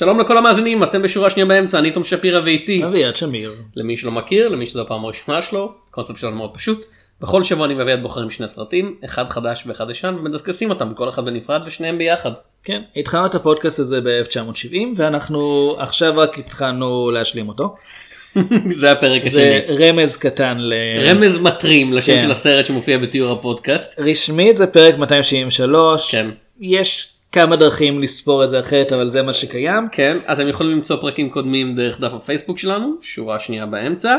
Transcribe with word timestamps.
שלום 0.00 0.20
לכל 0.20 0.38
המאזינים, 0.38 0.82
אתם 0.82 1.02
בשורה 1.02 1.30
שנייה 1.30 1.46
באמצע, 1.46 1.78
אני 1.78 1.90
תום 1.90 2.04
שפירא 2.04 2.40
ואיתי. 2.44 2.84
אביעד 2.84 3.16
שמיר. 3.16 3.52
למי 3.76 3.96
שלא 3.96 4.10
מכיר, 4.10 4.48
למי 4.48 4.66
שזו 4.66 4.80
הפעם 4.80 5.04
הראשונה 5.04 5.42
שלו, 5.42 5.72
הקונספט 5.90 6.16
שלנו 6.16 6.36
מאוד 6.36 6.50
פשוט. 6.54 6.86
בכל 7.20 7.44
שבוע 7.44 7.66
אני 7.66 7.74
ואביעד 7.74 8.02
בוחרים 8.02 8.30
שני 8.30 8.48
סרטים, 8.48 8.96
אחד 9.04 9.28
חדש 9.28 9.64
ואחד 9.66 9.90
ישן, 9.90 10.16
ומדסקסים 10.18 10.70
אותם, 10.70 10.94
כל 10.94 11.08
אחד 11.08 11.24
בנפרד 11.24 11.62
ושניהם 11.66 11.98
ביחד. 11.98 12.30
כן, 12.64 12.82
התחלנו 12.96 13.26
את 13.26 13.34
הפודקאסט 13.34 13.78
הזה 13.78 14.00
ב-1970 14.00 14.76
ואנחנו 14.96 15.74
עכשיו 15.78 16.12
רק 16.16 16.38
התחלנו 16.38 17.10
להשלים 17.10 17.48
אותו. 17.48 17.74
זה 18.80 18.92
הפרק 18.92 19.28
זה 19.28 19.62
השני. 19.62 19.88
רמז 19.88 20.16
קטן 20.16 20.58
ל... 20.58 20.74
רמז 21.04 21.38
מטרים 21.38 21.92
לשם 21.92 22.12
כן. 22.12 22.22
של 22.22 22.30
הסרט 22.30 22.66
שמופיע 22.66 22.98
בתיאור 22.98 23.32
הפודקאסט. 23.32 23.98
רשמית 23.98 24.56
זה 24.56 24.66
פרק 24.66 24.98
273. 24.98 26.10
כן. 26.10 26.30
יש 26.60 27.09
כמה 27.32 27.56
דרכים 27.56 28.02
לספור 28.02 28.44
את 28.44 28.50
זה 28.50 28.60
אחרת 28.60 28.92
אבל 28.92 29.10
זה 29.10 29.22
מה 29.22 29.32
שקיים. 29.32 29.88
כן, 29.92 30.16
אתם 30.32 30.48
יכולים 30.48 30.72
למצוא 30.72 30.96
פרקים 30.96 31.30
קודמים 31.30 31.74
דרך 31.74 32.00
דף 32.00 32.12
הפייסבוק 32.14 32.58
שלנו, 32.58 32.94
שורה 33.00 33.38
שנייה 33.38 33.66
באמצע. 33.66 34.16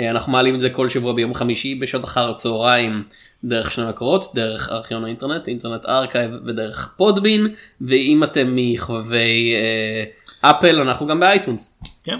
אה, 0.00 0.10
אנחנו 0.10 0.32
מעלים 0.32 0.54
את 0.54 0.60
זה 0.60 0.70
כל 0.70 0.88
שבוע 0.88 1.12
ביום 1.12 1.34
חמישי 1.34 1.74
בשעות 1.74 2.04
אחר 2.04 2.30
הצהריים 2.30 3.02
דרך 3.44 3.70
שני 3.70 3.88
מקורות, 3.88 4.34
דרך 4.34 4.68
ארכיון 4.68 5.04
האינטרנט, 5.04 5.48
Internet 5.48 5.86
Archive 5.86 6.30
ודרך 6.46 6.94
Podbean, 6.96 7.54
ואם 7.80 8.24
אתם 8.24 8.52
מחובבי 8.56 9.54
אה, 9.54 10.50
אפל 10.50 10.80
אנחנו 10.80 11.06
גם 11.06 11.20
ב 11.20 11.27
iTunes. 11.27 11.78
כן. 12.04 12.16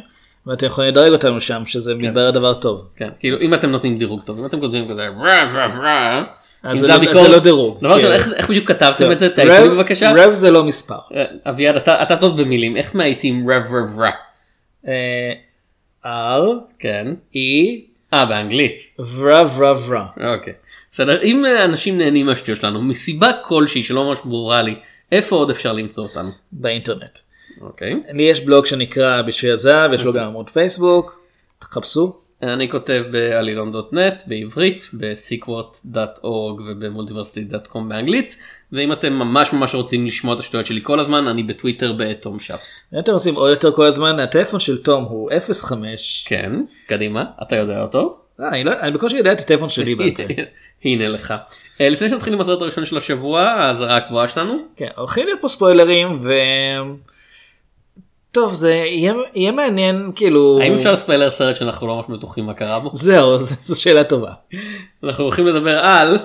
ואתם 0.47 0.67
יכולים 0.67 0.91
לדרג 0.91 1.13
אותנו 1.13 1.41
שם 1.41 1.63
שזה 1.67 1.95
מתברר 1.95 2.31
דבר 2.31 2.55
טוב. 2.55 2.87
כן, 2.97 3.09
כאילו 3.19 3.41
אם 3.41 3.55
אתם 3.55 3.71
נותנים 3.71 3.99
דירוג 3.99 4.23
טוב, 4.23 4.39
אם 4.39 4.47
אתם 4.47 4.61
כותבים 4.61 4.89
כזה 4.89 5.03
רע 6.65 6.71
רע 6.71 6.75
רע, 6.75 6.79
זה 6.81 6.89
לא- 6.89 6.93
הביקורת, 6.95 7.25
זה 7.25 7.33
לא 7.33 7.39
דירוג, 7.39 7.79
דבר 7.81 7.95
ראשון, 7.95 8.09
כן. 8.09 8.15
איך- 8.15 8.29
איך 8.37 8.49
בדיוק 8.51 8.69
כתבתם 8.69 9.13
את 9.13 9.19
זה? 9.19 9.27
רב- 9.27 9.33
תעידו 9.35 9.53
לי 9.63 9.69
בבקשה. 9.69 10.13
רב 10.17 10.33
זה 10.35 10.51
לא 10.51 10.65
מספר. 10.65 10.99
אה, 11.15 11.25
אביעד 11.45 11.77
אתה 11.77 12.03
אתה 12.03 12.17
טוב 12.17 12.41
במילים, 12.43 12.77
איך 12.77 12.95
מאייתים 12.95 13.51
רב 13.51 13.63
רב 13.63 13.99
רע? 13.99 14.11
אה, 14.89 15.33
R, 16.05 16.47
כן. 16.79 17.07
E, 17.35 17.39
אה 18.15 18.25
באנגלית. 18.27 18.83
ורה 18.99 19.45
ורה 19.57 19.75
ורה. 19.87 20.07
אוקיי. 20.35 20.53
בסדר, 20.91 21.23
אם 21.23 21.45
אה, 21.45 21.65
אנשים 21.65 21.99
נהנים 21.99 22.27
מהשטויות 22.27 22.61
שלנו, 22.61 22.83
מסיבה 22.83 23.31
כלשהי 23.43 23.83
שלא 23.83 24.05
ממש 24.05 24.19
ברורה 24.25 24.63
לי, 24.63 24.75
איפה 25.13 25.37
עוד 25.37 25.51
אפשר 25.51 25.73
למצוא 25.73 26.03
אותנו? 26.05 26.29
באינטרנט. 26.53 27.19
אוקיי. 27.61 27.95
לי 28.13 28.23
יש 28.23 28.41
בלוג 28.41 28.67
שנקרא 28.67 29.23
בשביל 29.23 29.53
הזהב, 29.53 29.93
יש 29.93 30.05
לו 30.05 30.13
גם 30.13 30.25
עמוד 30.25 30.51
פייסבוק, 30.51 31.21
תחפשו. 31.59 32.17
אני 32.43 32.71
כותב 32.71 33.05
בעלילון.נט 33.11 34.23
בעברית, 34.27 34.91
בסיקוורט.org 34.95 36.27
ובמולטיברסיטי.קום 36.67 37.89
באנגלית, 37.89 38.37
ואם 38.73 38.93
אתם 38.93 39.13
ממש 39.13 39.53
ממש 39.53 39.75
רוצים 39.75 40.07
לשמוע 40.07 40.35
את 40.35 40.39
השטויות 40.39 40.67
שלי 40.67 40.81
כל 40.83 41.01
הזמן, 41.01 41.27
אני 41.27 41.43
בטוויטר 41.43 41.93
בתום 41.99 42.39
שפס. 42.39 42.81
אם 42.95 42.99
אתם 42.99 43.13
רוצים 43.13 43.35
עוד 43.35 43.51
יותר 43.51 43.73
כל 43.73 43.87
הזמן, 43.87 44.19
הטלפון 44.21 44.61
של 44.61 44.83
תום 44.83 45.05
הוא 45.05 45.31
05. 45.69 46.25
כן, 46.29 46.53
קדימה, 46.87 47.25
אתה 47.43 47.57
יודע 47.57 47.83
אותו. 47.83 48.19
אה, 48.41 48.49
אני 48.49 48.65
לא- 48.65 48.81
אני 48.81 48.91
בקושי 48.91 49.17
יודע 49.17 49.33
את 49.33 49.41
הטלפון 49.41 49.69
שלי. 49.69 49.97
הנה 50.85 51.09
לך. 51.09 51.35
אה, 51.81 51.89
לפני 51.89 52.09
שנתחיל 52.09 52.33
עם 52.33 52.41
הסרט 52.41 52.63
הראשון 52.63 52.85
של 52.85 52.97
השבוע, 52.97 53.41
האזהרה 53.43 53.97
הקבועה 53.97 54.29
שלנו. 54.29 54.59
כן, 54.77 54.89
הולכים 54.97 55.27
להיות 55.27 55.41
פה 55.41 55.49
ספוילרים 55.49 56.19
ו... 56.23 56.33
טוב, 58.33 58.55
זה 58.55 58.75
יהיה 58.75 59.15
יהיה 59.35 59.53
מעניין 59.53 60.13
כאילו... 60.15 60.59
האם 60.63 60.75
אפשר 60.75 60.93
לספיילר 60.93 61.31
סרט 61.31 61.57
שאנחנו 61.57 61.87
לא 61.87 61.97
ממש 61.97 62.05
בטוחים 62.09 62.47
מה 62.47 62.55
קרה 62.55 62.79
בו? 62.79 62.91
זהו, 62.93 63.39
זו 63.69 63.81
שאלה 63.81 64.05
טובה. 64.05 64.33
אנחנו 65.05 65.25
הולכים 65.25 65.47
לדבר 65.47 65.79
על 65.79 66.19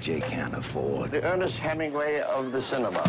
Jay 0.00 0.20
can't 0.20 0.54
afford. 0.54 1.10
The 1.10 1.22
Ernest 1.32 1.58
Hemingway 1.58 2.20
of 2.36 2.44
the 2.52 2.62
cinema. 2.70 3.02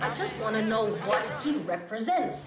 I 0.00 0.10
just 0.20 0.34
want 0.42 0.54
to 0.56 0.64
know 0.72 0.84
what 1.08 1.22
he 1.44 1.52
represents. 1.74 2.46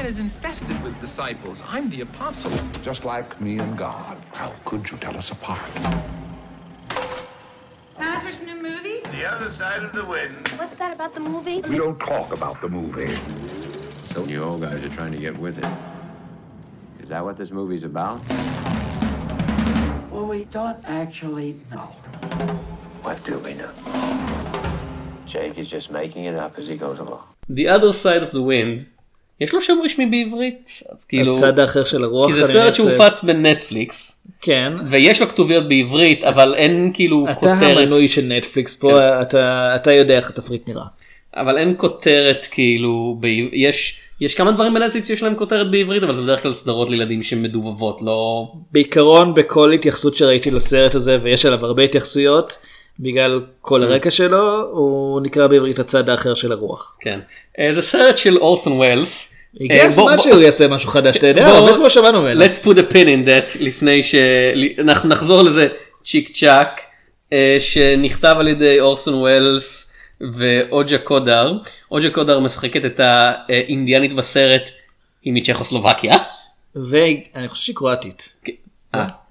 The 0.00 0.04
man 0.04 0.12
is 0.12 0.18
infested 0.18 0.82
with 0.82 0.98
disciples. 0.98 1.62
I'm 1.68 1.90
the 1.90 2.00
apostle. 2.00 2.50
Just 2.82 3.04
like 3.04 3.38
me 3.38 3.58
and 3.58 3.76
God. 3.76 4.16
How 4.32 4.54
could 4.64 4.90
you 4.90 4.96
tell 4.96 5.14
us 5.14 5.30
apart? 5.30 5.60
Patrick's 7.98 8.40
new 8.42 8.62
movie? 8.62 9.00
The 9.14 9.30
Other 9.30 9.50
Side 9.50 9.82
of 9.82 9.92
the 9.92 10.02
Wind. 10.06 10.48
What's 10.56 10.74
that 10.76 10.94
about 10.94 11.12
the 11.12 11.20
movie? 11.20 11.60
We 11.68 11.76
don't 11.76 11.98
talk 11.98 12.32
about 12.32 12.62
the 12.62 12.68
movie. 12.70 13.08
So 14.14 14.24
you 14.24 14.42
old 14.42 14.62
guys 14.62 14.82
are 14.82 14.88
trying 14.88 15.12
to 15.12 15.18
get 15.18 15.36
with 15.36 15.58
it. 15.58 15.66
Is 17.02 17.10
that 17.10 17.22
what 17.22 17.36
this 17.36 17.50
movie's 17.50 17.82
about? 17.82 18.26
Well, 20.10 20.24
we 20.26 20.44
don't 20.46 20.82
actually 20.86 21.60
know. 21.70 21.92
What 23.02 23.22
do 23.24 23.38
we 23.40 23.52
know? 23.52 23.70
Jake 25.26 25.58
is 25.58 25.68
just 25.68 25.90
making 25.90 26.24
it 26.24 26.36
up 26.36 26.58
as 26.58 26.66
he 26.66 26.78
goes 26.78 27.00
along. 27.00 27.24
The 27.50 27.68
other 27.68 27.92
side 27.92 28.22
of 28.22 28.30
the 28.30 28.40
wind. 28.40 28.86
יש 29.40 29.52
לו 29.54 29.60
שם 29.60 29.78
רשמי 29.84 30.06
בעברית? 30.06 30.82
אז 30.92 31.04
כאילו, 31.04 31.36
הצד 31.36 31.58
האחר 31.58 31.84
של 31.84 32.04
הרוח. 32.04 32.26
כי 32.26 32.32
זה 32.32 32.52
סרט 32.52 32.74
שהופץ 32.74 33.22
בנטפליקס, 33.22 34.22
כן. 34.40 34.72
ויש 34.90 35.20
לו 35.20 35.28
כתוביות 35.28 35.68
בעברית, 35.68 36.24
אבל 36.24 36.54
אין 36.56 36.90
כאילו 36.94 37.24
אתה 37.30 37.34
כותרת, 37.34 37.76
המנוי 37.76 38.08
של 38.08 38.22
נטפליקס 38.22 38.76
פה, 38.76 39.22
אתה- 39.22 39.72
אתה 39.76 39.92
יודע 39.92 40.16
איך 40.16 40.30
התפריט 40.30 40.68
נראה. 40.68 40.84
אבל 41.36 41.58
אין 41.58 41.74
כותרת 41.76 42.46
כאילו, 42.50 43.16
ב... 43.20 43.26
יש, 43.52 44.00
יש 44.20 44.34
כמה 44.34 44.52
דברים 44.52 44.74
בנטפליקס 44.74 45.06
שיש 45.06 45.22
להם 45.22 45.34
כותרת 45.34 45.70
בעברית, 45.70 46.02
אבל 46.02 46.14
זה 46.14 46.22
בדרך 46.22 46.42
כלל 46.42 46.52
סדרות 46.52 46.90
לילדים 46.90 47.22
שמדובבות, 47.22 48.02
לא... 48.02 48.52
בעיקרון 48.72 49.34
בכל 49.34 49.72
התייחסות 49.72 50.16
שראיתי 50.16 50.50
לסרט 50.50 50.94
הזה 50.94 51.18
ויש 51.22 51.46
עליו 51.46 51.66
הרבה 51.66 51.82
התייחסויות 51.82 52.58
בגלל 53.00 53.40
כל 53.60 53.82
הרקע 53.82 54.10
שלו 54.10 54.70
הוא 54.72 55.20
נקרא 55.20 55.46
בעברית 55.46 55.78
הצד 55.78 56.08
האחר 56.08 56.34
של 56.34 56.52
הרוח. 56.52 56.96
כן. 57.00 57.20
אה, 57.58 57.74
זה 57.74 57.82
סרט 57.82 58.18
של 58.18 58.38
אורסון 58.38 58.72
ווילס. 58.72 59.32
הגיע 59.60 59.82
אה, 59.82 59.86
הזמן 59.86 60.18
שהוא 60.18 60.40
יעשה 60.40 60.68
משהו 60.68 60.88
חדש 60.88 61.16
אתה 61.16 61.26
יודע 61.26 61.46
הרבה 61.46 61.72
זמן 61.72 61.90
שמענו 61.90 62.22
ממנו. 62.22 62.44
let's 62.44 62.64
put 62.64 62.76
a 62.76 62.92
pin 62.92 63.06
in 63.06 63.26
that 63.26 63.56
לפני 63.60 64.02
שאנחנו 64.02 65.08
נחזור 65.08 65.42
לזה 65.42 65.68
צ'יק 66.04 66.36
צ'אק 66.36 66.80
אה, 67.32 67.56
שנכתב 67.60 68.36
על 68.38 68.48
ידי 68.48 68.80
אורסון 68.80 69.14
ווילס 69.14 69.90
ואוג'ה 70.20 70.98
קודר. 70.98 71.52
אוג'ה 71.90 72.10
קודר 72.10 72.40
משחקת 72.40 72.84
את 72.84 73.00
האינדיאנית 73.02 74.12
בסרט 74.12 74.70
היא 75.22 75.32
מצ'כוסלובקיה. 75.32 76.14
ואני 76.74 77.48
חושב 77.48 77.64
שהיא 77.64 77.76
קרואטית. 77.76 78.36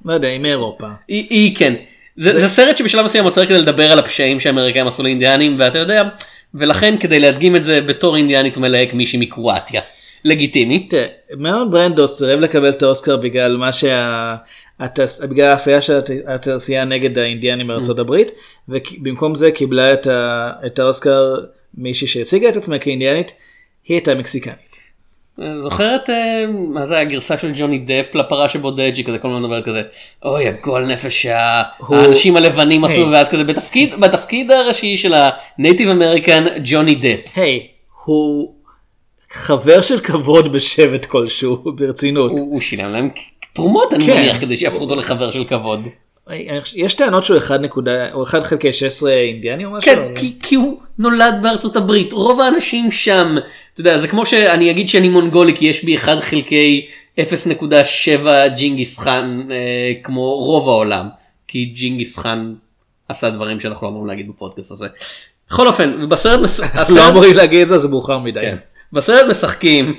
לא 0.06 0.14
יודע 0.14 0.28
היא 0.28 0.42
מאירופה. 0.42 0.88
היא 1.08 1.56
כן. 1.56 1.76
זה, 2.20 2.40
זה 2.40 2.50
סרט 2.50 2.78
שבשלב 2.78 3.06
מסוים 3.06 3.30
צריך 3.30 3.50
כדי 3.50 3.58
לדבר 3.58 3.92
על 3.92 4.00
הפשעים 4.00 4.40
שהאמריקאים 4.40 4.88
עשו 4.88 5.04
לאינדיאנים 5.04 5.56
ואתה 5.60 5.78
יודע 5.80 6.04
ולכן 6.54 6.96
כדי 7.00 7.20
להדגים 7.20 7.56
את 7.56 7.64
זה 7.64 7.82
בתור 7.82 8.18
אינדיאנית 8.18 8.56
הוא 8.56 8.62
מלהק 8.62 8.94
מישהי 8.94 9.20
מקרואטיה. 9.20 9.82
לגיטימי. 10.26 10.88
תראה, 10.90 11.08
מרון 11.38 11.72
ברנדוס 11.72 12.18
סירב 12.18 12.40
לקבל 12.40 12.70
את 12.70 12.84
האוסקר 12.84 13.18
בגלל 13.18 13.58
מה 13.58 13.74
שה... 13.74 14.36
התעש... 14.80 15.20
בגלל 15.20 15.48
האפליה 15.48 15.82
של 15.82 15.98
הת- 15.98 16.10
התעשייה 16.28 16.86
נגד 16.86 17.18
האינדיאנים 17.18 17.68
בארצות 17.68 18.00
הברית 18.00 18.32
ובמקום 18.70 19.36
זה 19.36 19.52
קיבלה 19.52 19.94
את, 19.94 20.08
ה... 20.08 20.52
את 20.66 20.80
האוסקר 20.80 21.36
מישהי 21.78 22.08
שהציגה 22.08 22.50
את 22.50 22.56
עצמה 22.56 22.80
כאינדיאנית 22.80 23.34
היא 23.86 23.96
הייתה 23.96 24.16
מקסיקנית. 24.16 24.69
זוכרת 25.62 26.10
אה, 26.10 26.46
מה 26.48 26.86
זה 26.86 27.00
הגרסה 27.00 27.38
של 27.38 27.52
ג'וני 27.56 27.80
דפ 27.80 28.16
לפרש 28.16 28.56
הבודד 28.56 28.92
שהיא 28.94 29.06
כזה 29.06 29.18
כל 29.18 29.28
הזמן 29.28 29.42
מדברת 29.42 29.66
כזה 29.66 29.82
אוי 30.26 30.48
הגועל 30.48 30.86
נפש 30.86 31.22
שהאנשים 31.22 32.38
הלבנים 32.38 32.84
עשו. 32.84 33.08
ואז 33.12 33.30
כזה 33.30 33.44
בתפקיד 33.44 34.00
בתפקיד 34.00 34.52
הראשי 34.52 34.98
של 34.98 35.14
ה 35.58 35.62
Native 35.62 35.90
American 35.90 36.46
ג'וני 36.64 36.96
דפ. 36.96 37.20
היי, 37.36 37.68
הוא 38.06 38.54
חבר 39.32 39.82
של 39.82 40.00
כבוד 40.00 40.54
בשבט 40.54 41.06
כלשהו 41.06 41.58
ברצינות. 41.76 42.32
הוא 42.32 42.40
הוא 42.40 42.62
שילם 42.62 42.92
להם 42.92 43.10
תרומות 43.54 43.94
אני 43.94 44.06
כן. 44.06 44.18
מניח 44.18 44.40
כדי 44.42 44.58
שיהפכו 44.58 44.82
אותו 44.82 44.96
לחבר 44.96 45.32
של 45.32 45.46
כבוד. 45.46 45.88
יש 46.76 46.94
טענות 46.94 47.26
שהוא 47.26 47.38
1 47.38 47.60
נקודה, 47.60 48.12
הוא 48.12 48.24
1 48.24 48.44
חלקי 48.44 48.74
16 48.74 49.12
אינדיאני 49.12 49.66
או 49.66 49.72
משהו? 49.72 49.92
כן 49.92 50.00
כי, 50.16 50.34
כי 50.42 50.56
הוא 50.56 50.80
נולד 51.00 51.40
בארצות 51.42 51.76
הברית 51.76 52.14
רוב 52.14 52.42
האנשים 52.42 52.92
שם 52.92 53.36
אתה 53.74 53.82
יודע 53.82 53.98
זה 53.98 54.08
כמו 54.08 54.26
שאני 54.26 54.72
אגיד 54.72 54.90
שאני 54.90 55.10
מונגולי 55.10 55.56
כי 55.56 55.66
יש 55.66 55.84
בי 55.84 55.96
1 55.96 56.20
חלקי 56.20 56.88
0.7 57.20 58.28
ג'ינגיס 58.56 59.00
חאן 59.00 59.48
אה, 59.52 59.92
כמו 60.04 60.36
רוב 60.36 60.70
העולם 60.70 61.08
כי 61.48 61.66
ג'ינגיס 61.66 62.18
חאן 62.18 62.54
עשה 63.08 63.30
דברים 63.30 63.60
שאנחנו 63.60 63.88
לא 63.88 63.92
אמורים 63.92 64.08
להגיד 64.08 64.30
בפודקאסט 64.30 64.72
הזה. 64.72 64.88
בכל 65.50 65.68
אופן 65.68 65.94
ובסרט 66.02 66.40
מס... 66.40 66.60
לא 66.96 67.10
אמורים 67.10 67.36
להגיד 67.36 67.62
את 67.62 67.68
זה 67.68 67.78
זה 67.78 67.88
מאוחר 67.88 68.20
מדי. 68.20 68.40
כן. 68.42 68.56
בסרט 68.94 69.26
משחקים 69.30 69.96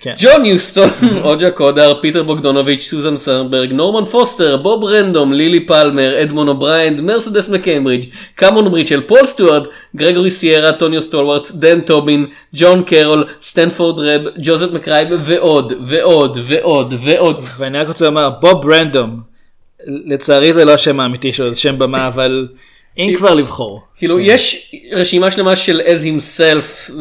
כן. 0.00 0.14
ג'ון 0.18 0.44
יוסטון, 0.44 0.88
אויה 1.24 1.50
קודאר, 1.50 2.00
פיטר 2.00 2.22
בוגדונוביץ', 2.22 2.82
סוזן 2.82 3.16
סטרסברג, 3.16 3.72
נורמן 3.72 4.04
פוסטר, 4.04 4.56
בוב 4.56 4.84
רנדום, 4.84 5.32
לילי 5.32 5.60
פלמר, 5.60 6.22
אדמונד 6.22 6.48
אובריאן, 6.48 7.00
מרסדס 7.00 7.48
מקיימברידג', 7.48 8.08
קמרון 8.34 8.74
מיטשל, 8.74 9.00
פול 9.00 9.24
סטיוארט, 9.24 9.68
גרגורי 9.96 10.30
סיירה, 10.30 10.72
טוניו 10.72 11.02
סלוורט, 11.02 11.50
דן 11.50 11.80
טובין, 11.80 12.26
ג'ון 12.54 12.82
קרול, 12.82 13.24
סטפורד 13.42 14.00
רפ, 14.00 14.22
ג'וזף 14.42 14.72
מקברייד 14.72 15.08
ועוד 15.20 15.72
ועוד 15.84 16.38
ועוד 16.42 16.94
ועוד. 17.00 17.44
ואני 17.58 17.78
רק 17.78 17.88
רוצה 17.88 18.04
לומר 18.04 18.30
בוב 18.40 18.70
רנדום 18.70 19.20
לצערי 19.86 20.52
זה 20.52 20.64
לא 20.64 20.74
השם 20.74 21.00
האמיתי 21.00 21.32
שלו 21.32 21.52
זה 21.52 21.60
שם 21.60 21.78
במה 21.78 22.06
אבל 22.08 22.48
אם 22.98 23.12
כבר 23.16 23.34
לבחור. 23.34 23.82
כאילו 23.96 24.20
יש 24.20 24.72
רשימה 24.92 25.30
שלמה 25.30 25.56
של 25.56 25.80
as 25.80 26.04
himself 26.04 26.92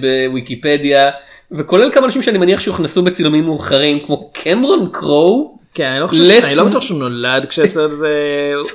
בוויקיפדיה 0.00 1.10
וכולל 1.52 1.90
כמה 1.92 2.06
אנשים 2.06 2.22
שאני 2.22 2.38
מניח 2.38 2.60
שהוכנסו 2.60 3.02
בצילומים 3.02 3.44
מאוחרים 3.44 3.98
כמו 4.06 4.30
קמרון 4.32 4.88
קרואו. 4.92 5.58
כן, 5.74 5.84
אני 5.86 6.00
לא 6.00 6.06
חושב, 6.06 6.22
לס- 6.24 6.44
אני 6.44 6.54
לא 6.54 6.64
בטוח 6.64 6.82
שהוא 6.82 6.98
נולד 6.98 7.46
כשהסרט 7.46 7.90
הזה, 7.92 8.08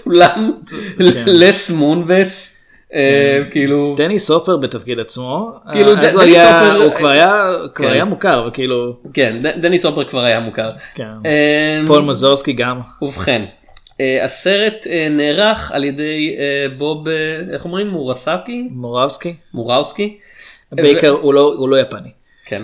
צולם 0.04 0.52
כן. 1.14 1.24
לס 1.28 1.72
מונבס 1.72 2.56
אה, 2.94 3.40
כאילו 3.52 3.94
דניס 3.98 4.20
הופר 4.20 4.58
בתפקיד 4.58 5.00
עצמו, 5.00 5.52
כאילו, 5.72 5.90
הוא 5.92 6.00
דניס 6.00 6.10
הופר- 6.10 6.82
הוא 6.84 6.94
כבר 6.96 7.08
היה, 7.10 7.46
כבר 7.76 7.88
כן. 7.88 7.94
היה 7.94 8.06
מוכר, 8.06 8.46
וכאילו, 8.48 8.96
כן 9.14 9.36
דניס 9.62 9.78
הופר 9.80 10.04
כבר 10.04 10.24
היה 10.24 10.40
מוכר. 10.40 10.70
כן. 10.96 11.04
אה, 11.26 11.82
פול 11.88 12.02
מזורסקי 12.02 12.54
גם, 12.54 12.80
ובכן 13.02 13.46
אה, 14.02 14.26
הסרט 14.26 14.88
אה, 14.90 15.08
נערך 15.12 15.72
על 15.72 15.84
ידי 15.84 16.36
אה, 16.40 16.66
בוב 16.78 17.08
אה, 17.08 17.14
איך 17.54 17.66
אומרים 17.66 17.88
מורסקי 17.88 18.68
מורבסקי, 18.72 19.34
מוראווסקי. 19.54 20.18
בעיקר 20.72 21.10
הוא 21.10 21.34
לא, 21.34 21.56
הוא 21.58 21.70
לא 21.70 21.80
יפני. 21.80 22.10
כן. 22.46 22.64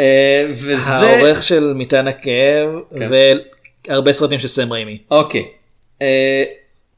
אה, 0.00 0.46
וזה 0.50 0.90
העורך 0.90 1.42
של 1.42 1.72
מטען 1.76 2.08
הכאב, 2.08 2.68
כן. 2.98 3.10
והרבה 3.88 4.12
סרטים 4.12 4.38
של 4.38 4.48
סם 4.48 4.72
ריימי. 4.72 4.98
אוקיי. 5.10 5.44
אה, 6.02 6.44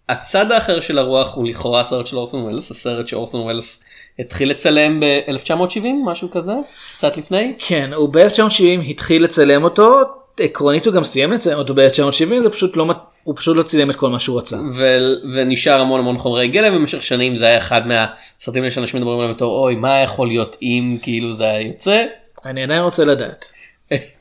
הצד 0.09 0.53
האחר 0.53 0.81
של 0.81 0.99
הרוח 0.99 1.35
הוא 1.35 1.49
לכאורה 1.49 1.81
הסרט 1.81 2.07
של 2.07 2.17
אורסון 2.17 2.43
ווילס 2.43 2.71
הסרט 2.71 3.09
שאורסון 3.09 3.41
ווילס 3.41 3.81
התחיל 4.19 4.51
לצלם 4.51 5.01
ב-1970 5.01 5.87
משהו 6.05 6.31
כזה 6.31 6.53
קצת 6.97 7.17
לפני. 7.17 7.53
כן, 7.59 7.91
הוא 7.95 8.09
ב-1970 8.13 8.83
התחיל 8.89 9.25
לצלם 9.25 9.65
אותו, 9.65 10.01
עקרונית 10.41 10.87
הוא 10.87 10.95
גם 10.95 11.05
סיים 11.05 11.33
לצלם 11.33 11.59
אותו 11.59 11.75
ב-1970, 11.75 12.43
זה 12.43 12.51
פשוט 12.51 12.77
לא, 12.77 12.87
הוא 13.25 13.35
פשוט 13.37 13.57
לא 13.57 13.63
צילם 13.63 13.91
את 13.91 13.97
כל 13.97 14.11
מה 14.11 14.21
שהוא 14.21 14.39
רצה. 14.39 14.57
ו- 14.75 15.35
ונשאר 15.35 15.81
המון 15.81 16.01
המון 16.01 16.19
חומרי 16.19 16.49
גלם 16.49 16.75
במשך 16.75 17.03
שנים 17.03 17.37
זה 17.37 17.47
היה 17.47 17.59
אחד 17.59 17.83
מהסרטים 17.87 18.63
האלה 18.63 18.71
שאנשים 18.71 19.01
מדברים 19.01 19.19
עליהם 19.19 19.35
בתור 19.35 19.59
אוי 19.59 19.75
מה 19.75 20.01
יכול 20.01 20.29
להיות 20.29 20.57
אם 20.63 20.99
כאילו 21.03 21.33
זה 21.33 21.45
היה 21.45 21.61
יוצא. 21.61 22.05
אני 22.47 22.63
עדיין 22.63 22.83
רוצה 22.83 23.05
לדעת. 23.05 23.53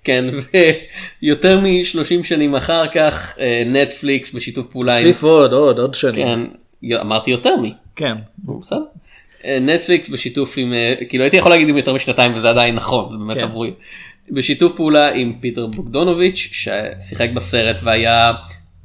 כן 0.03 0.25
ויותר 1.21 1.59
מ-30 1.59 2.23
שנים 2.23 2.55
אחר 2.55 2.87
כך 2.87 3.35
אה, 3.39 3.63
נטפליקס 3.65 4.31
בשיתוף 4.33 4.67
פעולה 4.67 4.93
עם 4.93 5.01
סיף 5.01 5.23
עוד, 5.23 5.53
עוד, 5.53 5.79
עוד 5.79 5.93
שנים. 5.93 6.27
כן, 6.27 6.95
אמרתי 7.01 7.31
יותר 7.31 7.55
מ. 7.55 7.63
כן. 7.95 8.13
בסדר. 8.59 8.83
אה, 9.45 9.57
נטפליקס 9.61 10.09
בשיתוף 10.09 10.53
עם 10.57 10.73
אה, 10.73 10.93
כאילו 11.09 11.23
הייתי 11.23 11.37
יכול 11.37 11.51
להגיד 11.51 11.69
עם 11.69 11.77
יותר 11.77 11.93
משנתיים 11.93 12.31
וזה 12.35 12.49
עדיין 12.49 12.75
נכון 12.75 13.11
זה 13.11 13.17
באמת 13.17 13.37
כן. 13.37 13.43
עבורי. 13.43 13.71
בשיתוף 14.31 14.75
פעולה 14.75 15.11
עם 15.11 15.33
פיטר 15.39 15.65
בוגדונוביץ' 15.65 16.49
ששיחק 16.51 17.29
בסרט 17.33 17.79
והיה 17.83 18.33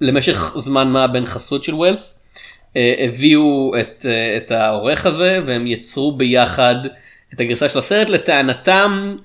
למשך 0.01 0.53
זמן 0.57 0.89
מה 0.89 1.07
בן 1.07 1.27
חסות 1.27 1.65
של 1.65 1.75
ווילס. 1.75 2.15
אה, 2.77 2.95
הביאו 2.99 3.73
את, 3.81 4.07
אה, 4.09 4.37
את 4.37 4.51
העורך 4.51 5.07
הזה 5.07 5.39
והם 5.47 5.67
יצרו 5.67 6.13
ביחד 6.13 6.75
את 7.35 7.41
הגרסה 7.41 7.69
של 7.69 7.79
הסרט 7.79 8.11
לטענתם 8.11 9.17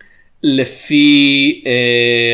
לפי 0.43 1.61
אה, 1.65 1.71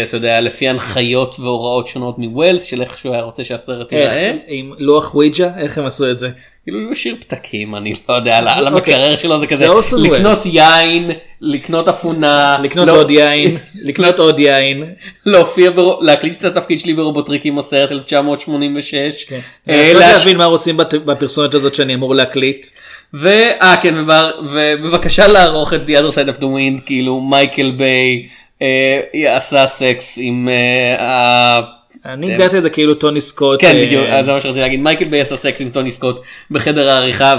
אתה 0.03 0.17
יודע 0.17 0.41
לפי 0.41 0.67
הנחיות 0.69 1.35
והוראות 1.39 1.87
שונות 1.87 2.19
מווילס 2.19 2.63
של 2.63 2.81
איך 2.81 2.97
שהוא 2.97 3.13
היה 3.13 3.21
רוצה 3.23 3.43
שהסרט 3.43 3.91
ייראה. 3.91 4.31
עם 4.47 4.71
לוח 4.79 5.15
וויג'ה, 5.15 5.49
איך 5.57 5.77
הם 5.77 5.85
עשו 5.85 6.11
את 6.11 6.19
זה? 6.19 6.29
כאילו 6.63 6.79
הוא 6.79 6.91
השאיר 6.91 7.15
פתקים 7.19 7.75
אני 7.75 7.93
לא 8.09 8.13
יודע 8.13 8.37
על- 8.37 8.47
על 8.47 8.73
אוקיי. 8.73 8.93
המקרר 8.95 9.17
שלו 9.17 9.39
זה 9.39 9.45
זה 9.45 9.53
כזה 9.53 9.67
אורסון 9.67 10.01
לקנות 10.03 10.21
וולס. 10.21 10.45
יין 10.45 11.11
לקנות 11.41 11.87
אפונה 11.87 12.57
לקנות 12.63 12.87
לא- 12.87 12.97
עוד 12.97 13.11
יין, 13.11 13.57
לקנות 13.87 14.19
עוד 14.19 14.39
יין. 14.39 14.83
להופיע 15.25 15.71
ברו- 15.71 15.99
להקליט 16.01 16.35
את 16.39 16.45
התפקיד 16.45 16.79
שלי 16.79 16.93
ברובוטריקים 16.93 17.57
או 17.57 17.63
סרט 17.63 17.91
1986 17.91 19.23
כן. 19.23 19.39
אה, 19.69 19.77
לנסות 19.83 20.01
להש- 20.01 20.17
להבין 20.17 20.37
מה 20.37 20.45
רוצים 20.45 20.77
בפרסומת 21.05 21.53
הזאת 21.53 21.75
שאני 21.75 21.93
אמור 21.95 22.15
להקליט. 22.15 22.65
ואה 23.13 23.75
כן 23.81 23.93
ובר- 23.97 24.39
ובבקשה 24.53 25.27
לערוך 25.27 25.73
את 25.73 25.81
The 25.87 26.01
other 26.01 26.13
side 26.15 26.37
of 26.37 26.39
the 26.39 26.45
wind 26.45 26.81
כאילו 26.85 27.21
מייקל 27.21 27.71
ביי 27.71 28.27
אה, 28.61 29.01
עשה 29.37 29.67
סקס 29.67 30.17
עם 30.21 30.49
אה, 30.49 31.03
ה- 31.05 31.79
אני 32.05 32.27
כן. 32.27 32.33
הגדרתי 32.33 32.57
את 32.57 32.63
זה 32.63 32.69
כאילו 32.69 32.93
טוני 32.93 33.21
סקוט. 33.21 33.61
כן 33.61 33.75
אה, 33.75 33.85
בדיוק 33.85 34.05
זה 34.25 34.33
מה 34.33 34.41
שרציתי 34.41 34.59
להגיד 34.61 34.79
מייקל 34.79 35.05
ביי 35.05 35.21
עשה 35.21 35.37
סקס 35.37 35.61
עם 35.61 35.69
טוני 35.69 35.91
סקוט 35.91 36.21
בחדר 36.51 36.89
העריכה 36.89 37.35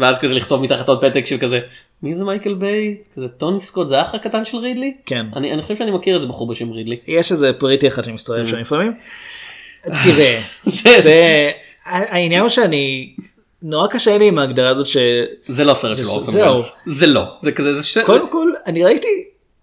ואז 0.00 0.18
כזה 0.18 0.34
לכתוב 0.34 0.62
מתחת 0.62 0.88
עוד 0.88 1.00
פתק 1.04 1.26
של 1.26 1.38
כזה 1.38 1.60
מי 2.02 2.14
זה 2.14 2.24
מייקל 2.24 2.54
ביי 2.54 2.96
כזה 3.16 3.28
טוני 3.28 3.60
סקוט 3.60 3.88
זה 3.88 3.98
האח 3.98 4.14
הקטן 4.14 4.44
של 4.44 4.56
רידלי 4.56 4.92
כן. 5.06 5.26
אני 5.36 5.52
אני 5.52 5.62
חושב 5.62 5.76
שאני 5.76 5.90
מכיר 5.90 6.14
איזה 6.16 6.26
בחור 6.26 6.46
בשם 6.48 6.70
רידלי. 6.70 6.96
יש 7.08 7.32
איזה 7.32 7.52
פריטי 7.52 7.88
אחד 7.88 8.04
שמסתובב 8.04 8.46
שם 8.46 8.56
לפעמים. 8.56 8.92
תראה, 9.82 10.40
זה 11.02 11.50
העניין 11.84 12.40
הוא 12.40 12.48
שאני 12.48 13.08
נורא 13.62 13.86
קשה 13.86 14.18
לי 14.18 14.28
עם 14.28 14.38
ההגדרה 14.38 14.70
הזאת 14.70 14.86
שקודם 14.86 15.02
זה 15.46 15.64
לא 15.64 15.74
סרט 15.74 15.98
של 15.98 16.06
אורסון. 16.06 16.34
ווילס 16.40 16.72
זה 16.86 17.06
לא 17.06 17.24
זה 17.40 17.52
כזה 17.52 17.74
זה 17.74 17.82
ש... 17.82 17.98
כל 17.98 18.52
אני 18.66 18.84
ראיתי 18.84 19.08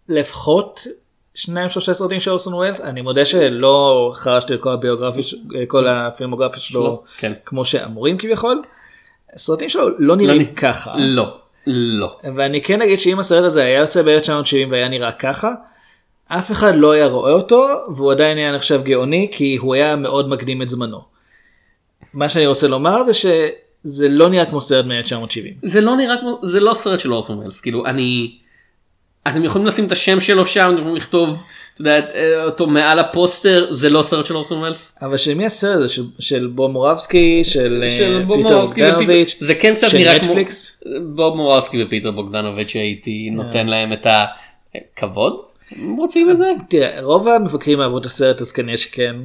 לפחות 0.10 0.88
שניים 1.36 1.70
שלושה 1.70 1.94
סרטים 1.94 2.20
של 2.20 2.30
אורסון 2.32 2.54
ווילס 2.54 2.82
אני 2.82 3.02
מודה 3.02 3.26
שלא 3.26 4.12
חרשתי 4.16 4.54
את 4.54 4.60
כל 4.62 4.70
הביוגרפיה 4.70 5.24
ש- 5.24 5.36
כל 5.68 5.88
הפילמוגרפיה 5.88 6.60
שלו 6.60 6.82
שלו, 6.82 7.04
כן. 7.18 7.34
כמו 7.46 7.66
שאמורים 7.66 8.18
כביכול. 8.18 8.62
הסרטים 9.34 9.70
שלו 9.70 9.90
לא 10.00 10.16
נראים 10.16 10.42
נ- 10.42 10.56
ככה. 10.56 10.94
לא 10.98 11.38
לא 11.68 12.18
ואני 12.36 12.62
כן 12.62 12.82
אגיד 12.82 13.00
שאם 13.00 13.20
הסרט 13.20 13.44
הזה 13.44 13.64
היה 13.64 13.80
יוצא 13.80 14.02
ב-1970 14.02 14.72
והיה 14.72 14.88
נראה 14.88 15.12
ככה, 15.12 15.52
אף 16.28 16.52
אחד 16.52 16.74
לא 16.76 16.92
היה 16.92 17.08
רואה 17.08 17.32
אותו, 17.32 17.66
והוא 17.96 18.12
עדיין 18.12 18.38
היה 18.38 18.52
נחשב 18.52 18.82
גאוני, 18.84 19.30
כי 19.32 19.56
הוא 19.56 19.76
היה 19.76 19.96
מאוד 19.96 20.30
מקדים 20.30 20.62
את 20.62 20.70
זמנו. 20.70 21.02
מה 22.14 22.30
שאני 22.30 22.48
רוצה 22.48 22.68
לומר 22.68 23.04
זה 23.04 23.14
שזה 23.84 24.10
לא 24.10 24.30
נראה 24.30 24.46
כמו 24.46 24.62
סרט 24.62 24.86
מ-1970. 24.86 25.56
זה 25.64 25.82
לא 25.82 25.96
נראה 25.96 26.16
כמו 26.22 26.40
זה 26.44 26.60
לא 26.60 26.74
סרט 26.74 27.00
של 27.00 27.14
אורסון 27.14 27.38
ווילס 27.38 27.62
כאילו 27.62 27.86
אני 27.86 28.38
אתם 29.28 29.44
יכולים 29.44 29.68
לשים 29.68 29.86
את 29.86 29.92
השם 29.92 30.20
שלו 30.20 30.46
שם 30.46 30.70
אתם 30.70 30.78
יכולים 30.78 30.96
לכתוב 30.96 31.44
אתה 31.82 31.90
יודע, 31.90 32.00
אה, 32.16 32.44
אותו 32.46 32.68
מעל 32.68 33.00
הפוסטר 33.00 33.68
זה 33.72 33.90
לא 33.90 34.04
סרט 34.04 34.26
של 34.26 34.36
אורסון 34.36 34.60
ווילס. 34.60 34.98
אבל 35.02 35.18
של 35.18 35.34
מי 35.34 35.46
הסרט 35.46 35.76
הזה? 35.76 35.90
של, 35.90 36.04
של 36.20 36.48
בוב 36.48 36.72
מורבסקי? 36.72 37.44
של, 37.44 37.84
אה, 37.84 37.90
של 37.90 38.24
בוב 38.28 38.44
פיטר 38.44 38.62
בוגדנוביץ'? 38.62 39.30
ופיטר 39.30 39.46
זה 39.46 39.56
כן 39.56 39.76
קצת 39.76 39.94
נראה 39.94 40.20
כמו 40.20 40.28
נטפליקס? 40.28 40.84
בוב 41.16 41.36
מורסקי 41.36 41.84
ופיטר 41.84 42.12
בוגדנוביץ' 42.12 42.68
שהייתי 42.68 43.30
נותן 43.30 43.68
להם 43.68 43.94
את 43.94 44.08
הכבוד. 44.76 45.42
הם 45.72 45.96
רוצים 45.96 46.30
את 46.30 46.38
זה? 46.38 46.52
תראה, 46.70 47.02
רוב 47.02 47.28
המבקרים 47.28 47.82
אהבו 47.82 47.98
את 47.98 48.06
הסרט 48.06 48.42
אז 48.42 48.52
כנראה 48.52 48.78
שכן. 48.78 49.16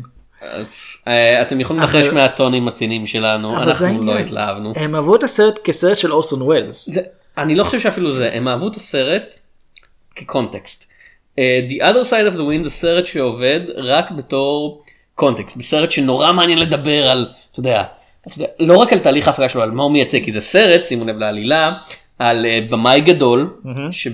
אה, 1.09 1.43
אתם 1.43 1.61
יכולים 1.61 1.83
לנחש 1.83 2.07
מהטונים 2.07 2.69
הציניים 2.69 3.07
שלנו 3.07 3.63
אנחנו 3.63 4.03
לא. 4.03 4.19
התלהבנו. 4.19 4.73
הם 4.77 4.95
אהבו 4.95 5.17
את 5.17 5.23
הסרט 5.23 5.59
כסרט 5.65 5.99
של 5.99 6.13
אורסון 6.13 6.43
ווילס. 6.43 6.89
אני 7.39 7.55
לא 7.55 7.65
חושב 7.65 7.81
שאפילו 7.81 8.13
זה, 8.13 8.31
הם 8.33 8.49
אהבו 8.49 8.69
את 8.69 8.77
הסרט 8.77 9.35
כקונטקסט. 10.17 10.87
Uh, 11.37 11.71
The 11.71 11.83
other 11.83 12.05
side 12.11 12.35
of 12.35 12.37
the 12.37 12.41
wind 12.41 12.63
זה 12.63 12.71
סרט 12.71 13.07
שעובד 13.07 13.61
רק 13.77 14.11
בתור 14.11 14.83
קונטקסט, 15.15 15.57
בסרט 15.57 15.91
שנורא 15.91 16.33
מעניין 16.33 16.59
לדבר 16.59 17.11
על, 17.11 17.29
אתה 17.53 17.61
יודע, 17.61 17.83
לא 18.61 18.77
רק 18.77 18.93
על 18.93 18.99
תהליך 18.99 19.27
ההפקה 19.29 19.49
שלו, 19.49 19.63
על 19.63 19.71
מה 19.71 19.83
הוא 19.83 19.93
מייצג, 19.93 20.25
כי 20.25 20.33
זה 20.33 20.41
סרט, 20.41 20.85
שימו 20.85 21.05
לב 21.05 21.17
לעלילה, 21.17 21.73
על 22.19 22.47
uh, 22.47 22.71
במאי 22.73 23.01
גדול, 23.01 23.51
שב... 23.91 24.13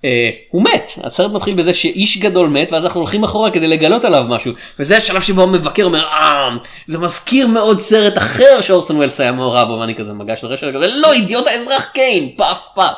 Uh, 0.00 0.02
הוא 0.50 0.62
מת, 0.62 0.90
הסרט 1.02 1.32
מתחיל 1.32 1.54
בזה 1.54 1.74
שאיש 1.74 2.18
גדול 2.18 2.48
מת 2.48 2.72
ואז 2.72 2.84
אנחנו 2.84 3.00
הולכים 3.00 3.24
אחורה 3.24 3.50
כדי 3.50 3.66
לגלות 3.66 4.04
עליו 4.04 4.24
משהו 4.28 4.52
וזה 4.78 4.96
השלב 4.96 5.20
שבו 5.22 5.42
המבקר 5.42 5.84
אומר 5.84 6.04
אה 6.04 6.50
זה 6.86 6.98
מזכיר 6.98 7.46
מאוד 7.46 7.78
סרט 7.78 8.18
אחר 8.18 8.60
שאורסון 8.60 8.96
ווילס 8.96 9.20
היה 9.20 9.32
מעורב 9.32 9.68
בו 9.68 9.78
ואני 9.80 9.94
כזה 9.94 10.12
מגש 10.12 10.44
לרשת 10.44 10.66
כזה 10.74 10.86
לא 10.86 11.12
אידיוט 11.12 11.46
האזרח 11.46 11.84
קיין 11.84 12.28
פאף 12.36 12.66
פאף. 12.74 12.96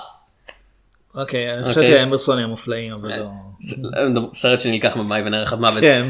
אוקיי, 1.15 1.53
אני 1.53 1.59
אוקיי. 1.59 1.73
חשבתי 1.73 1.99
האמברסונים 1.99 2.45
המופלאים, 2.45 2.93
אבל 2.93 3.09
לא. 3.09 3.25
סרט 4.33 4.61
שנלקח 4.61 4.97
במאי 4.97 5.23
ונערך 5.27 5.53
עד 5.53 5.61
מוות 5.61 5.81
כן. 5.81 6.09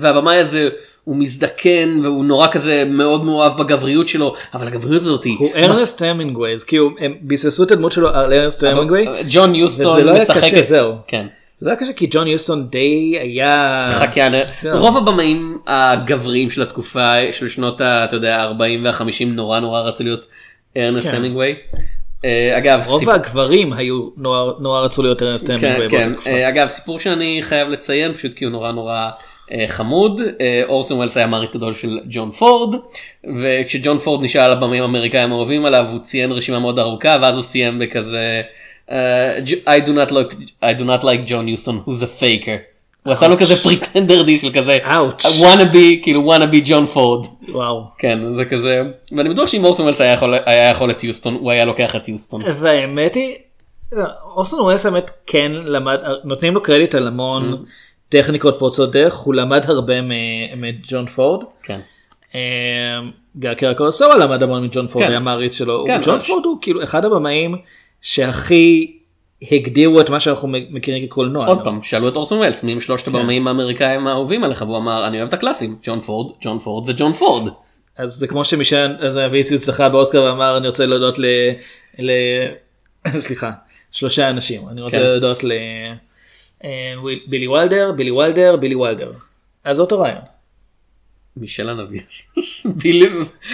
והבמאי 0.00 0.36
הזה- 0.38 0.68
הוא 1.04 1.16
מזדקן 1.16 1.98
והוא 2.02 2.24
נורא 2.24 2.46
כזה 2.48 2.84
מאוד 2.86 3.24
מאוהב 3.24 3.58
בגבריות 3.58 4.08
שלו 4.08 4.34
אבל 4.54 4.66
הגבריות 4.66 5.02
הזאת 5.02 5.24
היא 5.24 5.36
הוא 5.38 5.50
ארנסט 5.56 6.02
המינגווייז, 6.02 6.64
כי 6.64 6.76
הוא- 6.76 6.90
הם 7.00 7.14
ביססו 7.20 7.62
את 7.64 7.70
הדמות 7.70 7.92
שלו 7.92 8.08
על 8.08 8.32
ארנסט 8.32 8.64
המינגווי, 8.64 9.06
ג'ון 9.30 9.54
יוסטון 9.54 10.00
לא 10.04 10.14
משחק 10.22 10.54
את- 10.58 10.64
זהו. 10.66 10.92
כן. 11.06 11.26
זה 11.56 11.66
לא 11.66 11.70
היה 11.70 11.80
קשה 11.80 11.92
כי 11.92 12.06
ג'ון 12.10 12.26
יוסטון 12.28 12.66
די 12.70 13.18
היה... 13.20 13.88
חקיין. 13.90 14.32
רוב 14.72 14.96
הבמאים 14.96 15.58
הגבריים 15.66 16.50
של 16.50 16.62
התקופה 16.62 17.12
של 17.32 17.48
שנות 17.48 17.80
ה- 17.80 18.04
אתה 18.04 18.16
יודע 18.16 18.42
40 18.42 18.84
וה-50 18.84 19.02
נורא 19.26 19.60
נורא 19.60 19.80
רצו 19.80 20.04
להיות 20.04 20.26
ארנסט 20.76 21.08
כן. 21.10 21.16
המינגווי. 21.16 21.54
אה, 22.24 22.58
אגב, 22.58 22.82
רוב 22.86 22.98
סיפור- 22.98 23.14
הגברים 23.14 23.72
היו 23.72 24.08
נורא 24.16 24.52
נורא 24.60 24.80
רצו 24.80 25.02
להיות 25.02 25.22
ארנסט 25.22 25.46
כן, 25.46 25.52
המינגווי 25.52 25.90
כן. 25.90 26.12
תקופה. 26.14 26.30
אה, 26.30 26.48
אגב, 26.48 26.68
סיפור 26.68 27.00
שאני 27.00 27.38
חייב 27.42 27.68
לציין, 27.68 28.14
פשוט 28.14 28.34
כי 28.34 28.44
הוא 28.44 28.52
נורא 28.52 28.72
נורא 28.72 29.10
אה, 29.52 29.64
חמוד, 29.68 30.20
אורסון 30.68 30.96
וולס 30.96 31.16
היה 31.16 31.26
מעריץ 31.26 31.52
גדול 31.54 31.74
של 31.74 31.98
ג'ון 32.10 32.30
פורד, 32.30 32.74
וכשג'ון 33.36 33.98
פורד 33.98 34.24
נשאל 34.24 34.40
על 34.42 34.52
הבמים 34.52 34.82
האמריקאים 34.82 35.32
האהובים 35.32 35.64
עליו, 35.64 35.86
הוא 35.92 35.98
ציין 36.00 36.32
רשימה 36.32 36.58
מאוד 36.58 36.78
ארוכה, 36.78 37.16
ואז 37.20 37.34
הוא 37.34 37.42
סיים 37.42 37.78
בכזה, 37.78 38.42
אה, 38.90 39.38
I 39.66 39.80
do 39.86 39.90
not 39.90 40.10
like, 40.10 40.34
I 40.62 40.80
do 40.80 40.84
not 40.84 41.02
like 41.02 41.28
John 41.28 41.46
Houston, 41.48 41.88
who's 41.88 42.02
a 42.02 42.20
faker. 42.22 42.73
הוא 43.04 43.12
עשה 43.12 43.28
לו 43.28 43.38
כזה 43.38 43.56
פריטנדר 43.56 44.22
די 44.22 44.36
של 44.38 44.50
כזה, 44.54 44.78
be, 45.72 46.02
כאילו 46.02 46.22
be 46.44 46.56
ג'ון 46.64 46.86
פורד. 46.86 47.26
וואו. 47.48 47.84
כן, 47.98 48.34
זה 48.36 48.44
כזה, 48.44 48.82
ואני 49.16 49.28
בטוח 49.28 49.48
שאם 49.48 49.64
אורסון 49.64 49.84
וולס 49.84 50.00
היה 50.00 50.12
יכול- 50.12 50.34
את 50.90 51.04
יוסטון, 51.04 51.34
הוא 51.34 51.50
היה 51.50 51.64
לוקח 51.64 51.96
את 51.96 52.08
יוסטון. 52.08 52.42
והאמת 52.60 53.14
היא, 53.14 53.34
אורסון 54.36 54.60
וולס 54.60 54.86
באמת 54.86 55.10
כן 55.26 55.52
למד, 55.54 55.98
נותנים 56.24 56.54
לו 56.54 56.62
קרדיט 56.62 56.94
על 56.94 57.06
המון 57.06 57.64
טכניקות 58.08 58.56
פורצות 58.58 58.92
דרך, 58.92 59.14
הוא 59.14 59.34
למד 59.34 59.70
הרבה 59.70 59.94
מג'ון 60.56 61.06
פורד. 61.06 61.44
כן. 61.62 61.80
אה, 62.34 62.40
גל 63.38 63.54
קרקורסורה 63.54 64.18
למד 64.18 64.42
המון 64.42 64.64
מג'ון 64.64 64.86
פורד, 64.88 65.04
כן. 65.04 65.10
היה 65.10 65.20
מעריץ 65.20 65.58
שלו. 65.58 65.84
כן, 65.86 66.00
ג'ון. 66.04 66.18
פורד 66.20 66.44
הוא 66.44 66.58
כאילו 66.62 66.82
אחד 66.82 67.04
הבמאים 67.04 67.56
שהכי 68.00 68.96
הגדירו 69.52 70.00
את 70.00 70.10
מה 70.10 70.20
שאנחנו 70.20 70.48
מכירים 70.48 71.06
כקולנוע. 71.06 71.46
עוד 71.46 71.64
פעם, 71.64 71.82
שאלו 71.82 72.08
את 72.08 72.16
אורסון 72.16 72.38
וולס, 72.38 72.62
מי 72.62 72.72
הם 72.72 72.80
שלושת 72.80 73.08
הבמאים 73.08 73.48
האמריקאים 73.48 74.06
האהובים 74.06 74.44
עליך, 74.44 74.62
והוא 74.62 74.78
אמר, 74.78 75.06
אני 75.06 75.18
אוהב 75.18 75.28
את 75.28 75.34
הקלאסים, 75.34 75.76
ג'ון 75.82 76.00
פורד, 76.00 76.34
ג'ון 76.40 76.58
פורד 76.58 76.88
וג'ון 76.88 77.12
פורד. 77.12 77.48
אז 77.96 78.12
זה 78.12 78.26
כמו 78.26 78.44
שמישל 78.44 78.96
אז 79.00 79.18
אביסיוס 79.18 79.64
זכה 79.64 79.88
באוסקר 79.88 80.22
ואמר 80.22 80.56
אני 80.56 80.66
רוצה 80.66 80.86
להודות 80.86 81.18
ל... 81.18 81.24
ל... 81.98 82.10
סליחה 83.24 83.50
שלושה 83.90 84.30
אנשים 84.30 84.68
אני 84.68 84.80
רוצה 84.82 84.96
כן. 84.96 85.02
להודות 85.02 85.44
ל... 85.44 85.52
אה, 86.64 86.94
בילי 87.26 87.48
וולדר 87.48 87.92
בילי 87.92 88.10
וולדר 88.10 88.56
בילי 88.56 88.74
וולדר. 88.74 89.12
אז 89.64 89.80
אותו 89.80 90.00
רעיון. 90.00 90.33
מישל 91.36 91.68
בילי, 92.82 93.08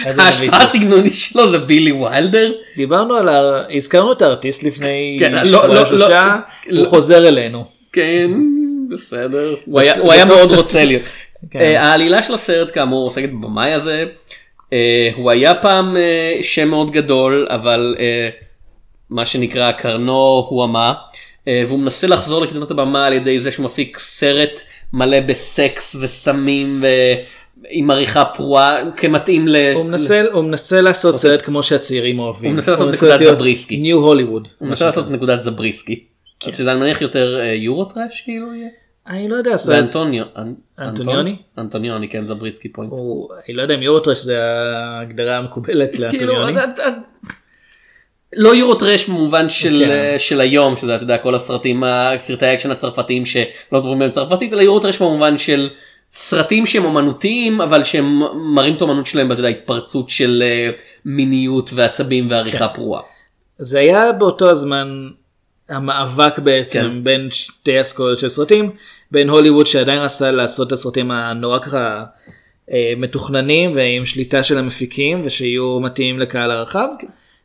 איזה 0.05 0.23
ההשפעה? 0.23 0.63
הסגנונית 0.63 1.13
שלו 1.15 1.49
זה 1.51 1.57
בילי 1.57 1.91
ויילדר. 1.91 2.51
דיברנו 2.77 3.15
על 3.15 3.29
ה... 3.29 3.63
הזכרנו 3.75 4.11
את 4.11 4.21
הארטיסט 4.21 4.63
לפני 4.63 5.17
כן, 5.19 5.33
לא, 5.47 5.67
לא, 5.67 5.85
שלושה 5.85 6.35
לא. 6.67 6.79
הוא 6.79 6.87
חוזר 6.89 7.27
אלינו. 7.27 7.65
כן, 7.93 8.31
בסדר. 8.91 9.55
הוא 9.65 9.79
היה- 9.79 10.25
מאוד. 10.25 10.51
רוצה 10.51 10.85
להיות. 10.85 11.01
כן. 11.51 11.59
אה, 11.59 11.81
העלילה 11.83 12.23
של 12.23 12.33
הסרט 12.33 12.71
כאמור 12.73 13.03
עוסקת 13.05 13.29
בבמאי 13.29 13.73
הזה. 13.73 14.05
אה, 14.73 15.09
הוא 15.15 15.31
היה 15.31 15.55
פעם 15.55 15.97
אה, 15.97 16.39
שם 16.41 16.67
מאוד 16.69 16.91
גדול, 16.91 17.47
אבל 17.49 17.95
מה 19.09 19.25
שנקרא 19.25 19.71
קרנו 19.71 20.45
הוא 20.49 20.63
המה. 20.63 20.93
אה, 21.47 21.63
והוא 21.67 21.79
מנסה 21.79 22.07
לחזור 22.07 22.41
לקדמת 22.41 22.71
הבמה 22.71 23.05
על 23.05 23.13
ידי 23.13 23.39
זה 23.39 23.51
שהוא 23.51 23.65
מפיק 23.65 23.97
סרט 23.99 24.61
מלא 24.93 25.19
בסקס 25.19 25.95
וסמים 26.01 26.83
ועם 27.63 27.91
עריכה 27.91 28.25
פרועה 28.25 28.91
כמתאים 28.97 29.47
ל... 29.47 29.55
הוא 29.75 29.85
מנסה 29.85 30.21
הוא 30.33 30.43
מנסה 30.43 30.81
לעשות 30.81 31.17
סרט 31.17 31.41
כמו 31.41 31.63
שהצעירים 31.63 32.19
אוהבים. 32.19 32.49
הוא 32.49 32.55
מנסה 32.55 32.71
לעשות 32.71 32.93
נקודת 32.93 33.19
להיות 33.21 33.35
זבריסקי. 33.35 33.77
ניו 33.77 33.97
הוליווד. 33.97 34.47
הוא 34.59 34.67
מנסה 34.67 34.85
לעשות 34.85 35.11
נקודת 35.11 35.41
זבריסקי. 35.41 36.03
שזה 36.49 36.71
אני 36.71 36.79
מניח 36.79 37.01
יותר 37.01 37.39
אה, 37.39 37.53
יורו 37.53 37.85
טראש 37.85 38.21
כאילו 38.21 38.53
יהיה. 38.53 38.67
אני 39.07 39.29
לא 39.29 39.35
יודע. 39.35 39.57
זה 39.57 39.79
אנטוניו. 39.79 40.23
אנ- 40.35 40.53
אנטוניוני? 40.79 41.35
אנטוניוני 41.57 42.09
כן 42.09 42.27
זבריסקי 42.27 42.69
פוינט. 42.69 42.91
הוא- 42.91 43.29
אני 43.47 43.55
לא 43.55 43.61
יודע 43.61 43.75
אם 43.75 43.81
Eurotrash 43.81 44.17
זה 44.17 44.43
ההגדרה 44.43 45.37
המקובלת 45.37 45.91
כאילו, 45.95 46.33
לאנטוניוני. 46.33 46.59
לא 48.35 48.55
Eurotrash 48.55 49.09
במובן 49.09 49.49
של, 49.49 49.83
כן. 49.85 49.91
אה, 49.91 50.15
של 50.19 50.41
היום 50.41 50.75
שזה 50.75 50.95
אתה 50.95 51.03
יודע 51.03 51.17
כל 51.17 51.35
הסרטים 51.35 51.83
הסרטי 51.85 52.45
האקשן 52.45 52.71
הצרפתיים 52.71 53.25
שלא 53.25 53.41
מדברים 53.71 53.99
בהם 53.99 54.09
צרפתית 54.09 54.53
אלא 54.53 54.61
Eurotrash 54.61 54.97
במובן 54.97 55.37
של 55.37 55.69
סרטים 56.11 56.65
שהם 56.65 56.85
אומנותיים 56.85 57.61
אבל 57.61 57.83
שהם 57.83 58.21
מראים 58.55 58.75
את 58.75 58.81
האומנות 58.81 59.05
שלהם 59.05 59.31
אתה 59.31 59.39
יודע 59.39 59.49
התפרצות 59.49 60.09
של 60.09 60.43
אה, 60.45 60.69
מיניות 61.05 61.69
ועצבים 61.73 62.27
ועריכה 62.29 62.67
כן. 62.67 62.75
פרועה. 62.75 63.01
זה 63.57 63.79
היה 63.79 64.11
באותו 64.11 64.49
הזמן 64.49 65.09
המאבק 65.69 66.39
בעצם 66.39 66.81
כן. 66.81 67.03
בין 67.03 67.31
שתי 67.31 67.81
אסכולות 67.81 68.19
של 68.19 68.29
סרטים 68.29 68.71
בין 69.11 69.29
הוליווד 69.29 69.67
שעדיין 69.67 69.99
רצה 69.99 70.31
לעשות 70.31 70.67
את 70.67 70.71
הסרטים 70.71 71.11
הנורא 71.11 71.59
ככה 71.59 72.03
אה, 72.71 72.93
מתוכננים 72.97 73.71
ועם 73.75 74.05
שליטה 74.05 74.43
של 74.43 74.57
המפיקים 74.57 75.21
ושיהיו 75.25 75.79
מתאימים 75.79 76.19
לקהל 76.19 76.51
הרחב 76.51 76.87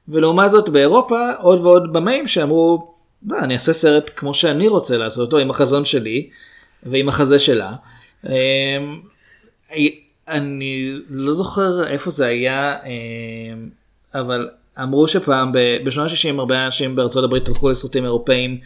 ולעומת 0.08 0.50
זאת 0.50 0.68
באירופה 0.68 1.30
עוד 1.38 1.61
ועוד 1.61 1.92
במאים 1.92 2.28
שאמרו 2.28 2.94
"לא, 3.26 3.38
אני 3.38 3.54
אעשה 3.54 3.73
סרט 3.73 4.11
כמו 4.16 4.35
שאני 4.35 4.68
רוצה 4.68 4.96
לעשות 4.96 5.26
אותו 5.26 5.38
עם 5.38 5.50
החזון 5.50 5.85
שלי 5.85 6.28
ועם 6.82 7.08
החזה 7.08 7.38
שלה. 7.38 7.73
אה, 8.28 8.78
אני 10.28 10.92
לא 11.09 11.33
זוכר 11.33 11.87
איפה 11.87 12.11
זה 12.11 12.26
היה 12.26 12.73
אה, 12.73 14.21
אבל 14.21 14.49
אמרו 14.83 15.09
שפעם 15.09 15.52
בשנות 15.85 16.11
ה-60 16.11 16.38
הרבה 16.38 16.66
אנשים 16.66 16.97
בארצות 16.97 17.25
הברית 17.25 17.49
הלכו 17.49 17.68
לסרטים 17.68 18.04
אירופאים 18.04 18.59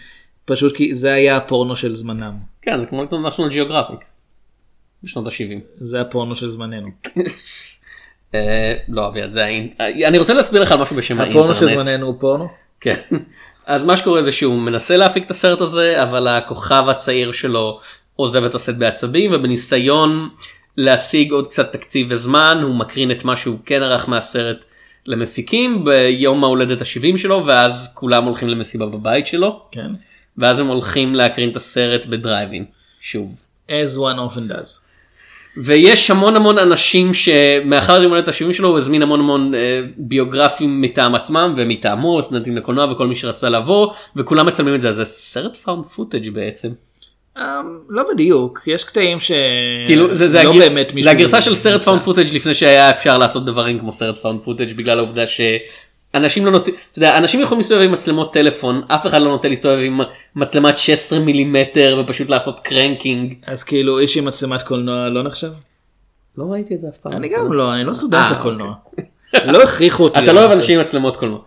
פשוט 0.45 0.77
כי 0.77 0.95
זה 0.95 1.13
היה 1.13 1.37
הפורנו 1.37 1.77
של 1.77 1.95
זמנם 1.95 2.35
כן 2.63 2.81
זה 2.81 2.87
כמו 2.87 3.03
לקנות 3.03 3.35
national 3.35 3.53
geographic. 3.53 4.05
בשנות 5.03 5.27
ה-70. 5.27 5.61
זה 5.81 6.01
הפורנו 6.01 6.35
של 6.35 6.51
זמננו. 6.51 6.89
אה, 8.35 8.75
לא 8.89 9.09
אביעד 9.09 9.31
זה 9.31 9.45
האינט... 9.45 9.81
אה, 9.81 10.09
אני 10.09 10.19
רוצה 10.19 10.35
להסביר 10.35 10.63
לך 10.63 10.73
משהו 10.73 10.97
בשם 10.97 11.21
הפורנו 11.21 11.55
של 11.55 11.67
האינטרנט. 11.67 11.89
זמננו 11.89 12.07
הוא 12.07 12.15
פורנו? 12.21 12.49
כן. 12.81 12.97
אז 13.67 13.85
מה 13.85 13.97
שקורה 13.97 14.23
זה 14.23 14.33
שהוא 14.33 14.59
מנסה 14.59 14.97
להפיק 14.97 15.27
את 15.27 15.31
הסרט 15.31 15.61
הזה 15.61 16.03
אבל 16.03 16.29
הכוכב 16.29 16.85
הצעיר 16.89 17.33
שלו 17.33 17.81
עוזב 18.21 18.45
את 18.45 18.55
הסרט 18.55 18.77
בעצבים 18.77 19.31
ובניסיון 19.35 20.29
להשיג 20.77 21.33
עוד 21.33 21.47
קצת 21.47 21.73
תקציב 21.73 22.07
וזמן 22.11 22.59
הוא 22.63 22.75
מקרין 22.75 23.11
את 23.11 23.25
מה 23.25 23.37
שהוא 23.37 23.59
כן 23.67 23.83
ערך 23.83 24.09
מהסרט 24.09 24.65
למפיקים 25.07 25.85
ביום 25.85 26.45
ההולדת 26.45 26.83
ה-70 26.83 27.19
שלו 27.19 27.47
ואז 27.47 27.91
כולם 27.95 28.25
הולכים 28.25 28.49
למסיבה 28.49 28.87
בבית 28.87 29.27
שלו 29.27 29.63
כן. 29.73 29.91
ואז 30.39 30.59
הם 30.59 30.67
הולכים 30.67 31.15
להקרין 31.15 31.51
את 31.51 31.57
הסרט 31.57 32.07
בדרייב-אין 32.07 32.65
שוב. 33.01 33.45
as 33.69 33.97
one 33.97 34.19
often 34.19 34.53
does. 34.53 34.91
ויש 35.57 36.11
המון 36.11 36.37
המון 36.37 36.59
אנשים 36.59 37.15
שמאחר 37.15 38.03
יום 38.03 38.13
הולדת 38.13 38.29
ה-70 38.29 38.53
שלו 38.53 38.69
הוא 38.69 38.79
הזמין 38.79 39.03
המון 39.03 39.21
המון 39.21 39.55
אה, 39.55 39.83
ביוגרפים 39.97 40.81
מטעם 40.81 41.15
עצמם 41.15 41.55
ומטעמו 41.57 42.23
סטודנטים 42.23 42.57
לקולנוע 42.57 42.93
וכל 42.93 43.07
מי 43.07 43.17
שרצה 43.17 43.49
לבוא 43.49 43.93
וכולם 44.17 44.47
מצלמים 44.47 44.75
את 44.75 44.81
זה 44.81 44.89
אז 44.89 44.97
זה 44.97 45.05
סרט 45.05 45.57
פאונד 45.57 45.87
פוטאג' 45.87 46.29
בעצם. 46.29 46.69
אמ, 47.41 47.45
לא 47.89 48.03
בדיוק 48.13 48.61
יש 48.67 48.85
קטעים 48.85 49.21
ש... 49.21 49.33
כאילו 49.87 50.17
זה, 50.17 50.29
זה, 50.29 50.43
לא 50.43 50.51
הגר... 50.51 50.59
באמת 50.59 50.89
זה 50.89 50.95
מישהו 50.95 51.11
הגרסה 51.11 51.43
של 51.43 51.55
סרט. 51.55 51.83
פאונד 51.83 52.01
פוטאג' 52.03 52.27
לפני 52.33 52.55
שהיה 52.55 52.91
אפשר 52.91 53.19
לעשות 53.19 53.45
דברים 53.45 53.79
כמו 53.79 53.93
סרט 53.93 54.17
פאונד 54.17 54.41
פוטאג' 54.41 54.73
בגלל 54.73 54.99
העובדה 54.99 55.23
שאנשים 55.27 56.47
לא 56.47 56.53
נוטים, 56.53 56.75
אתה 56.91 56.99
יודע, 56.99 57.19
אנשים 57.19 57.41
יכולים 57.41 57.61
להסתובב 57.61 57.83
עם 57.83 57.93
מצלמות 57.93 58.33
טלפון 58.33 58.83
אף 58.89 59.07
אחד 59.07 59.23
לא 59.23 59.29
נוטה 59.29 59.49
להסתובב 59.49 59.79
עם 59.79 60.01
מצלמת 60.37 60.79
16 60.79 61.19
מילימטר 61.19 62.01
ופשוט 62.01 62.31
לעשות 62.31 62.61
cranking. 62.61 63.35
אז 63.47 63.65
כאילו 63.65 63.99
איש 63.99 64.17
עם 64.17 64.25
מצלמת 64.25 64.63
קולנוע 64.63 65.09
לא 65.09 65.23
נחשב? 65.23 65.51
לא 66.39 66.45
ראיתי 66.45 66.75
את 66.75 66.81
זה 66.81 66.89
אף 66.89 66.97
פעם. 66.99 67.13
אני 67.13 67.29
גם 67.29 67.53
לא 67.53 67.75
אני 67.75 67.85
לא 67.85 67.93
סטודנט 67.93 68.33
אה, 68.33 68.39
לקולנוע. 68.39 68.75
לא 69.45 69.63
הכריחו 69.63 70.05
אותי. 70.05 70.25
אתה 70.25 70.33
לא 70.33 70.41
אוהב. 70.41 70.51
אנשים 70.51 70.79
עם 70.79 70.85
מצלמות 70.85 71.17
קולנוע. 71.17 71.39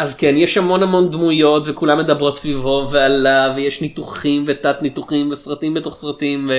אז 0.00 0.16
כן 0.16 0.34
יש 0.36 0.56
המון 0.56 0.82
המון 0.82 1.10
דמויות 1.10 1.62
וכולם 1.66 1.98
מדברות 1.98 2.36
סביבו 2.36 2.88
ועליו 2.90 3.52
ויש 3.56 3.82
ניתוחים 3.82 4.44
ותת 4.46 4.82
ניתוחים 4.82 5.30
וסרטים 5.30 5.74
בתוך 5.74 5.96
סרטים 5.96 6.50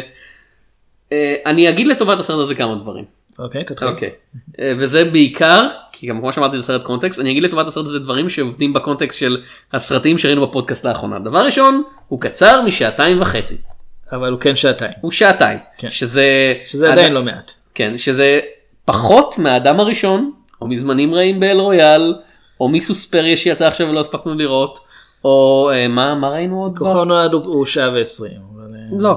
ואני 1.11 1.69
אגיד 1.69 1.87
לטובת 1.87 2.19
הסרט 2.19 2.39
הזה 2.39 2.55
כמה 2.55 2.75
דברים. 2.75 3.05
אוקיי 3.39 3.63
תתחיל. 3.63 3.87
אוקיי. 3.87 4.09
אה, 4.59 4.73
וזה 4.77 5.05
בעיקר 5.05 5.67
כי 5.91 6.07
גם 6.07 6.19
כמו 6.19 6.33
שאמרתי 6.33 6.57
זה 6.57 6.63
סרט 6.63 6.83
קונטקסט 6.83 7.19
אני 7.19 7.31
אגיד 7.31 7.43
לטובת 7.43 7.67
הסרט 7.67 7.85
הזה 7.85 7.99
דברים 7.99 8.29
שעובדים 8.29 8.73
בקונטקסט 8.73 9.19
של 9.19 9.41
הסרטים 9.73 10.17
שראינו 10.17 10.47
בפודקאסט 10.47 10.85
לאחרונה. 10.85 11.19
דבר 11.19 11.45
ראשון 11.45 11.83
הוא 12.07 12.21
קצר 12.21 12.61
משעתיים 12.61 13.21
וחצי. 13.21 13.57
אבל 14.11 14.31
הוא 14.31 14.39
כן 14.39 14.55
שעתיים. 14.55 14.93
הוא 15.01 15.11
שעתיים. 15.11 15.59
כן. 15.77 15.89
שזה 15.89 16.53
שזה 16.65 16.91
עדיין 16.91 17.13
לא 17.13 17.23
מעט. 17.23 17.51
כן, 17.75 17.97
שזה 17.97 18.39
פחות 18.85 19.37
מהאדם 19.37 19.79
הראשון, 19.79 20.31
או 20.61 20.67
מזמנים 20.67 21.13
רעים 21.13 21.39
באל 21.39 21.59
רויאל, 21.59 22.13
או 22.61 22.69
מסוספריה 22.69 23.37
שיצא 23.37 23.65
עכשיו 23.67 23.87
ולא 23.89 23.99
הספקנו 23.99 24.33
לראות, 24.35 24.79
או 25.25 25.69
אה, 25.73 25.87
מה, 25.87 26.15
מה 26.15 26.29
ראינו 26.29 26.63
עוד? 26.63 26.77
כוכב 26.77 26.95
נולד 27.03 27.33
הוא- 27.33 27.65
שעה 27.65 27.91
ועשרים. 27.93 28.31
אה, 28.31 28.99
לא, 28.99 29.15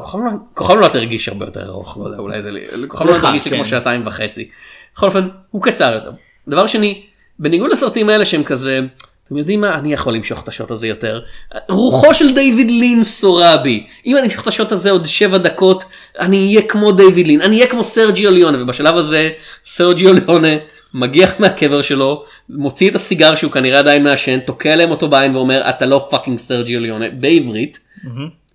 כוכב 0.55 0.75
נולד- 0.75 0.97
הרגיש 0.97 1.29
הרבה 1.29 1.45
יותר 1.45 1.69
ארוך, 1.69 1.99
לא 2.01 2.07
יודע, 2.07 2.19
אולי 2.19 2.43
זה 2.43 2.51
לי, 2.51 2.61
כוכב 2.89 3.05
נולד 3.05 3.25
הרגיש 3.25 3.45
לי 3.45 3.51
כן. 3.51 3.57
כמו 3.57 3.65
שעתיים 3.65 4.03
וחצי. 4.05 4.49
בכל 4.95 5.07
אופן, 5.07 5.29
הוא 5.51 5.63
קצר 5.63 5.93
יותר. 5.95 6.11
דבר 6.49 6.67
שני, 6.67 7.03
בניגוד 7.39 7.71
לסרטים 7.71 8.09
האלה 8.09 8.25
שהם 8.25 8.45
כזה, 8.45 8.81
אתם 9.27 9.37
יודעים 9.37 9.61
מה, 9.61 9.75
אני 9.75 9.93
יכול 9.93 10.15
למשוך 10.15 10.43
את 10.43 10.49
השוט 10.49 10.71
הזה 10.71 10.87
יותר. 10.87 11.21
רוחו 11.69 12.15
של 12.15 12.35
דיוויד 12.35 12.71
לין 12.71 13.05
שורה 13.05 13.57
בי. 13.57 13.87
אם 14.07 14.17
אני 14.17 14.25
אמשוך 14.27 14.43
את 14.43 14.47
השוט 14.47 14.73
הזה 14.73 14.91
עוד 14.91 15.07
שבע 15.07 15.39
דקות, 15.39 15.85
אני 16.19 16.47
אהיה 16.47 16.63
כמו 16.63 16.93
דיוויד 16.93 17.27
לין, 17.27 17.41
אני 17.41 17.57
אהיה 17.57 17.67
כמו 17.71 17.85
סרג'יו 17.85 18.31
ליונה, 18.31 18.63
ובשלב 18.63 18.97
הזה 18.97 19.31
סרג'יו 19.65 20.13
ליונה 20.15 20.49
מגיח 20.95 21.35
מהקבר 21.39 21.83
שלו, 21.83 22.25
מוציא 22.51 22.91
את 22.91 22.95
הסיגר 22.95 23.35
שהוא 23.35 23.53
כנראה 23.53 23.79
עדיין 23.79 24.03
מעשן, 24.03 24.41
תוקע 24.41 24.77
להם 24.77 24.91
אותו 24.91 25.09
בעין 25.09 25.37
ואומר 25.37 25.69
אתה 25.71 25.87
לא 25.87 26.07
fucking 26.11 26.39
סרג'יו 26.39 26.81
ליונה, 26.81 27.07
בעברית, 27.21 27.79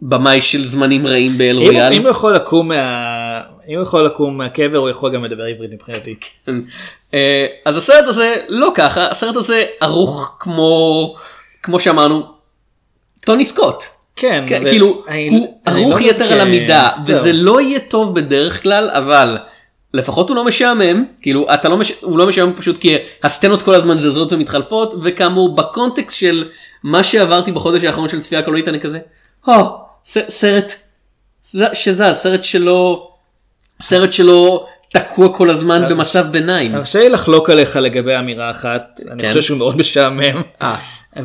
במאי 0.02 0.42
של 0.42 0.66
זמנים 0.66 1.08
רעים 1.08 1.38
באל 1.38 1.58
רויאל. 1.58 1.94
אם 1.94 2.02
הוא 2.02 2.10
יכול 2.10 2.36
לקום 2.36 2.68
מה... 2.68 3.42
אם 3.70 3.76
הוא 3.76 3.84
יכול 3.84 4.06
לקום 4.06 4.38
מהקבר 4.38 4.78
הוא 4.78 4.90
יכול 4.90 5.14
גם 5.14 5.26
לדבר 5.26 5.44
עברית 5.44 5.72
מבחינתי. 5.74 6.16
אה, 7.14 7.46
אז 7.66 7.78
הסרט 7.78 8.08
הזה 8.08 8.36
לא 8.50 8.72
ככה, 8.76 9.08
הסרט 9.08 9.36
הזה 9.36 9.64
ערוך 9.82 10.38
כמו, 10.40 11.16
כמו 11.64 11.80
שאמרנו, 11.80 12.24
טוני 13.26 13.46
סקוט. 13.46 13.84
כן, 14.16 14.44
כן, 14.48 14.62
ו- 14.66 14.70
כאילו, 14.70 15.04
אני- 15.08 15.30
הוא 15.30 15.60
אני 15.68 15.84
ערוך 15.84 16.02
לא 16.02 16.06
יתר 16.06 16.34
על 16.34 16.42
המידה. 16.42 16.90
וזה 17.08 17.34
לא 17.34 17.62
יהיה 17.62 17.80
טוב 17.80 18.16
בדרך 18.16 18.64
כלל, 18.64 18.90
אבל 18.94 19.38
לפחות 19.94 20.30
הוא 20.30 20.36
לא 20.36 20.46
משעמם, 20.46 21.06
כאילו, 21.22 21.54
אתה 21.54 21.70
לא 21.70 21.78
מש... 21.78 21.92
הוא 22.02 22.18
לא 22.18 22.28
משעמם 22.28 22.54
פשוט 22.54 22.78
כי 22.78 22.98
הסצנות 23.24 23.62
כל 23.64 23.74
הזמן 23.76 24.00
זזות 24.00 24.34
ומתחלפות, 24.34 24.96
וכאמור, 25.04 25.56
בקונטקסט 25.56 26.18
של 26.18 26.50
מה 26.84 27.04
שעברתי 27.04 27.52
בחודש 27.52 27.84
האחרון 27.84 28.10
של 28.10 28.22
צפייה 28.22 28.42
קולית, 28.42 28.68
אני 28.68 28.80
כזה, 28.80 29.00
או, 29.48 29.78
ס... 30.04 30.18
סרט 30.30 30.74
ס- 31.44 31.56
שזז, 31.74 32.04
סרט 32.14 32.44
שלא, 32.44 33.10
סרט 33.82 34.14
שלא 34.14 34.68
תקוע 34.94 35.38
כל 35.38 35.50
הזמן 35.50 35.90
במצב 35.90 36.28
ביניים. 36.32 36.76
הרשה 36.76 37.00
לי 37.00 37.10
לחלוק 37.10 37.50
עליך 37.50 37.76
לגבי 37.76 38.18
אמירה 38.18 38.52
אחת, 38.52 39.00
אני 39.12 39.22
כן. 39.22 39.28
חושב 39.28 39.42
שהוא 39.42 39.58
מאוד 39.58 39.78
משעמם. 39.78 40.42
אה. 40.62 40.76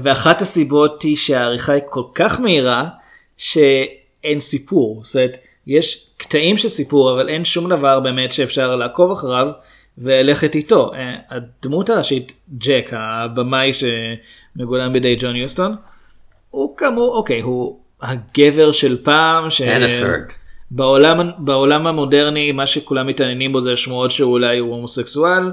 ואחת 0.03 0.43
הסיבות 0.43 1.03
היא 1.03 1.17
שהעריכה 1.17 1.73
היא 1.73 1.83
כל 1.87 2.03
כך 2.15 2.41
מהירה 2.41 2.85
שאין 3.37 4.41
סיפור. 4.41 5.01
זאת 5.05 5.17
אומרת, 5.17 5.37
יש 5.67 6.07
קטעים 6.17 6.59
של 6.59 6.69
סיפור 6.69 7.13
אבל 7.13 7.29
אין 7.29 7.45
שום 7.45 7.69
דבר 7.69 8.01
באמת 8.01 8.33
שאפשר 8.33 8.77
לעקוב 8.77 9.13
אחריו 9.13 9.47
וללכת 9.99 10.55
איתו. 10.55 10.95
אה, 10.95 11.15
הדמות 11.31 11.91
הראשית, 11.91 12.33
ג'ק, 12.59 12.91
הבמאי 12.93 13.73
שמגולם 13.73 14.93
בידי 14.93 15.17
ג'ון 15.21 15.37
יוסטון, 15.37 15.75
הוא 16.51 16.77
כאמור, 16.77 17.17
אוקיי, 17.17 17.41
הוא 17.41 17.79
הגבר 18.03 18.73
של 18.73 19.03
פעם. 19.03 19.51
ש... 19.51 19.63
בעולם, 20.71 21.31
בעולם 21.39 21.87
המודרני 21.87 22.53
מה 22.53 22.67
שכולם 22.67 23.07
מתעניינים 23.07 23.53
בו 23.53 23.61
זה 23.61 23.73
השמועות 23.73 24.11
שאולי 24.11 24.59
הוא 24.59 24.75
הומוסקסואל 24.75 25.53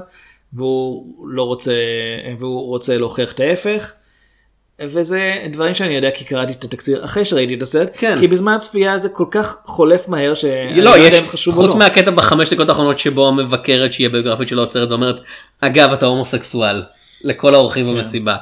והוא 0.52 1.28
לא 1.28 1.42
רוצה 1.42 1.74
והוא 2.38 2.68
רוצה 2.68 2.98
להוכיח 2.98 3.32
את 3.32 3.40
ההפך. 3.40 3.92
וזה 4.88 5.34
דברים 5.52 5.74
שאני 5.74 5.94
יודע 5.94 6.10
כי 6.10 6.24
קראתי 6.24 6.52
את 6.52 6.64
התקציר 6.64 7.04
אחרי 7.04 7.24
שראיתי 7.24 7.54
את 7.54 7.62
הסרט 7.62 7.90
כן. 7.94 8.20
כי 8.20 8.28
בזמן 8.28 8.52
הצפייה 8.52 8.98
זה 8.98 9.08
כל 9.08 9.26
כך 9.30 9.56
חולף 9.64 10.08
מהר 10.08 10.34
שאני 10.34 10.80
לא, 10.80 10.90
יודע 10.90 11.16
יש, 11.16 11.22
אם 11.22 11.28
חשוב 11.28 11.56
או 11.56 11.62
חוץ 11.62 11.72
לא. 11.72 11.78
מהקטע 11.78 12.10
בחמש 12.10 12.52
דקות 12.52 12.68
האחרונות 12.68 12.98
שבו 12.98 13.28
המבקרת 13.28 13.92
שהיא 13.92 14.06
הביוגרפית 14.06 14.48
שלו 14.48 14.62
עוצרת 14.62 14.90
ואומרת, 14.90 15.20
אגב 15.60 15.92
אתה 15.92 16.06
הומוסקסואל, 16.06 16.82
לכל 17.24 17.54
האורחים 17.54 17.86
במסיבה. 17.86 18.36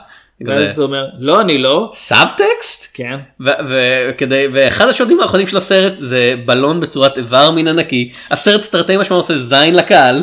ואז 0.46 0.78
הוא 0.78 0.86
אומר 0.86 1.06
לא 1.18 1.40
אני 1.40 1.58
לא 1.58 1.90
סאבטקסט? 1.94 2.90
כן 2.94 3.18
וכדי, 3.40 4.46
ואחד 4.52 4.88
השוטים 4.88 5.20
האחרונים 5.20 5.46
של 5.46 5.56
הסרט 5.56 5.92
זה 5.96 6.34
בלון 6.44 6.80
בצורת 6.80 7.18
איבר 7.18 7.50
מן 7.50 7.68
ענקי, 7.68 8.12
הסרט 8.30 8.64
תרתי 8.64 8.96
משמע 8.96 9.16
עושה 9.16 9.38
זין 9.38 9.74
לקהל, 9.74 10.22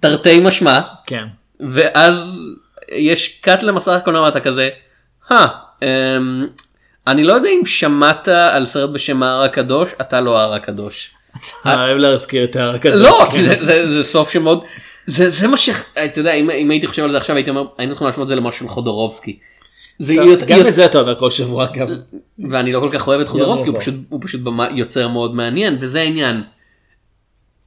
תרתי 0.00 0.40
משמע, 0.40 0.80
כן 1.06 1.24
ואז 1.60 2.40
יש 2.92 3.28
cut 3.40 3.62
למסך 3.62 3.92
הקולנוע 3.92 4.22
ואתה 4.22 4.40
כזה, 4.40 4.68
אני 7.06 7.24
לא 7.24 7.32
יודע 7.32 7.48
אם 7.48 7.66
שמעת 7.66 8.28
על 8.28 8.66
סרט 8.66 8.90
בשם 8.90 9.22
ההר 9.22 9.42
הקדוש, 9.42 9.90
אתה 10.00 10.20
לא 10.20 10.38
ההר 10.38 10.54
הקדוש. 10.54 11.14
אני 11.66 11.74
אוהב 11.74 11.96
להזכיר 11.96 12.44
את 12.44 12.56
ההר 12.56 12.74
הקדוש. 12.74 13.00
לא, 13.00 13.26
כן. 13.32 13.42
זה, 13.42 13.64
זה, 13.64 13.90
זה 13.90 14.02
סוף 14.02 14.30
שמאוד, 14.30 14.64
זה, 15.06 15.28
זה 15.28 15.48
מה 15.48 15.56
ש... 15.56 15.70
אתה 16.04 16.20
יודע, 16.20 16.32
אם, 16.32 16.50
אם 16.50 16.70
הייתי 16.70 16.86
חושב 16.86 17.04
על 17.04 17.10
זה 17.10 17.16
עכשיו 17.16 17.36
הייתי 17.36 17.50
אומר, 17.50 17.64
היינו 17.78 17.92
צריכים 17.92 18.06
להשוות 18.06 18.22
את 18.22 18.28
זה 18.28 18.34
למשהו 18.34 18.66
של 18.66 18.68
חודורובסקי. 18.68 19.38
זה 19.98 20.14
טוב, 20.16 20.26
יותר, 20.26 20.46
גם 20.46 20.58
יותר, 20.58 20.68
את 20.68 20.74
זה 20.74 20.84
אתה 20.86 21.00
אומר 21.00 21.18
כל 21.18 21.30
שבוע 21.30 21.66
גם. 21.66 21.86
ואני 22.50 22.72
לא 22.72 22.80
כל 22.80 22.90
כך 22.92 23.08
אוהב 23.08 23.20
את 23.20 23.28
חודורובסקי, 23.28 23.68
הוא 23.68 23.74
יום 23.74 23.80
פשוט, 23.80 23.94
הוא 24.08 24.20
פשוט 24.22 24.40
במה, 24.40 24.68
יוצר 24.74 25.08
מאוד 25.08 25.34
מעניין, 25.34 25.76
וזה 25.80 26.00
העניין. 26.00 26.42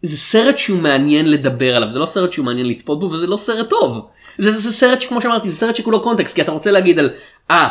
זה 0.01 0.17
סרט 0.17 0.57
שהוא 0.57 0.81
מעניין 0.81 1.31
לדבר 1.31 1.75
עליו, 1.75 1.91
זה 1.91 1.99
לא 1.99 2.05
סרט 2.05 2.33
שהוא 2.33 2.45
מעניין 2.45 2.67
לצפות 2.67 2.99
בו, 2.99 3.05
וזה 3.05 3.27
לא 3.27 3.37
סרט 3.37 3.69
טוב. 3.69 4.07
זה, 4.37 4.51
זה 4.51 4.73
סרט 4.73 5.01
שכמו 5.01 5.21
שאמרתי, 5.21 5.49
זה 5.49 5.57
סרט 5.57 5.75
שכולו 5.75 6.01
קונטקסט, 6.01 6.35
כי 6.35 6.41
אתה 6.41 6.51
רוצה 6.51 6.71
להגיד 6.71 6.99
על, 6.99 7.09
אה, 7.51 7.67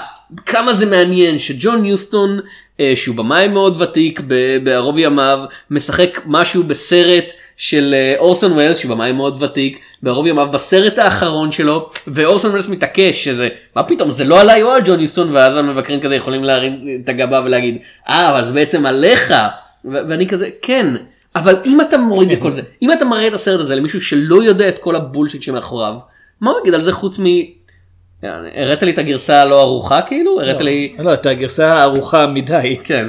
כמה 0.46 0.74
זה 0.74 0.86
מעניין 0.86 1.38
שג'ון 1.38 1.84
יוסטון, 1.84 2.40
אה, 2.80 2.92
שהוא 2.96 3.16
במאי 3.16 3.48
מאוד 3.48 3.82
ותיק 3.82 4.20
בערוב 4.64 4.98
ימיו, 4.98 5.38
משחק 5.70 6.20
משהו 6.26 6.62
בסרט 6.62 7.32
של 7.56 7.94
אה, 7.96 8.14
אורסון 8.18 8.52
ווילס, 8.52 8.78
שהוא 8.78 8.90
במאי 8.90 9.12
מאוד 9.12 9.42
ותיק, 9.42 9.78
בערוב 10.02 10.26
ימיו, 10.26 10.48
בסרט 10.52 10.98
האחרון 10.98 11.50
שלו, 11.52 11.88
ואורסון 12.06 12.50
ווילס 12.50 12.68
מתעקש 12.68 13.24
שזה, 13.24 13.48
מה 13.76 13.82
פתאום, 13.82 14.10
זה 14.10 14.24
לא 14.24 14.40
עליי 14.40 14.62
או 14.62 14.70
על 14.70 14.82
ג'ון 14.84 15.00
יוסטון, 15.00 15.30
ואז 15.32 15.56
המבקרים 15.56 16.00
כזה 16.00 16.14
יכולים 16.14 16.44
להרים 16.44 16.88
את 17.04 17.08
הגבה 17.08 17.42
ולהגיד, 17.44 17.78
אה, 18.08 18.30
אבל 18.30 18.44
זה 18.44 18.52
בעצם 18.52 18.86
עליך. 18.86 19.34
ואני 19.84 20.28
כזה, 20.28 20.48
כן. 20.62 20.86
אבל 21.36 21.56
אם 21.64 21.80
אתה 21.80 21.98
מוריד 21.98 22.32
את 22.32 22.38
כל 22.42 22.50
זה, 22.50 22.62
אם 22.82 22.92
אתה 22.92 23.04
מראה 23.04 23.28
את 23.28 23.32
הסרט 23.32 23.60
הזה 23.60 23.74
למישהו 23.74 24.00
שלא 24.00 24.42
יודע 24.42 24.68
את 24.68 24.78
כל 24.78 24.96
הבולשיט 24.96 25.42
שמאחוריו, 25.42 25.94
מה 26.42 26.50
הוא 26.50 26.60
יגיד 26.60 26.74
על 26.74 26.80
זה 26.84 26.92
חוץ 26.92 27.18
מ... 27.18 27.24
הראת 28.54 28.82
לי 28.82 28.90
את 28.90 28.98
הגרסה 28.98 29.40
הלא 29.42 29.60
ערוכה 29.60 30.00
כאילו? 30.02 30.40
הראת 30.40 30.60
לי... 30.60 30.96
לא, 30.98 31.14
את 31.14 31.26
הגרסה 31.26 31.72
הארוכה 31.72 32.26
מדי. 32.26 32.76
כן. 32.84 33.08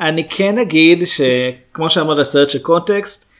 אני 0.00 0.28
כן 0.28 0.58
אגיד 0.58 1.02
שכמו 1.06 1.90
שאמרת 1.90 2.22
סרט 2.22 2.50
של 2.50 2.58
קונטקסט, 2.58 3.32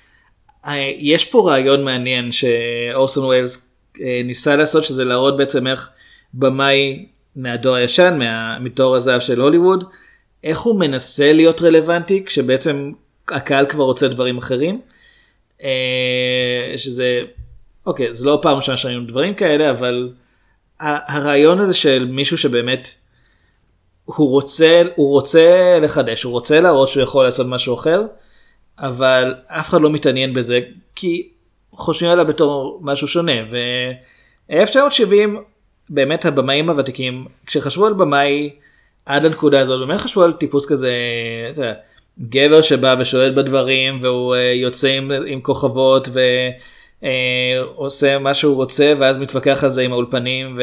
יש 0.99 1.25
פה 1.25 1.51
רעיון 1.51 1.85
מעניין 1.85 2.33
שאורסון 2.33 3.25
ווילס 3.25 3.81
אה, 4.01 4.21
ניסה 4.25 4.57
לעשות 4.57 4.85
שזה 4.85 5.05
להראות 5.05 5.37
בעצם 5.37 5.67
איך 5.67 5.91
במאי 6.35 7.07
מהדור 7.37 7.75
הישן, 7.75 8.19
מה- 8.19 8.59
מתור 8.59 8.97
הזהב 8.97 9.21
של 9.21 9.41
הוליווד, 9.41 9.85
איך 10.45 10.61
הוא 10.61 10.81
מנסה 10.81 11.33
להיות 11.33 11.63
רלוונטי 11.63 12.25
כשבעצם 12.25 12.93
הקהל 13.29 13.67
כבר 13.67 13.85
רוצה 13.85 14.09
דברים 14.09 14.39
אחרים. 14.39 14.81
אה, 15.63 15.69
שזה, 16.77 17.21
אוקיי, 17.91 18.15
זה 18.15 18.27
לא 18.27 18.39
פעם 18.43 18.57
ראשונה 18.57 18.77
שראינו 18.77 19.07
דברים 19.07 19.35
כאלה, 19.35 19.71
אבל 19.71 20.13
הרעיון 20.81 21.61
הזה 21.61 21.75
של 21.75 22.09
מישהו 22.11 22.39
שבאמת 22.39 22.95
הוא 24.05 24.31
רוצה, 24.31 24.83
הוא 24.97 25.11
רוצה 25.11 25.79
לחדש, 25.83 26.23
הוא 26.23 26.33
רוצה 26.33 26.61
להראות 26.61 26.89
שהוא 26.89 27.03
יכול 27.03 27.25
לעשות 27.25 27.47
משהו 27.47 27.75
אחר, 27.75 28.03
אבל 28.79 29.35
אף 29.47 29.69
אחד 29.69 29.81
לא 29.81 29.91
מתעניין 29.91 30.35
בזה, 30.35 30.61
כי 30.95 31.29
חושבים 31.73 32.11
עליו 32.11 32.27
בתור 32.27 32.81
משהו 32.83 33.09
שונה. 33.09 33.33
ו-1970, 33.51 35.15
באמת 35.91 36.25
הבמאים 36.25 36.71
הוותיקים, 36.71 37.25
כשחשבו 37.47 37.87
על 37.87 37.93
במאי 37.93 38.51
עד 39.07 39.25
לנקודה 39.25 39.61
הזאת, 39.61 39.89
באמת 39.89 40.01
חשבו 40.01 40.23
על 40.23 40.33
טיפוס 40.33 40.69
כזה, 40.69 40.93
אתה 41.51 41.61
יודע, 41.61 41.75
גבר 42.21 42.63
שבא 42.63 42.97
ושולט 42.99 43.35
בדברים, 43.35 43.99
והוא 44.03 44.35
אה, 44.35 44.41
יוצא 44.41 44.89
עם, 44.89 45.11
עם 45.27 45.41
כוכבות, 45.41 46.09
ועושה 47.03 48.19
מה 48.19 48.35
שהוא 48.35 48.55
רוצה, 48.57 48.93
ואז 48.99 49.19
מתווכח 49.19 49.65
על 49.65 49.71
זה 49.71 49.83
עם 49.83 49.93
האולפנים, 49.93 50.59
ו... 50.59 50.63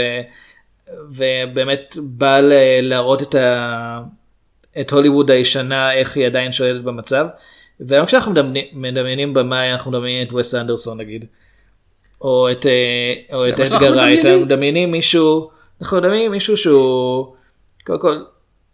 ובאמת 1.09 1.95
בא 2.03 2.39
ל- 2.39 2.53
להראות 2.81 3.21
את, 3.21 3.35
ה... 3.35 3.99
את 4.79 4.91
הוליווד 4.91 5.31
הישנה 5.31 5.93
איך 5.93 6.15
היא 6.17 6.25
עדיין 6.25 6.51
שולטת 6.51 6.81
במצב. 6.83 7.27
והיום 7.79 8.05
כשאנחנו 8.05 8.31
מדמיינים- 8.31 8.67
מדמיינים 8.73 9.33
במאי 9.33 9.71
אנחנו 9.71 9.91
מדמיינים 9.91 10.27
את 10.27 10.33
וס 10.33 10.55
אנדרסון 10.55 10.97
נגיד. 10.99 11.25
או 12.21 12.51
את, 12.51 12.65
אה, 12.65 13.35
או 13.35 13.49
את 13.49 13.59
אדגר 13.59 13.93
רייט. 13.93 14.25
אנחנו 14.25 14.45
מדמיינים 14.45 14.91
מישהו, 14.91 15.49
אנחנו 15.81 15.97
מדמיינים 15.97 16.31
מישהו 16.31 16.57
שהוא 16.57 17.35
קודם 17.85 17.99
כל 17.99 18.17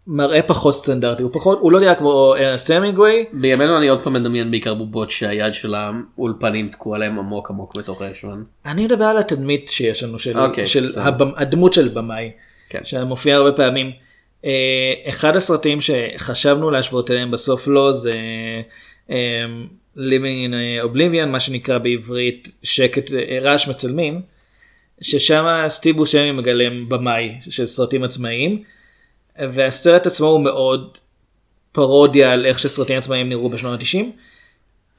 מראה 0.06 0.42
פחות 0.42 0.74
סטנדרטי, 0.74 1.22
הוא 1.22 1.30
פחות, 1.32 1.58
הוא 1.60 1.72
לא 1.72 1.80
נראה 1.80 1.94
כמו 1.94 2.34
ארנסט 2.36 2.70
המינגווי, 2.70 3.24
בימינו 3.32 3.76
אני 3.76 3.88
עוד 3.88 4.02
פעם 4.02 4.12
מדמיין 4.12 4.50
בעיקר 4.50 4.74
בובות 4.74 5.10
שהיד 5.10 5.54
של 5.54 5.74
האולפנים 5.74 6.68
תקוע 6.68 6.98
להם 6.98 7.18
עמוק 7.18 7.50
עמוק 7.50 7.76
בתוך 7.76 8.02
הישבן. 8.02 8.42
אני 8.66 8.84
מדבר 8.84 9.04
על 9.04 9.18
התדמית 9.18 9.68
שיש 9.68 10.02
לנו 10.02 10.18
של, 10.18 10.38
אוקיי, 10.38 10.66
של. 10.66 10.88
הבמ, 10.96 11.30
הדמות 11.36 11.72
של 11.72 11.88
במאי, 11.88 12.30
כן. 12.68 12.80
שמופיע 12.84 13.36
הרבה 13.36 13.52
פעמים. 13.52 13.90
אה, 14.44 14.92
אחד 15.08 15.36
הסרטים 15.36 15.78
שחשבנו 15.80 16.70
להשוות 16.70 17.10
אליהם 17.10 17.30
בסוף 17.30 17.68
לא 17.68 17.92
זה 17.92 18.14
אה, 19.10 19.44
Living 19.96 20.50
in 20.50 20.54
Oblivion, 20.86 21.26
מה 21.26 21.40
שנקרא 21.40 21.78
בעברית 21.78 22.52
שקט, 22.62 23.12
אה, 23.14 23.38
רעש 23.42 23.68
מצלמים, 23.68 24.20
ששם 25.00 25.64
סטיב 25.68 25.96
בושמי 25.96 26.32
מגלם 26.32 26.88
במאי 26.88 27.34
של 27.50 27.66
סרטים 27.66 28.04
עצמאיים, 28.04 28.62
והסרט 29.38 30.06
עצמו 30.06 30.26
הוא 30.26 30.40
מאוד 30.40 30.98
פרודיה 31.72 32.32
על 32.32 32.46
איך 32.46 32.58
שסרטים 32.58 32.98
עצמאיים 32.98 33.28
נראו 33.28 33.50
בשנות 33.50 33.80
ה-90. 33.80 34.04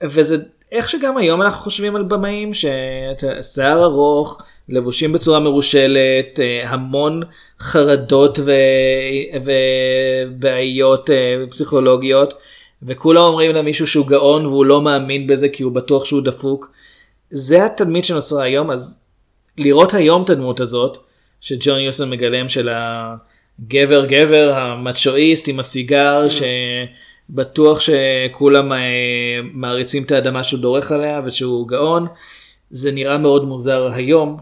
וזה 0.03 0.37
איך 0.71 0.89
שגם 0.89 1.17
היום 1.17 1.41
אנחנו 1.41 1.59
חושבים 1.59 1.95
על 1.95 2.03
במאים 2.03 2.51
ששיער 2.53 3.83
ארוך 3.83 4.41
לבושים 4.69 5.11
בצורה 5.11 5.39
מרושלת 5.39 6.39
אה, 6.39 6.69
המון 6.69 7.21
חרדות 7.59 8.39
ו... 8.39 8.51
ובעיות 9.45 11.09
אה, 11.09 11.43
פסיכולוגיות 11.49 12.33
וכולם 12.83 13.21
אומרים 13.21 13.55
למישהו 13.55 13.87
שהוא 13.87 14.07
גאון 14.07 14.45
והוא 14.45 14.65
לא 14.65 14.81
מאמין 14.81 15.27
בזה 15.27 15.49
כי 15.49 15.63
הוא 15.63 15.71
בטוח 15.71 16.05
שהוא 16.05 16.21
דפוק. 16.21 16.71
זה 17.29 17.65
התדמית 17.65 18.05
שנוצרה 18.05 18.43
היום 18.43 18.71
אז 18.71 19.03
לראות 19.57 19.93
היום 19.93 20.23
את 20.23 20.29
הדמות 20.29 20.59
הזאת 20.59 20.97
שג'ון 21.41 21.79
יוסון 21.79 22.09
מגלם 22.09 22.49
של 22.49 22.69
הגבר 22.71 23.34
גבר 23.61 24.53
המצ'ואיסט 24.55 25.47
עם 25.47 25.59
הסיגר 25.59 26.27
שבטוח 27.29 27.79
שכולם 27.79 28.73
אה, 28.73 28.79
מעריצים 29.53 30.03
את 30.03 30.11
האדמה 30.11 30.43
שהוא 30.43 30.59
דורך 30.59 30.91
עליה 30.91 31.21
ושהוא 31.25 31.67
גאון. 31.67 32.07
זה 32.69 32.91
נראה 32.91 33.17
מאוד 33.17 33.45
מוזר 33.45 33.87
היום 33.93 34.37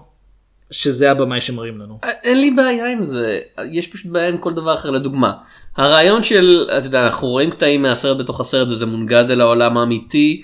שזה 0.72 1.12
הבמאי 1.12 1.42
שמראים 1.42 1.80
לנו. 1.80 2.00
אין 2.24 2.42
לי 2.42 2.52
בעיה 2.52 2.92
עם 2.92 3.04
זה. 3.04 3.40
יש 3.72 3.88
פשוט 3.88 4.12
בעיה 4.12 4.30
עם 4.30 4.38
כל 4.38 4.54
דבר 4.54 4.74
אחר. 4.74 4.92
לדוגמה 4.92 5.34
הרעיון 5.78 6.24
של 6.24 6.68
אתה 6.78 6.88
יודע 6.88 7.06
אנחנו 7.06 7.28
רואים 7.28 7.52
קטעים 7.52 7.82
מהסרט 7.82 8.18
בתוך 8.18 8.40
הסרט 8.40 8.68
וזה 8.68 8.86
מונגד 8.86 9.26
אל 9.30 9.42
העולם 9.42 9.78
האמיתי. 9.78 10.42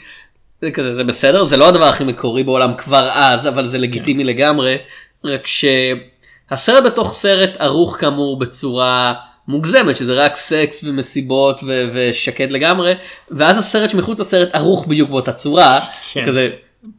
זה 0.61 0.71
כזה 0.71 0.93
זה 0.93 1.03
בסדר? 1.03 1.43
זה 1.43 1.57
לא 1.57 1.69
הדבר 1.69 1.85
הכי 1.85 2.03
מקורי 2.03 2.43
בעולם 2.43 2.73
כבר 2.73 3.09
אז 3.13 3.47
אבל 3.47 3.67
זה 3.67 3.77
לגיטימי 3.77 4.23
לגמרי. 4.23 4.77
רק 5.23 5.47
שהסרט 6.49 6.83
בתוך 6.83 7.13
סרט 7.15 7.57
ערוך 7.59 7.97
כאמור 7.99 8.39
בצורה 8.39 9.13
מוגזמת 9.47 9.97
שזה 9.97 10.13
רק 10.13 10.35
סקס 10.35 10.83
ומסיבות 10.83 11.59
ו- 11.67 11.85
ושקט 11.95 12.51
לגמרי 12.51 12.93
ואז 13.31 13.57
הסרט 13.57 13.89
שמחוץ 13.89 14.19
לסרט 14.19 14.49
ערוך 14.55 14.87
בדיוק 14.87 15.09
באותה 15.09 15.31
צורה 15.31 15.79
כן. 16.13 16.25
כזה. 16.27 16.49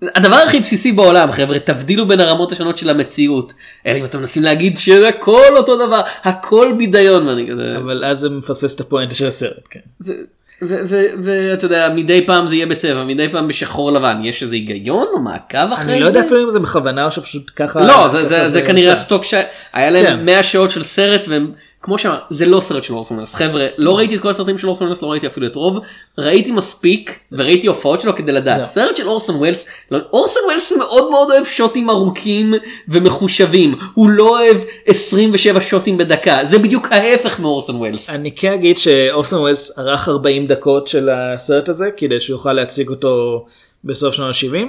הדבר 0.03 0.37
הכי 0.37 0.61
בסיסי 0.61 0.93
בעולם 0.93 1.33
חבר'ה 1.33 1.59
תבדילו 1.59 2.09
בין 2.09 2.21
הרמות 2.21 2.53
השונות 2.53 2.79
של 2.79 2.91
המציאות 2.91 3.53
אלא 3.87 3.99
אם 3.99 4.05
אתם 4.05 4.19
מנסים 4.19 4.43
להגיד 4.43 4.79
שזה 4.79 5.09
הכל 5.09 5.57
אותו 5.57 5.87
דבר 5.87 6.01
הכל 6.23 6.75
בידיון 6.79 7.29
ואני 7.29 7.49
כזה 7.51 7.75
אבל 7.79 8.05
אז 8.05 8.19
זה 8.19 8.29
מפספס 8.31 8.75
את 8.75 8.81
הפואנטה 8.81 9.15
של 9.15 9.27
הסרט. 9.27 9.63
כן. 9.71 9.81
זה- 9.99 10.15
ואתה 10.63 11.65
יודע 11.65 11.89
מדי 11.95 12.27
פעם 12.27 12.47
זה 12.47 12.55
יהיה 12.55 12.67
בצבע 12.67 13.05
מדי 13.05 13.29
פעם 13.29 13.49
בשחור 13.49 13.93
לבן 13.93 14.21
יש 14.25 14.43
איזה 14.43 14.55
היגיון 14.55 15.07
או 15.15 15.21
מעקב 15.21 15.73
אחרי 15.73 15.85
זה. 15.85 15.93
אני 15.93 16.01
לא 16.01 16.07
יודע 16.07 16.21
אפילו 16.21 16.45
אם 16.45 16.51
זה 16.51 16.61
בכוונה 16.61 17.05
או 17.05 17.11
שפשוט 17.11 17.51
ככה. 17.57 17.81
לא 17.81 18.09
זה, 18.49 18.63
כנראה 18.63 18.93
יצא. 18.93 19.01
הסטוק 19.01 19.25
שהיה 19.25 19.91
להם 19.91 20.07
כן. 20.07 20.25
100 20.25 20.43
שעות 20.43 20.71
של 20.71 20.83
סרט 20.83 21.29
והם 21.29 21.53
כמו 21.83 21.99
שאמרת 21.99 22.21
זה 22.31 22.47
לא 22.47 22.61
סרט 22.61 22.83
של 22.83 22.95
אורסון 22.95 23.17
וולס 23.17 23.35
חבר'ה 23.35 23.67
לא 23.79 23.97
ראיתי 23.97 24.17
את 24.17 24.21
כל 24.21 24.31
הסרטים 24.31 24.59
של 24.59 24.67
אורסון 24.67 24.87
וולס 24.87 25.03
לא 25.03 25.11
ראיתי 25.11 25.27
אפילו 25.27 25.47
את 25.47 25.57
רוב 25.57 25.79
ראיתי 26.19 26.51
מספיק 26.51 27.19
וראיתי 27.33 27.67
הופעות 27.67 28.01
שלו 28.01 28.17
כדי 28.17 28.33
לדעת. 28.33 28.65
סרט 28.65 28.97
של 28.97 29.09
אורסון 29.09 29.37
וולס 29.37 29.67
לא, 29.91 29.99
אורסון 30.13 30.43
וולס 30.45 30.73
מאוד 30.79 31.11
מאוד 31.11 31.31
אוהב 31.31 31.45
שוטים 31.45 31.91
ארוכים 31.91 32.55
ומחושבים 32.89 33.75
הוא 33.95 34.11
לא 34.11 34.29
אוהב 34.29 34.57
27 34.87 35.61
שוטים 35.61 35.99
בדקה 35.99 36.45
זה 36.45 36.59
בדיוק 36.59 36.93
ההפך 36.93 37.41
מאורסון 37.41 37.77
וולס. 37.77 38.11
אני 38.11 38.35
כן 38.35 38.53
אגיד 38.53 38.79
שאוסטון 38.79 39.41
ווילס 39.41 39.79
ערך 39.79 40.09
40 40.09 40.47
דקות 40.47 40.89
של 40.89 41.09
הסרט 41.11 41.69
הזה 41.69 41.91
כדי 41.97 42.21
שהוא 42.21 42.35
יוכל 42.35 42.53
להציג 42.53 42.89
אותו 42.89 43.47
בסוף 43.85 44.15
שנות 44.15 44.35
ה-70. 44.35 44.67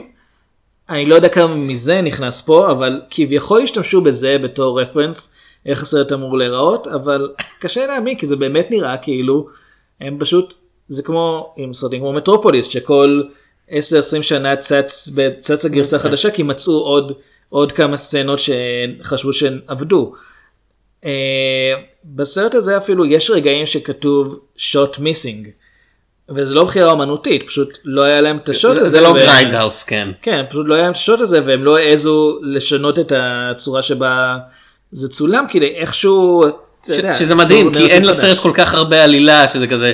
אני 0.90 1.06
לא 1.06 1.16
יודע 1.16 1.30
כמה 1.30 1.56
מזה 1.56 2.02
נכנס 2.02 2.42
פה 2.42 2.72
אבל 2.72 3.02
כביכול 3.10 3.62
השתמשו 3.62 4.02
בזה 4.02 4.38
בתור 4.38 4.82
רפרנס 4.82 5.41
איך 5.66 5.82
הסרט 5.82 6.12
אמור 6.12 6.38
להיראות 6.38 6.88
אבל 6.88 7.30
קשה 7.60 7.88
להאמין 7.88 8.18
כי 8.18 8.26
זה 8.26 8.36
באמת 8.36 8.72
נראה 8.72 8.98
כאילו 8.98 9.48
הם 10.02 10.18
פשוט 10.20 10.54
זה 10.88 11.04
כמו 11.04 11.54
עם 11.58 11.74
סרטים 11.74 12.00
כמו 12.00 12.14
מטרופוליס 12.14 12.68
שכל 12.68 13.22
10-20 13.70 13.74
שנה 14.22 14.56
צץ 14.56 15.10
צצה 15.38 15.70
גרסה 15.70 16.00
חדשה 16.00 16.32
כי 16.32 16.44
מצאו 16.44 16.74
עוד 16.74 17.14
עוד 17.50 17.72
כמה 17.72 17.98
סצנות 17.98 18.40
שחשבו 18.40 19.34
שהן 19.34 19.60
עבדו. 19.68 20.14
אה, 21.06 21.74
בסרט 22.06 22.56
הזה 22.56 22.78
אפילו 22.78 23.06
יש 23.06 23.30
רגעים 23.30 23.66
שכתוב 23.66 24.40
shot 24.58 25.00
missing. 25.00 25.48
וזה 26.36 26.56
לא 26.56 26.64
בחירה 26.64 26.92
אומנותית 26.92 27.48
פשוט 27.48 27.78
לא 27.84 28.04
היה 28.04 28.22
להם 28.22 28.38
את 28.38 28.50
השוט 28.50 28.78
הזה. 28.78 28.90
זה 28.90 29.02
לא 29.02 29.14
גריינדהאוס 29.14 29.84
כן. 29.84 30.10
כן 30.22 30.44
פשוט 30.50 30.66
לא 30.68 30.74
היה 30.74 30.84
להם 30.84 30.92
את 30.92 30.98
השוט 30.98 31.20
הזה 31.20 31.42
והם 31.46 31.64
לא 31.64 31.78
העזו 31.78 32.40
לשנות 32.42 33.00
את 33.00 33.14
הצורה 33.16 33.82
שבה 33.82 34.38
זה 34.92 35.10
צולם 35.10 35.46
כדי 35.50 35.74
איכשהו. 35.78 36.44
ש- 36.88 36.90
יודע, 36.90 37.14
שזה 37.14 37.36
מדהים 37.36 37.74
כי 37.74 37.86
אין 37.88 38.04
לסרט. 38.06 38.38
כל 38.40 38.52
כך 38.54 38.74
הרבה 38.74 39.04
עלילה 39.04 39.48
שזה 39.48 39.68
כזה. 39.68 39.94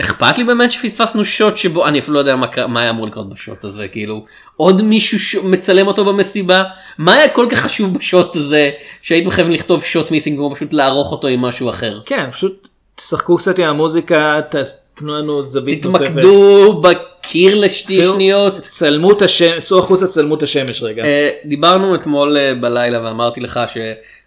אכפת 0.00 0.38
לי 0.38 0.44
באמת 0.44 0.72
שפספסנו 0.72 1.24
שוט 1.24 1.56
שבו 1.56 1.86
אני 1.86 1.98
אפילו 1.98 2.14
לא 2.14 2.18
יודע 2.18 2.36
מה, 2.36 2.46
מה 2.68 2.80
היה 2.80 2.90
אמור 2.90 3.06
לקרות 3.06 3.28
בשוט 3.28 3.64
הזה 3.64 3.88
כאילו 3.88 4.24
עוד 4.56 4.82
מישהו 4.82 5.18
ש... 5.20 5.34
מצלם 5.36 5.86
אותו 5.86 6.04
במסיבה 6.04 6.62
מה 6.98 7.14
היה 7.14 7.28
כל 7.28 7.46
כך 7.50 7.58
חשוב 7.58 7.98
בשוט 7.98 8.36
הזה 8.36 8.70
שהייתם 9.02 9.30
חייבים 9.30 9.52
לכתוב 9.52 9.84
שוט 9.84 10.10
מיסינג 10.10 10.38
כמו 10.38 10.54
פשוט 10.54 10.72
לערוך 10.72 11.12
אותו 11.12 11.28
עם 11.28 11.40
משהו 11.40 11.70
אחר. 11.70 12.00
כן 12.06 12.30
פשוט 12.32 12.68
תשחקו 12.94 13.36
קצת 13.36 13.58
עם 13.58 13.64
המוזיקה 13.64 14.40
ת- 14.50 14.56
תנו 14.94 15.18
לנו 15.18 15.42
זווית 15.42 15.84
נוספת. 15.84 16.04
תתמקדו 16.06 16.82
בקיר 16.82 17.54
לשתי 17.60 18.02
שניות. 18.04 18.58
צלמו 18.60 19.12
את 19.12 19.22
השמש, 19.22 19.64
צאו 19.64 19.78
החוצה 19.78 20.06
צלמו 20.06 20.34
את 20.34 20.42
השמש 20.42 20.82
רגע. 20.82 21.04
אה, 21.04 21.30
דיברנו 21.44 21.94
אתמול 21.94 22.36
אה, 22.36 22.54
בלילה 22.60 23.04
ואמרתי 23.04 23.40
לך 23.40 23.60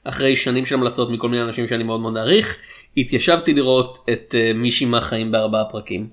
שאחרי 0.06 0.36
שנים 0.36 0.66
של 0.66 0.76
המלצות 0.76 1.10
מכל 1.10 1.30
מיני 1.30 1.44
אנשים 1.44 1.68
שאני 1.68 1.84
מאוד 1.84 2.00
מאוד 2.00 2.14
מעריך 2.14 2.58
התיישבתי 2.98 3.54
לראות 3.54 3.98
את 4.14 4.36
אה, 4.38 4.54
מישהי 4.54 4.86
מהחיים 4.86 5.32
בארבעה 5.32 5.66
פרקים. 5.66 6.10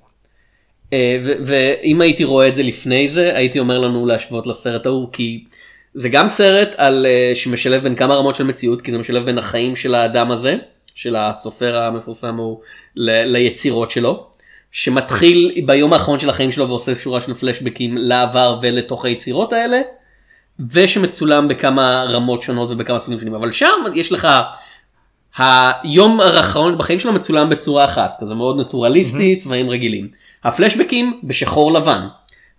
אה, 0.93 1.17
ואם 1.45 2.01
הייתי 2.01 2.25
רואה 2.25 2.49
את 2.49 2.57
זה 2.57 2.63
לפני 2.63 3.09
זה 3.09 3.31
הייתי 3.35 3.59
אומר 3.59 3.79
לנו 3.79 4.07
להשוות 4.07 4.47
לסרט 4.47 4.87
ההוא 4.87 5.09
כי 5.13 5.45
זה 5.95 6.09
גם 6.09 6.29
סרט 6.29 6.75
על 6.77 7.07
אה, 7.07 7.33
שמשלב 7.35 7.83
בין 7.83 7.95
כמה 7.95 8.15
רמות 8.15 8.35
של 8.35 8.45
מציאות 8.45 8.83
כי 8.83 8.93
זה 8.93 8.99
משלב 8.99 9.25
בין 9.25 9.39
החיים 9.39 9.77
של 9.77 9.95
האדם 9.95 10.31
הזה 10.31 10.57
של 10.95 11.17
הסופר 11.17 11.79
המפורסם 11.79 12.37
הוא 12.37 12.61
ל- 12.97 13.33
ליצירות 13.33 13.91
שלו. 13.91 14.27
שמתחיל 14.73 15.63
ביום 15.67 15.93
האחרון 15.93 16.19
של 16.19 16.31
החיים 16.31 16.53
שלו 16.53 16.69
ועושה 16.69 16.95
שורה 16.95 17.21
של 17.21 17.35
פלשבקים 17.35 17.97
לעבר 17.97 18.59
ולתוך 18.63 19.05
היצירות 19.05 19.53
האלה. 19.53 19.81
ושמצולם 20.73 21.49
בכמה 21.49 22.05
רמות 22.09 22.43
שונות 22.43 22.71
ובכמה 22.71 23.01
סוגים 23.01 23.19
שונים. 23.19 23.35
אבל 23.35 23.53
שם 23.53 23.67
יש 23.95 24.13
לך 24.13 24.29
היום 25.83 26.21
האחרון 26.21 26.79
בחיים 26.79 26.99
שלו 26.99 27.13
מצולם 27.13 27.49
בצורה 27.51 27.85
אחת 27.85 28.13
כזה 28.21 28.35
מאוד 28.35 28.61
נטורליסטי 28.61 29.37
צבעים 29.37 29.71
רגילים. 29.71 30.09
הפלשבקים 30.45 31.21
בשחור 31.25 31.73
לבן. 31.73 32.07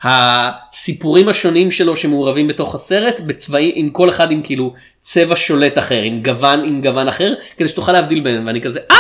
הסיפורים 0.04 1.30
השונים 1.30 1.72
שלו 1.72 1.96
שמעורבים 1.96 2.48
בתוך 2.48 2.76
הסרט 2.76 3.20
בצבעים 3.20 3.72
עם 3.76 3.90
כל 3.90 4.10
אחד 4.10 4.32
עם 4.32 4.42
כאילו 4.42 4.74
צבע 5.00 5.36
שולט 5.36 5.78
אחר 5.78 6.02
עם 6.02 6.24
גוון 6.24 6.64
עם 6.64 6.82
גוון 6.82 7.08
אחר 7.08 7.34
כדי 7.58 7.68
שתוכל 7.70 7.92
להבדיל 7.92 8.20
ביניהם. 8.20 8.48
ואני 8.48 8.62
כזה 8.62 8.80
אה 8.92 8.98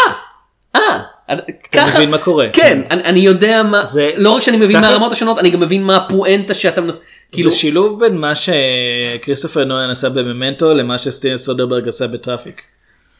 אה 0.75 0.99
ככה. 1.71 1.97
מבין 1.97 2.11
מה 2.11 2.17
קורה. 2.17 2.45
כן 2.53 2.81
אני, 2.91 3.03
אני 3.03 3.19
יודע 3.19 3.63
מה 3.63 3.85
זה- 3.85 4.11
לא 4.15 4.31
רק 4.31 4.41
שאני 4.41 4.57
מבין 4.57 4.71
תכלס- 4.77 4.81
מהרמות 4.89 5.11
השונות 5.11 5.39
אני 5.39 5.49
גם 5.49 5.59
מבין 5.59 5.83
מה 5.83 5.95
הפואנטה 5.97 6.53
שאתה 6.53 6.81
מנס... 6.81 7.01
כאילו 7.31 7.51
שילוב 7.51 7.99
בין 7.99 8.17
מה 8.17 8.33
שכריסטופר 8.35 9.63
נויאן 9.63 9.89
עשה 9.89 10.09
בממנטו 10.09 10.73
למה 10.73 10.97
שסטיבן 10.97 11.37
סודרברג 11.37 11.87
עשה 11.87 12.07
בטראפיק. 12.07 12.61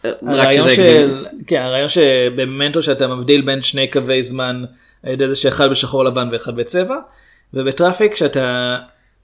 רק 0.06 0.14
הרעיון 0.28 0.70
של... 0.76 1.26
כן, 1.48 1.62
הרעיון 1.62 1.88
שבממנטו 1.90 2.82
שאתה 2.82 3.08
מבדיל 3.08 3.42
בין 3.42 3.62
שני 3.62 3.88
קווי 3.88 4.24
זמן 4.24 4.64
על 5.04 5.14
ידי 5.14 5.28
זה 5.28 5.36
שאחד 5.36 5.70
בשחור 5.70 6.04
לבן 6.06 6.30
ואחד 6.32 6.56
בצבע 6.56 6.96
וב 7.54 7.67
Traffic 7.67 8.16
שאתה 8.16 8.78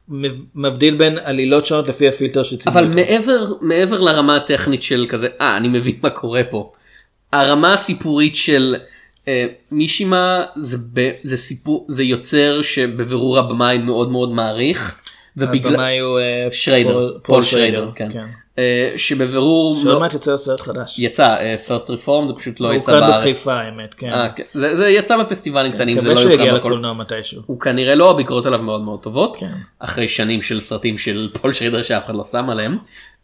מב- 0.10 0.44
מבדיל 0.56 0.96
בין 0.96 1.18
עלילות 1.24 1.66
שונות 1.66 1.88
לפי 1.88 2.08
הפילטר 2.08 2.44
שציינו. 2.44 2.80
אבל. 2.80 2.88
מעבר 2.96 3.54
מעבר 3.62 4.00
לרמה 4.00 4.36
הטכנית 4.36 4.84
של 4.84 5.06
כזה 5.10 5.28
אה 5.42 5.58
אני 5.58 5.68
מבין 5.68 5.96
מה 6.04 6.10
קורה 6.10 6.44
פה. 6.50 6.72
הרמה 7.34 7.74
הסיפורית 7.74 8.36
של 8.36 8.76
אה, 8.80 8.86
מישימה 9.72 10.44
זה, 10.56 10.78
ב, 10.94 11.12
זה 11.24 11.38
סיפור 11.38 11.86
זה 11.90 12.04
יוצר 12.04 12.62
שבבירור 12.62 13.40
הבמאי 13.40 13.78
מאוד 13.78 14.12
מאוד 14.12 14.32
מעריך. 14.32 15.00
ובגלל 15.38 15.74
הבמאי 15.74 16.00
הוא 16.00 16.20
אה, 16.20 16.48
שריידר 16.52 16.94
פול- 16.94 17.20
פול 17.24 17.44
שריידר 17.44 17.92
כן. 17.96 18.10
אה, 18.60 18.94
שבבירור 18.98 19.76
שעוד 19.82 19.94
לא- 19.94 20.00
מעט 20.00 20.14
יוצא 20.14 20.38
סרט 20.38 20.60
חדש. 20.62 20.96
יצא 21.00 21.36
פרסט 21.68 21.90
רפורם 21.90 22.28
זה 22.28 22.34
פשוט 22.34 22.60
לא 22.60 22.68
הוא 22.68 22.76
יצא 22.76 22.92
כאן 22.92 23.00
בארץ. 23.00 23.20
בחיפה 23.22 23.54
האמת, 23.54 23.94
כן. 23.94 24.10
אה, 24.10 24.30
כן. 24.36 24.44
זה, 24.54 24.76
זה 24.76 24.90
יצא 24.90 25.18
בפסטיבלים 25.18 25.72
קטנים 25.72 26.02
זה 26.02 26.10
מקווה 26.10 26.24
לא 26.26 26.32
יוקרן 26.32 26.58
בכל 26.60 26.74
מתישהו. 26.94 27.42
הוא 27.46 27.60
כנראה 27.60 27.96
לא 27.96 28.12
הביקורות 28.12 28.46
עליו 28.46 28.60
מאוד 28.62 28.82
מאוד 28.82 29.00
טובות 29.02 29.38
כן. 29.40 29.52
אחרי 29.80 30.08
שנים 30.08 30.42
של 30.42 30.60
סרטים 30.60 30.98
של 30.98 31.30
פול 31.42 31.54
שרידר 31.54 31.82
שאף 31.82 32.06
אחד 32.06 32.16
לא 32.16 32.24
שם 32.24 32.50
עליהם 32.50 32.78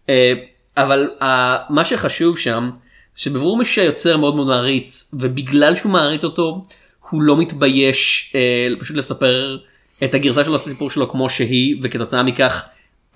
אה, 0.09 0.33
אבל 0.77 1.09
אה, 1.21 1.57
מה 1.69 1.85
שחשוב 1.85 2.37
שם 2.37 2.69
שבברור 3.15 3.57
מי 3.57 3.65
שהיוצר 3.65 4.17
מאוד 4.17 4.35
מאוד 4.35 4.47
מעריץ 4.47 5.09
ובגלל 5.13 5.75
שהוא 5.75 5.91
מעריץ 5.91 6.23
אותו 6.23 6.63
הוא 7.09 7.21
לא 7.21 7.37
מתבייש 7.37 8.31
אה, 8.35 8.67
פשוט 8.79 8.97
לספר 8.97 9.57
את 10.03 10.13
הגרסה 10.13 10.43
של 10.43 10.55
הסיפור 10.55 10.89
שלו 10.89 11.09
כמו 11.09 11.29
שהיא 11.29 11.75
וכתוצאה 11.81 12.23
מכך 12.23 12.63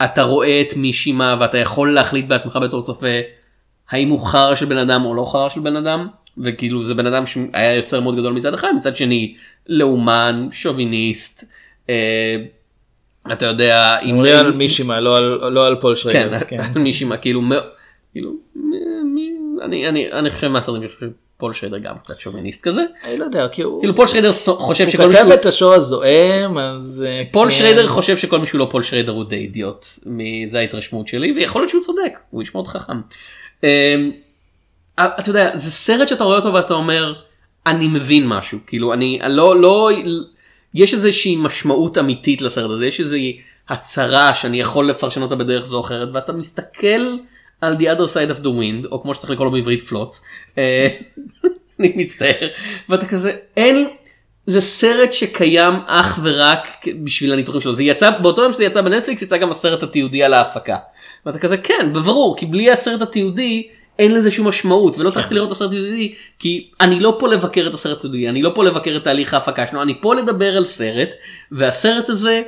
אתה 0.05 0.23
רואה 0.23 0.62
את 0.62 0.73
מישימה 0.77 1.36
ואתה 1.39 1.58
יכול 1.58 1.93
להחליט 1.93 2.25
בעצמך 2.27 2.60
בתור 2.62 2.81
צופה 2.81 3.08
האם 3.89 4.10
הוא 4.10 4.19
חרא 4.25 4.55
של 4.55 4.65
בן 4.65 4.77
אדם 4.77 5.05
או 5.05 5.15
לא 5.15 5.25
חרא 5.31 5.49
של 5.49 5.60
בן 5.60 5.75
אדם 5.75 6.08
וכאילו 6.38 6.84
זה 6.84 6.93
בן 6.93 7.05
אדם 7.05 7.23
שהיה 7.25 7.75
יוצר 7.75 8.01
מאוד 8.01 8.15
גדול 8.15 8.34
מצד 8.34 8.53
אחד 8.53 8.69
מצד 8.77 8.95
שני 8.95 9.36
לאומן 9.67 10.47
שוביניסט 10.51 11.51
אה, 11.89 12.36
אתה 13.34 13.45
יודע 13.45 13.99
אם 13.99 14.10
אומרים 14.15 14.36
על 14.39 14.51
מישימה 14.51 14.99
לא 14.99 15.17
על- 15.17 15.49
לא 15.51 15.67
על 15.67 15.75
פול 15.81 15.95
כן, 15.95 16.01
שריידר. 16.01 16.39
כן. 16.47 16.58
על 16.75 16.81
מישהי 16.81 17.05
מה 17.05 17.17
כאילו 17.17 17.41
כאילו 18.13 18.31
מ- 18.55 18.60
מ- 19.15 19.35
אני 19.65 19.89
אני 19.89 20.12
אני 20.12 20.30
חושב 20.30 20.47
מהסרטים 20.47 20.88
פול 21.38 21.54
שריידר 21.54 21.78
גם 21.78 21.95
קצת 21.97 22.19
שוביניסט 22.19 22.62
כזה. 22.63 22.82
אני 23.04 23.17
לא 23.17 23.25
יודע 23.25 23.47
כי 23.47 23.62
הוא 23.62 23.82
כאילו 23.82 23.95
פול 23.95 24.08
שריידר 24.08 24.32
ס- 24.34 24.49
חושב 24.49 24.88
שכל 24.88 25.04
הוא 25.04 25.10
מישהו... 25.12 25.25
כתב 25.25 25.32
את 25.32 25.45
השור 25.45 25.73
הזועם 25.73 26.58
אז 26.58 27.06
אה, 27.08 27.23
פול 27.32 27.49
כן. 27.49 27.56
שריידר 27.56 27.88
חושב 27.88 28.17
שכל 28.17 28.39
מי 28.39 28.45
שהוא 28.45 28.60
לא 28.60 28.67
פול 28.71 28.84
שריידר 28.84 29.12
הוא 29.12 29.23
די 29.23 29.36
אידיוט. 29.36 29.86
מ- 30.06 30.49
זה 30.49 30.60
ההתרשמות 30.60 31.08
שלי 31.08 31.32
ויכול 31.32 31.62
להיות 31.62 31.69
שהוא 31.69 31.82
צודק 31.84 32.19
הוא 32.30 32.41
איש 32.41 32.56
מאוד 32.56 32.67
חכם. 32.67 32.93
אמ, 33.63 34.12
אתה 34.99 35.30
יודע 35.30 35.58
זה 35.58 35.71
סרט 35.71 36.08
שאתה 36.08 36.23
רואה 36.23 36.38
אותו 36.38 36.54
ואתה 36.54 36.73
אומר 36.73 37.13
אני 37.67 37.88
מבין 37.88 38.28
משהו 38.28 38.60
כאילו 38.67 38.93
אני 38.93 39.19
לא 39.30 39.62
לא 39.62 39.89
יש 40.73 40.93
איזושהי 40.93 41.36
משמעות 41.36 41.97
אמיתית 41.97 42.41
לסרט 42.41 42.71
הזה 42.71 42.86
יש 42.86 42.99
איזושהי 42.99 43.39
הצהרה 43.69 44.34
שאני 44.34 44.60
יכול 44.60 44.89
לפרשן 44.89 45.21
אותה 45.21 45.36
בדרך 45.36 45.65
זו 45.65 45.75
או 45.78 45.82
אחרת 45.82 46.10
ואתה 46.13 46.34
מסתכל 46.34 47.15
על 47.62 47.78
the 47.80 47.98
other 47.98 48.08
side 48.13 48.38
of 48.38 48.41
the 48.41 48.48
wind 48.48 48.88
או 48.91 49.02
כמו 49.02 49.13
שצריך 49.13 49.32
לקרוא 49.32 49.46
לו 49.46 49.52
בעברית 49.52 49.82
פלוץ. 49.82 50.22
אה, 50.58 50.88
אני 51.80 51.94
מצטער 51.96 52.48
ואתה 52.89 53.06
כזה 53.06 53.32
אין 53.58 53.88
זה 54.48 54.62
סרט 54.62 55.13
שקיים 55.13 55.74
אך 55.86 56.20
ורק 56.24 56.68
בשביל 57.04 57.34
הניתוחים 57.34 57.62
שלו 57.62 57.74
זה 57.74 57.84
יצא 57.84 58.10
באותו 58.20 58.41
יום 58.41 58.54
שזה 58.54 58.63
יצא 58.63 58.82
בנטפליקס 58.82 59.22
יצא 59.22 59.38
גם 59.38 59.52
הסרט 59.52 59.84
התיעודי 59.84 60.24
על 60.24 60.34
ההפקה. 60.34 60.78
ואתה 61.26 61.39
כזה 61.39 61.58
כן 61.58 61.94
בברור 61.94 62.38
כי 62.38 62.46
בלי 62.46 62.72
הסרט 62.72 63.02
התיעודי 63.02 63.68
אין 64.00 64.13
לזה 64.13 64.32
שום 64.32 64.48
משמעות 64.48 64.98
ולא 64.98 65.10
צריכתי 65.10 65.34
לראות 65.34 65.48
את 65.48 65.52
הסרט 65.52 65.68
התיעודי 65.68 66.15
כי 66.39 66.70
אני 66.82 67.00
לא 67.00 67.15
פה 67.20 67.28
לבקר 67.28 67.68
את 67.70 67.74
הסרט 67.74 67.98
התיעודי 67.98 68.30
אני 68.30 68.41
לא 68.41 68.52
פה 68.56 68.63
לבקר 68.63 68.98
את 68.98 69.04
תהליך 69.04 69.34
ההפקה 69.34 69.68
שלו 69.68 69.82
אני 69.82 70.02
פה 70.02 70.15
לדבר 70.15 70.58
על 70.58 70.65
סרט 70.65 71.10
והסרט 71.52 72.10
הזה 72.10 72.41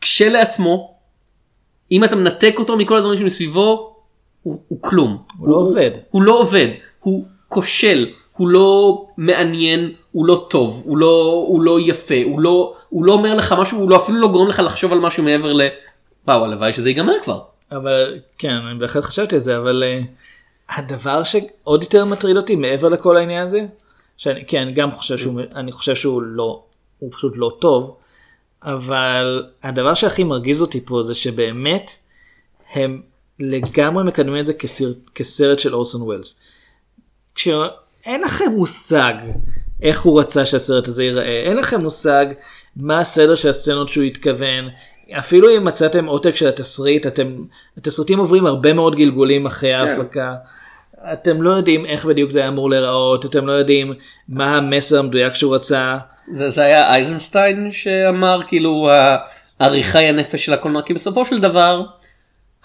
כשלעצמו 0.00 0.95
אם 1.92 2.04
אתה 2.04 2.16
מנתק 2.16 2.54
אותו 2.58 2.76
מכל 2.76 2.96
הדברים 2.96 3.18
שמסביבו 3.18 3.94
הוא, 4.42 4.60
הוא 4.68 4.78
כלום. 4.82 5.16
הוא 5.38 5.48
לא 5.48 5.54
עובד. 5.54 5.90
הוא 6.10 6.22
לא 6.22 6.38
עובד, 6.40 6.68
הוא 7.00 7.24
כושל, 7.48 8.06
הוא 8.36 8.48
לא 8.48 9.04
מעניין, 9.16 9.92
הוא 10.12 10.26
לא 10.26 10.46
טוב, 10.50 10.82
הוא 10.84 10.98
לא, 10.98 11.44
הוא 11.48 11.62
לא 11.62 11.78
יפה, 11.80 12.22
הוא 12.24 12.40
לא, 12.40 12.74
הוא 12.88 13.04
לא 13.04 13.12
אומר 13.12 13.34
לך 13.34 13.54
משהו, 13.58 13.78
הוא 13.78 13.90
לא, 13.90 13.96
אפילו 13.96 14.18
לא 14.18 14.28
גורם 14.28 14.48
לך 14.48 14.62
לחשוב 14.64 14.92
על 14.92 15.00
משהו 15.00 15.22
מעבר 15.24 15.52
ל... 15.52 15.60
וואו, 16.28 16.44
הלוואי 16.44 16.72
שזה 16.72 16.88
ייגמר 16.88 17.12
כבר. 17.22 17.40
אבל 17.72 18.20
כן 18.38 18.52
אני 18.52 18.78
בהחלט 18.78 19.04
חשבתי 19.04 19.34
על 19.34 19.40
זה 19.40 19.58
אבל 19.58 19.82
אה, 19.86 20.00
הדבר 20.68 21.24
שעוד 21.24 21.82
יותר 21.82 22.04
מטריד 22.04 22.36
אותי 22.36 22.56
מעבר 22.56 22.88
לכל 22.88 23.16
העניין 23.16 23.42
הזה 23.42 23.66
שאני 24.16 24.44
כן 24.46 24.68
גם 24.74 24.92
חושב 24.92 25.18
שהוא 25.18 25.40
אני 25.54 25.72
חושב 25.72 25.94
שהוא 25.94 26.22
לא 26.22 26.62
הוא 26.98 27.10
פשוט 27.12 27.32
לא 27.36 27.56
טוב 27.58 27.96
אבל 28.66 29.44
הדבר 29.62 29.94
שהכי 29.94 30.24
מרגיז 30.24 30.62
אותי 30.62 30.80
פה 30.84 31.02
זה 31.02 31.14
שבאמת 31.14 31.90
הם 32.72 33.02
לגמרי 33.40 34.04
מקדמים 34.04 34.40
את 34.40 34.46
זה 34.46 34.54
כסרט, 34.54 34.96
כסרט 35.14 35.58
של 35.58 35.74
אורסון 35.74 36.02
ווילס. 36.02 36.40
כשאין 37.34 38.20
לכם 38.24 38.50
מושג 38.56 39.14
איך 39.82 40.02
הוא 40.02 40.20
רצה 40.20 40.46
שהסרט 40.46 40.88
הזה 40.88 41.04
ייראה 41.04 41.42
אין 41.42 41.56
לכם 41.56 41.80
מושג 41.80 42.26
מה 42.76 43.00
הסדר 43.00 43.34
של 43.34 43.48
הסצנות 43.48 43.88
שהוא 43.88 44.04
התכוון 44.04 44.68
אפילו 45.12 45.56
אם 45.56 45.64
מצאתם 45.64 46.06
עותק 46.06 46.36
של 46.36 46.48
התסריט 46.48 47.06
אתם 47.06 47.36
התסריטים 47.76 48.18
עוברים 48.18 48.46
הרבה 48.46 48.72
מאוד 48.72 48.96
גלגולים 48.96 49.46
אחרי 49.46 49.74
ההפקה. 49.74 50.34
אתם 51.12 51.42
לא 51.42 51.50
יודעים 51.50 51.86
איך 51.86 52.04
בדיוק 52.04 52.30
זה 52.30 52.38
היה 52.40 52.48
אמור 52.48 52.70
להיראות 52.70 53.26
אתם 53.26 53.46
לא 53.46 53.52
יודעים 53.52 53.92
מה 54.28 54.56
המסר 54.56 54.98
המדויק 54.98 55.34
שהוא 55.34 55.54
רצה. 55.54 55.98
זה, 56.32 56.50
זה 56.50 56.62
היה 56.62 56.94
אייזנשטיין 56.94 57.70
שאמר 57.70 58.40
כאילו 58.46 58.90
העריכה 59.60 59.98
היא 59.98 60.08
הנפש 60.08 60.44
של 60.44 60.52
הקולנוע. 60.52 60.82
כי 60.82 60.94
בסופו 60.94 61.24
של 61.24 61.40
דבר 61.40 61.82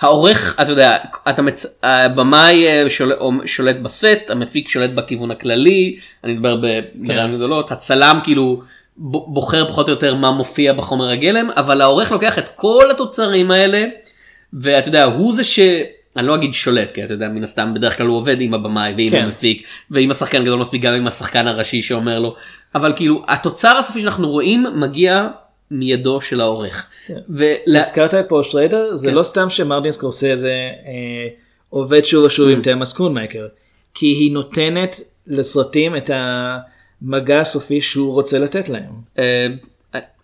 העורך 0.01 0.55
אתה 0.61 0.71
יודע 0.71 0.97
אתה 1.29 1.41
מצ... 1.41 1.79
הבמאי 1.83 2.67
אה, 2.67 2.89
שול... 2.89 3.13
שולט 3.45 3.75
בסט 3.75 4.29
המפיק 4.29 4.69
שולט 4.69 4.89
בכיוון 4.89 5.31
הכללי 5.31 5.97
אני 6.23 6.33
מדבר 6.33 6.55
ב- 6.55 6.79
ברעיון 6.95 7.35
גדולות 7.35 7.71
הצלם 7.71 8.19
כאילו 8.23 8.61
בוחר 8.97 9.67
פחות 9.67 9.87
או 9.87 9.93
יותר 9.93 10.15
מה 10.15 10.31
מופיע 10.31 10.73
בחומר 10.73 11.09
הגלם 11.09 11.49
אבל 11.55 11.81
העורך 11.81 12.11
לוקח 12.11 12.39
את 12.39 12.49
כל 12.49 12.91
התוצרים 12.91 13.51
האלה 13.51 13.85
ואתה 14.53 14.87
יודע 14.87 15.03
הוא 15.03 15.35
זה 15.35 15.43
ש... 15.43 15.59
אני 16.17 16.27
לא 16.27 16.35
אגיד 16.35 16.53
שולט 16.53 16.91
כי 16.91 17.03
אתה 17.03 17.13
יודע 17.13 17.29
מן 17.29 17.43
הסתם 17.43 17.73
בדרך 17.73 17.97
כלל 17.97 18.07
הוא 18.07 18.17
עובד 18.17 18.41
עם 18.41 18.53
הבמאי 18.53 18.93
ועם 18.97 19.09
כן. 19.09 19.23
המפיק 19.23 19.67
ועם 19.91 20.11
השחקן 20.11 20.43
גדול 20.43 20.59
מספיק 20.59 20.81
גם 20.81 20.93
עם 20.93 21.07
השחקן 21.07 21.47
הראשי 21.47 21.81
שאומר 21.81 22.19
לו 22.19 22.35
אבל 22.75 22.93
כאילו 22.95 23.21
התוצר 23.27 23.77
הסופי 23.77 24.01
שאנחנו 24.01 24.29
רואים 24.29 24.65
מגיע 24.75 25.27
מידו 25.71 26.21
של 26.21 26.41
העורך. 26.41 26.85
ולה... 27.29 27.79
הזכרת 27.79 28.13
את 28.13 28.25
פול 28.29 28.43
שריידר 28.43 28.95
זה 28.95 29.09
כן. 29.09 29.15
לא 29.15 29.23
סתם 29.23 29.49
שמרטין 29.49 29.91
סקורסזה 29.91 30.69
אה, 30.85 31.27
עובד 31.69 32.05
שוב 32.05 32.25
ושוב 32.25 32.49
אממ. 32.49 32.53
עם 32.53 32.61
תלמה 32.61 32.93
סקונמייקר 32.93 33.47
כי 33.93 34.05
היא 34.05 34.33
נותנת 34.33 34.99
לסרטים 35.27 35.95
את 35.95 36.11
המגע 36.13 37.41
הסופי 37.41 37.81
שהוא 37.81 38.13
רוצה 38.13 38.39
לתת 38.39 38.69
להם. 38.69 38.91
אה, 39.19 39.47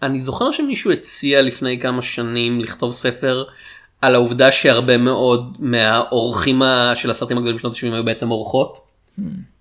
אני 0.02 0.20
זוכר 0.20 0.52
שמישהו 0.52 0.92
הציע 0.92 1.42
לפני 1.42 1.80
כמה 1.80 2.02
שנים 2.02 2.60
לכתוב 2.60 2.94
ספר 2.94 3.44
על 4.02 4.16
העובדה 4.16 4.52
שהרבה 4.52 4.98
מאוד 4.98 5.58
מהעורכים 5.60 6.62
של 6.96 7.12
הסרטים 7.12 7.38
הגדולים 7.38 7.58
בשנות 7.58 7.74
ה-70 7.74 7.94
היו 7.94 8.06
בעצם 8.06 8.32
עורכות. 8.32 8.80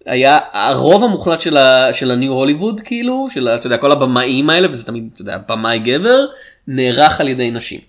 היה 0.06 0.38
הרוב 0.52 1.04
המוחלט 1.04 1.40
של, 1.40 1.56
ה, 1.56 1.92
של 1.92 2.10
הניו 2.10 2.32
הוליווד 2.32 2.80
כאילו 2.80 3.28
של 3.30 3.48
אתה 3.48 3.66
יודע 3.66 3.76
כל 3.76 3.92
הבמאים 3.92 4.50
האלה 4.50 4.68
וזה 4.70 4.84
תמיד 4.84 5.08
אתה 5.14 5.22
יודע 5.22 5.38
במאי 5.48 5.78
גבר 5.78 6.24
נערך 6.68 7.20
על 7.20 7.28
ידי 7.28 7.50
נשים. 7.50 7.80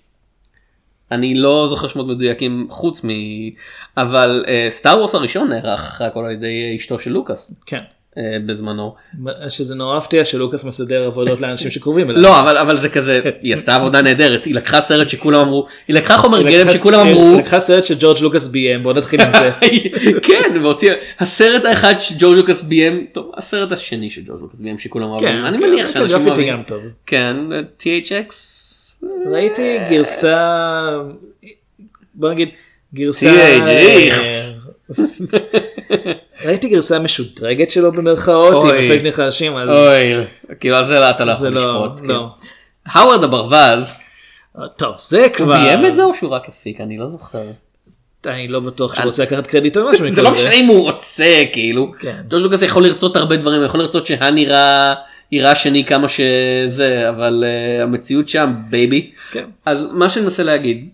אני 1.12 1.34
לא 1.34 1.66
זוכר 1.68 1.88
שמות 1.88 2.06
מדויקים 2.06 2.66
חוץ 2.70 3.04
מ... 3.04 3.08
אבל 3.96 4.44
סטאר 4.68 4.98
וורס 4.98 5.14
הראשון 5.14 5.48
נערך 5.48 5.80
אחרי 5.80 6.06
הכל 6.06 6.24
על 6.24 6.30
ידי 6.30 6.76
אשתו 6.76 6.98
של 6.98 7.10
לוקאס 7.10 7.60
כן. 7.66 7.80
אה, 8.18 8.38
בזמנו. 8.46 8.94
שזה 9.48 9.74
נורא 9.74 9.98
מפתיע 9.98 10.24
שלוקאס 10.24 10.64
מסדר 10.64 11.06
עבודות 11.06 11.40
לאנשים 11.40 11.70
שקרובים 11.70 12.10
אליו. 12.10 12.22
לא 12.22 12.40
אבל 12.40 12.58
אבל 12.58 12.76
זה 12.76 12.88
כזה 12.88 13.20
היא 13.42 13.54
עשתה 13.54 13.74
עבודה 13.74 14.02
נהדרת 14.02 14.44
היא 14.44 14.54
לקחה 14.54 14.80
סרט 14.80 15.08
שכולם 15.08 15.40
אמרו 15.40 15.66
היא 15.88 15.96
לקחה 15.96 16.18
חומר 16.18 16.38
היא 16.38 16.46
גלם 16.46 16.70
שכולם 16.70 17.06
היא 17.06 17.14
אמרו 17.14 17.38
לקחה 17.38 17.60
סרט 17.60 17.84
שג'ורג' 17.84 18.18
לוקאס 18.20 18.48
ביים 18.48 18.82
בוא 18.82 18.92
נתחיל 18.92 19.20
עם 19.20 19.32
זה. 19.32 19.50
כן 20.28 20.56
והוציאה 20.62 20.94
הסרט 21.18 21.64
האחד 21.64 21.94
שג'ורג' 21.98 22.36
לוקאס 22.36 22.62
ביים 22.62 23.06
טוב 23.12 23.32
הסרט 23.36 23.72
השני 23.72 24.10
שג'ורג' 24.10 24.40
לוקאס 24.40 24.60
ביים 24.60 24.78
שכולם 24.78 25.08
אוהבים 25.08 25.44
אני 25.44 25.58
כן, 25.58 25.64
מניח 25.64 25.86
כן, 25.86 25.92
שאנשים 25.92 26.28
אוהבים. 26.28 26.62
כן 27.06 27.36
THX 27.80 28.34
ראיתי 29.32 29.78
גרסה 29.90 30.88
בוא 32.14 32.30
נגיד 32.32 32.48
גרסה 32.94 33.58
THX. 33.58 34.14
ראיתי 36.44 36.68
גרסה 36.68 36.98
משודרגת 36.98 37.70
שלו 37.70 37.92
במרכאות 37.92 38.64
עם 38.64 38.70
אוי. 38.70 38.92
אפקטים 38.92 39.12
חדשים 39.12 39.56
אז 39.56 39.68
אוי 39.68 40.24
כאילו 40.60 40.76
על 40.76 40.86
זה 40.86 41.10
אתה 41.10 41.24
לא 41.24 41.32
יכול 41.32 41.48
לא 41.48 41.84
לשפוט. 41.86 42.08
לא. 42.08 42.28
כן. 42.42 42.90
האוורד 42.90 43.24
הברווז 43.24 43.96
טוב 44.76 44.94
זה 44.98 45.20
הוא 45.20 45.28
כבר 45.34 45.46
ביים 45.46 45.86
את 45.86 45.94
זה 45.94 46.04
או 46.04 46.14
שהוא 46.14 46.30
רק 46.30 46.48
הפיק 46.48 46.80
אני 46.80 46.98
לא 46.98 47.08
זוכר. 47.08 47.42
אני 48.26 48.48
לא 48.48 48.60
בטוח 48.60 48.94
שהוא 48.94 49.04
רוצה 49.04 49.22
לקחת 49.22 49.46
קרדיט 49.46 49.76
על 49.76 49.82
משהו 49.82 50.12
זה 50.12 50.22
לא 50.22 50.30
משנה 50.30 50.52
אם 50.52 50.66
הוא 50.66 50.90
רוצה 50.90 51.44
כאילו. 51.52 51.92
כן. 52.00 52.16
ג'ורג' 52.28 52.42
לוקאס 52.42 52.62
יכול 52.62 52.84
לרצות 52.84 53.16
הרבה 53.16 53.36
דברים 53.36 53.58
הוא 53.58 53.66
יכול 53.66 53.80
לרצות 53.80 54.06
שהאן 54.06 54.38
יירה 54.38 54.94
יירה 55.32 55.54
שני 55.54 55.84
כמה 55.84 56.08
שזה 56.08 57.08
אבל 57.08 57.44
אה, 57.44 57.82
המציאות 57.82 58.28
שם 58.28 58.52
בייבי. 58.70 59.10
כן. 59.30 59.44
אז 59.66 59.86
מה 59.92 60.08
שאני 60.08 60.24
מנסה 60.24 60.42
להגיד. 60.42 60.88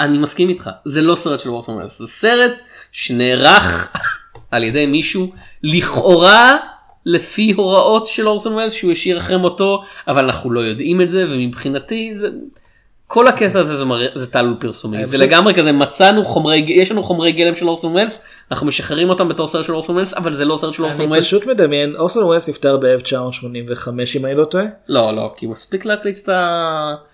אני 0.00 0.18
מסכים 0.18 0.48
איתך 0.48 0.70
זה 0.84 1.02
לא 1.02 1.14
סרט 1.14 1.40
של 1.40 1.50
אורסון 1.50 1.74
ווילס 1.74 1.98
זה 1.98 2.06
סרט 2.06 2.62
שנערך 2.92 3.92
על 4.50 4.64
ידי 4.64 4.86
מישהו 4.86 5.32
לכאורה 5.62 6.56
לפי 7.06 7.52
הוראות 7.56 8.06
של 8.06 8.28
אורסון 8.28 8.52
ווילס 8.52 8.72
שהוא 8.72 8.92
השאיר 8.92 9.18
אחרי 9.18 9.36
מותו 9.36 9.82
אבל 10.08 10.24
אנחנו 10.24 10.50
לא 10.50 10.60
יודעים 10.60 11.00
את 11.00 11.08
זה 11.08 11.26
ומבחינתי 11.28 12.12
זה 12.14 12.28
כל 13.06 13.28
הכסף 13.28 13.58
הזה 13.58 13.76
זה, 13.76 13.84
מראה, 13.84 14.06
זה 14.14 14.30
תעלול 14.30 14.54
פרסומי. 14.60 15.04
זה 15.04 15.18
לגמרי 15.18 15.54
כזה 15.54 15.72
מצאנו 15.72 16.24
חומרי 16.24 16.64
יש 16.68 16.90
לנו 16.90 17.02
חומרי 17.02 17.32
גלם 17.32 17.54
של 17.54 17.68
אורסון 17.68 17.92
ווילס 17.92 18.20
אנחנו 18.50 18.66
משחררים 18.66 19.10
אותם 19.10 19.28
בתור 19.28 19.48
סרט 19.48 19.64
של 19.64 19.74
אורסון 19.74 19.94
ווילס 19.94 20.14
אבל 20.14 20.32
זה 20.32 20.44
לא 20.44 20.56
סרט 20.56 20.74
של 20.74 20.82
אורסון 20.84 21.00
אני 21.00 21.08
ווילס 21.08 21.26
פשוט 21.26 21.46
מדמיין 21.46 21.96
אורסון 21.96 22.24
ווילס 22.24 22.48
נפטר 22.48 22.76
ב-1985 22.76 23.88
אם 24.16 24.26
אני 24.26 24.34
לא 24.34 24.44
טועה. 24.44 24.64
לא 24.88 25.16
לא 25.16 25.34
כי 25.36 25.46
הוא 25.46 25.54
הספיק 25.54 25.84
להקליט 25.84 26.16
את 26.22 26.28
ה 26.28 26.36
narration 26.36 27.11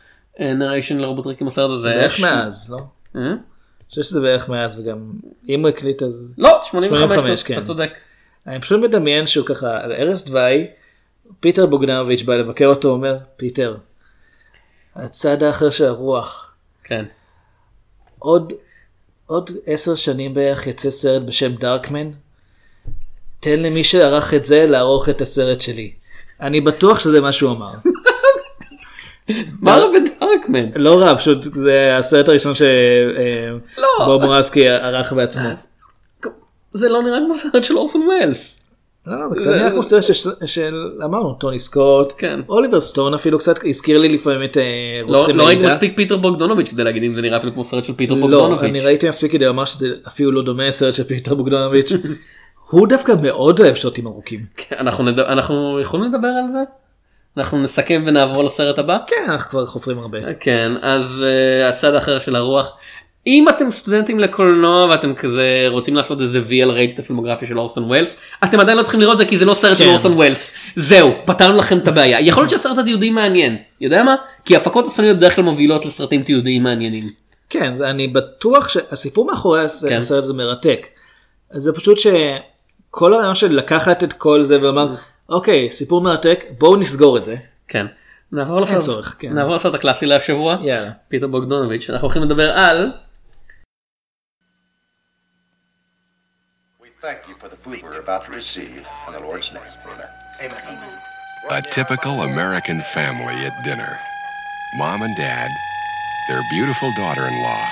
לרובוטריקים 0.98 1.40
עם 1.40 1.46
הסרט 1.48 1.70
הזה 1.70 1.88
בערך 1.88 2.20
מאז 2.20 2.72
לא? 2.72 2.78
אה? 3.16 3.26
אני 3.30 3.90
חושב 3.90 4.02
שזה 4.02 4.20
בערך 4.20 4.48
מאז 4.48 4.80
וגם 4.80 5.12
אם 5.48 5.60
הוא 5.60 5.68
הקליט 5.68 6.02
אז 6.02 6.34
לא 6.38 6.60
85 6.62 7.00
85, 7.00 7.40
אתה 7.40 7.54
כן. 7.54 7.62
צודק. 7.62 7.98
אני 8.46 8.60
פשוט 8.60 8.80
מדמיין 8.82 9.26
שהוא 9.26 9.46
ככה 9.46 9.80
על 9.84 9.92
ערש 9.92 10.24
דווי 10.24 10.66
פיטר 11.40 11.66
בוגדנוביץ' 11.66 12.22
בא 12.22 12.34
לבקר 12.34 12.66
אותו 12.66 12.88
אומר 12.88 13.18
פיטר 13.36 13.76
הצד 14.96 15.42
האחר 15.42 15.70
של 15.70 15.84
הרוח 15.84 16.54
כן. 16.84 17.04
עוד 18.18 18.52
עוד 19.26 19.50
עשר 19.66 19.94
שנים 19.94 20.34
בערך 20.34 20.66
יצא 20.66 20.90
סרט 20.90 21.22
בשם 21.22 21.54
Darkman 21.54 22.10
תן 23.40 23.60
למי 23.60 23.84
שערך 23.84 24.34
את 24.34 24.44
זה 24.44 24.66
לערוך 24.66 25.08
את 25.08 25.20
הסרט 25.20 25.60
שלי. 25.60 25.92
אני 26.40 26.60
בטוח 26.60 26.98
שזה 26.98 27.20
מה 27.20 27.32
שהוא 27.32 27.52
אמר. 27.52 27.72
מה 29.60 29.76
רע 29.76 29.86
ב 29.88 29.97
Darkman? 29.97 30.66
לא 30.76 30.98
רע, 31.00 31.16
פשוט 31.16 31.42
זה 31.42 31.96
הסרט 31.98 32.28
הראשון 32.28 32.52
לא. 33.78 33.88
שבוב 34.04 34.22
מורבסקי 34.24 34.68
ערך 34.68 35.12
בעצמו. 35.12 35.48
זה 36.72 36.88
לא 36.88 37.02
נראה 37.02 37.18
כמו 37.26 37.34
סרט 37.34 37.64
של 37.64 37.76
אורסון 37.76 38.02
ווילס. 38.08 38.54
לא, 39.06 39.18
לא, 39.20 39.28
זה 39.28 39.36
קצת 39.36 39.50
נראה 39.50 39.70
כמו 39.70 39.82
סרט 39.82 40.02
של- 40.46 40.90
אמרנו 41.04 41.32
טוני 41.34 41.58
סקוט, 41.58 42.12
כן. 42.18 42.40
אוליבר 42.48 42.80
סטון 42.80 43.14
אפילו 43.14 43.38
קצת 43.38 43.56
הזכיר 43.68 43.98
לי 43.98 44.08
לפעמים 44.08 44.44
את 44.44 44.56
אה, 44.56 44.62
לא 45.06 45.16
רוצחים 45.18 45.36
לא 45.36 45.46
ראיתי. 45.46 45.66
מספיק 45.66 45.96
פיטר 45.96 46.16
בוגדונוביץ' 46.16 46.68
כדי 46.68 46.84
להגיד 46.84 47.02
אם 47.02 47.14
זה 47.14 47.20
נראה 47.22 47.36
אפילו 47.38 47.52
כמו 47.52 47.64
סרט 47.64 47.84
של 47.84 47.94
פיטר 47.94 48.14
לא, 48.14 48.20
בוגדונוביץ'. 48.20 48.70
אני 48.70 48.80
ראיתי 48.80 49.08
מספיק 49.08 49.32
כדי 49.32 49.44
לומר 49.44 49.64
שזה 49.64 49.88
אפילו 50.08 50.32
לא 50.32 50.42
דומה 50.42 50.66
לסרט 50.68 50.94
של 50.94 51.04
פיטר 51.04 51.34
בוגדונוביץ'. 51.34 51.92
הוא 52.70 52.88
דווקא 52.88 53.12
מאוד 53.22 53.60
אוהב 53.60 53.74
שוטים 53.74 54.06
ארוכים. 54.06 54.40
כן, 54.56 54.76
אנחנו 55.18 55.80
יכולים 55.80 56.06
לדבר 56.12 56.28
על 56.28 56.48
זה? 56.52 56.58
אנחנו 57.38 57.58
נסכם 57.62 58.02
ונעבור 58.06 58.44
לסרט 58.44 58.78
הבא? 58.78 58.98
כן, 59.06 59.24
אנחנו 59.28 59.50
כבר 59.50 59.66
חופרים 59.66 59.98
הרבה. 59.98 60.18
כן, 60.40 60.72
אז 60.82 61.24
אה, 61.24 61.68
הצד 61.68 61.94
האחר 61.94 62.18
של 62.18 62.36
הרוח. 62.36 62.72
אם 63.26 63.48
אתם 63.48 63.70
סטודנטים 63.70 64.20
לקולנוע 64.20 64.84
ואתם 64.84 65.14
כזה 65.14 65.66
רוצים 65.68 65.96
לעשות 65.96 66.20
איזה 66.20 66.40
וי 66.44 66.62
על 66.62 66.70
רייט 66.70 66.94
את 66.94 66.98
הפילמוגרפיה 66.98 67.48
של 67.48 67.58
אורסון 67.58 67.84
ווילס, 67.84 68.16
אתם 68.44 68.60
עדיין 68.60 68.78
לא 68.78 68.82
צריכים 68.82 69.00
לראות 69.00 69.18
זה 69.18 69.24
כי 69.24 69.36
זה 69.36 69.44
לא 69.44 69.54
סרט 69.54 69.78
של 69.78 69.84
כן. 69.84 69.90
אורסון 69.90 70.12
ווילס. 70.12 70.52
זהו, 70.76 71.12
פתרנו 71.24 71.56
לכם 71.58 71.78
את 71.78 71.88
הבעיה. 71.88 72.20
יכול 72.20 72.42
להיות 72.42 72.50
שהסרט 72.50 72.78
התיעודי 72.78 73.10
מעניין. 73.10 73.56
יודע 73.80 74.02
מה? 74.02 74.14
כי 74.44 74.56
הפקות 74.56 74.86
הסרטיות 74.86 75.16
בדרך 75.16 75.34
כלל 75.34 75.44
מובילות 75.44 75.86
לסרטים 75.86 76.22
תיעודיים 76.22 76.62
מעניינים. 76.62 77.10
כן, 77.50 77.74
זה- 77.74 77.90
אני 77.90 78.08
בטוח 78.08 78.68
שהסיפור 78.68 79.26
מאחורי 79.26 79.60
כן. 79.88 79.96
הסרט 79.96 80.22
הזה 80.22 80.34
מרתק. 80.34 80.86
זה 81.52 81.72
פשוט 81.72 81.98
שכל 81.98 83.14
הרעיון 83.14 83.34
של 83.34 83.56
לקחת 83.56 84.04
את 84.04 84.12
כל 84.12 84.42
זה 84.42 84.58
ולומר, 84.58 84.94
אוקיי, 85.28 85.70
סיפור 85.70 86.00
מרתק, 86.00 86.44
בואו 86.58 86.76
נסגור 86.76 87.16
את 87.18 87.24
זה. 87.24 87.36
כן. 87.68 87.86
נעבור 88.32 88.60
לסרט, 88.60 88.80
צורך, 88.80 89.16
כן. 89.18 89.32
נעבור 89.34 89.56
לסרט 89.56 89.74
הקלאסי 89.74 90.06
להשבוע. 90.06 90.56
יאללה. 90.62 90.90
פיטר 91.08 91.26
בוגדונוביץ'. 91.26 91.90
אנחנו 91.90 92.06
הולכים 92.06 92.22
לדבר 92.22 92.50
על 92.50 92.86
We 96.80 97.04
thank 97.04 97.28
you 97.28 97.34
for 97.42 97.48
the 97.48 97.56
food 97.64 97.82
we're 97.82 98.00
about 98.06 98.24
to 98.26 98.32
receive 98.32 98.82
in 99.06 99.12
the 99.12 99.20
Lord's 99.20 99.52
name. 99.52 99.72
Amen. 100.40 100.58
A 101.50 101.62
typical 101.62 102.14
American 102.30 102.78
family 102.96 103.38
at 103.48 103.54
dinner. 103.68 103.92
Mom 104.78 105.00
and 105.06 105.14
dad, 105.16 105.50
their 106.28 106.42
beautiful 106.54 106.90
daughter-in-law, 107.00 107.64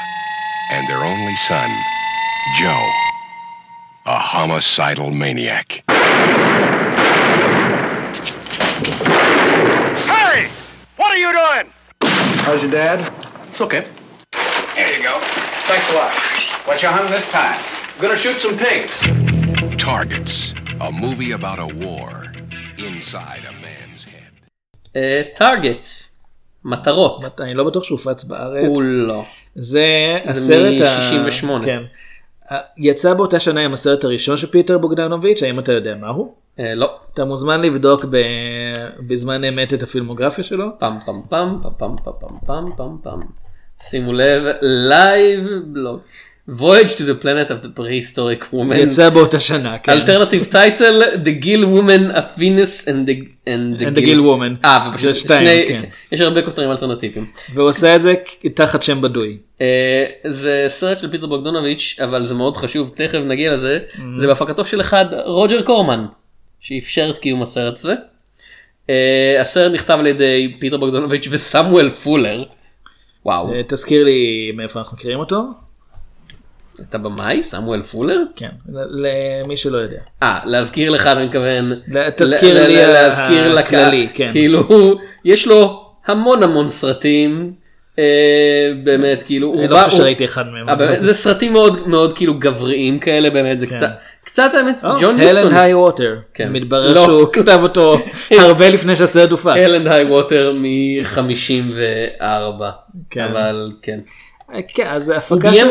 and 0.75 0.83
their 0.89 1.03
only 1.13 1.37
son, 1.51 1.69
Joe, 2.59 2.85
a 4.17 4.19
homicidal 4.33 5.11
maniac. 5.11 5.69
Harry! 8.87 10.49
What 10.97 11.11
are 11.11 11.19
you 11.19 11.33
doing? 11.33 11.73
How's 12.47 12.63
your 12.63 12.71
dad? 12.71 12.99
It's 13.51 13.61
okay. 13.61 13.85
Here 14.77 14.91
you 14.97 15.03
go. 15.03 15.21
Thanks 15.67 15.91
a 15.91 15.95
lot. 15.95 16.13
What 16.67 16.83
you 16.83 16.89
hung 16.89 17.11
this 17.11 17.27
time? 17.27 17.61
Gonna 18.01 18.17
shoot 18.17 18.41
some 18.41 18.57
pigs. 18.57 18.95
Targets, 19.77 20.55
a 20.81 20.93
movie 20.93 21.33
about 21.33 21.59
a 21.59 21.69
war 21.85 22.13
inside 22.79 23.43
a 23.51 23.55
man's 23.65 24.05
head. 24.05 25.35
טארגטס. 25.35 26.13
מטרות. 26.65 27.41
אני 27.41 27.55
לא 27.55 27.65
בטוח 27.65 27.85
שהוא 27.85 27.99
הופץ 27.99 28.25
בארץ. 28.25 28.65
הוא 28.67 28.83
לא. 28.83 29.25
זה 29.55 29.87
הסרט 30.25 30.81
ה... 30.81 31.11
מ-68. 31.13 31.65
כן. 31.65 31.83
יצא 32.77 33.15
באותה 33.15 33.41
שנה 33.41 33.61
עם 33.61 33.73
הסרט 33.73 34.05
הראשון 34.05 34.37
של 34.37 34.47
פיטר 34.47 34.79
בוגדנוביץ', 34.79 35.43
האם 35.43 35.59
אתה 35.59 35.73
יודע 35.73 35.95
מהו? 35.95 36.35
אה, 36.59 36.75
לא. 36.75 36.97
אתה 37.15 37.25
מוזמן 37.25 37.61
לבדוק 37.61 38.05
ב... 38.05 38.17
בזמן 39.07 39.45
אמת 39.45 39.75
את 39.75 39.83
הפילמוגרפיה 39.83 40.45
שלו. 40.45 40.67
פם 40.79 40.99
פם 41.07 41.21
פם 41.29 41.59
פם 41.79 41.97
פם 42.05 42.17
פם 42.47 42.71
פם 42.77 42.97
פם. 43.03 43.21
שימו 43.81 44.13
לב, 44.13 44.43
live 44.63 45.45
blog. 45.67 46.01
Voyage 46.49 46.95
to 46.95 47.03
the 47.03 47.15
planet 47.15 47.51
of 47.51 47.63
the 47.63 47.69
prehistoric 47.69 48.53
woman. 48.53 48.77
יצא 48.77 49.11
באותה 49.11 49.41
שנה, 49.41 49.79
כן. 49.79 49.93
Alternative 49.93 50.53
title, 50.53 51.25
The 51.25 51.45
Gill 51.45 51.65
Woman 51.65 52.17
of 52.17 52.39
Venus 52.39 52.87
and 52.87 53.09
the, 53.09 53.29
and 53.47 53.81
the, 53.81 53.87
And 53.87 53.97
the 53.97 54.01
Gill 54.01 54.21
Woman. 54.21 54.65
אה, 54.65 54.91
ופשוט 54.95 55.15
שתיים, 55.15 55.47
שני, 55.47 55.67
כן. 55.69 55.89
יש 56.13 56.21
הרבה 56.21 56.43
כותרים 56.43 56.71
אלטרנטיביים. 56.71 57.27
והוא 57.55 57.69
עושה 57.69 57.97
את 57.97 58.03
זה 58.03 58.15
תחת 58.55 58.83
שם 58.83 59.01
בדוי. 59.01 59.39
אה, 59.61 60.05
זה 60.25 60.65
סרט 60.69 61.01
של 61.01 61.11
פיטר 61.11 61.27
בוגדונוביץ', 61.27 61.97
אבל 62.05 62.25
זה 62.25 62.35
מאוד 62.35 62.57
חשוב, 62.57 62.93
תכף 62.95 63.19
נגיע 63.19 63.53
לזה. 63.53 63.79
Mm-hmm. 63.79 64.01
זה 64.21 64.27
בהפקתו 64.27 64.65
של 64.65 64.81
אחד, 64.81 65.05
רוג'ר 65.25 65.63
קורמן, 65.63 66.07
שאפשר 66.61 67.11
את 67.11 67.19
קיום 67.19 67.43
הסרט 67.43 67.79
הזה. 67.79 67.95
אה, 68.91 69.37
הסרט 69.41 69.73
נכתב 69.73 69.97
על 70.01 70.07
ידי 70.07 70.57
פיטר 70.61 70.77
בוגדונוביץ' 70.77 71.29
וסמואל 71.31 71.91
פולר. 71.91 72.45
וואו, 73.25 73.53
אה, 73.53 73.61
תזכיר 73.69 74.05
לי 74.05 74.51
מאיפה 74.55 74.79
אנחנו 74.79 74.97
מכירים 74.97 75.19
אותו. 75.19 75.66
אתה 76.81 76.99
במאי? 76.99 77.43
סמואל 77.43 77.83
פולר? 77.83 78.23
כן, 78.37 78.49
למי 78.69 79.57
שלא 79.57 79.79
יודע. 79.79 79.99
אה, 80.23 80.41
להזכיר 80.45 80.91
לך 80.91 81.07
אני 81.07 81.27
מתכוון. 81.27 81.73
תזכיר 82.17 82.67
לי 82.67 82.77
להזכיר. 82.77 83.59
הכללי, 83.59 84.09
כן. 84.15 84.29
כאילו, 84.31 84.69
יש 85.25 85.47
לו 85.47 85.87
המון 86.07 86.43
המון 86.43 86.69
סרטים. 86.69 87.53
אה, 87.99 88.73
באמת, 88.85 89.23
כאילו, 89.23 89.55
אני 89.55 89.69
לא 89.69 89.77
חושב 89.77 89.97
שראיתי 89.97 90.25
אחד 90.25 90.45
מהם. 90.49 90.79
באמת, 90.79 91.03
זה 91.03 91.15
סרטים 91.15 91.53
מאוד 91.53 91.89
מאוד 91.89 92.13
כאילו 92.17 92.35
גבריים 92.39 92.99
כאלה 92.99 93.31
באמת 93.31 93.61
זה 93.61 93.67
קצת 93.67 93.91
קצת 94.37 94.55
האמת 94.55 94.83
ג'ון 94.83 95.21
הלנד 95.21 95.21
יוסטון 95.21 95.53
היי 95.53 95.75
ווטר. 95.75 96.17
כן. 96.35 96.53
מתברר 96.53 96.95
לא. 96.95 97.05
שהוא 97.05 97.33
כתב 97.33 97.59
אותו 97.63 97.99
הרבה 98.41 98.69
לפני 98.69 98.97
שהסרט 98.97 99.31
הופץ. 99.31 99.47
הלנד 99.47 99.87
היי 99.87 100.05
ווטר 100.05 100.53
מ-54 100.53 102.23
כן. 103.11 103.25
אבל 103.25 103.73
כן. 103.83 104.01
כן, 104.69 104.87
אז 104.87 105.11
הפקה 105.11 105.55
של... 105.55 105.67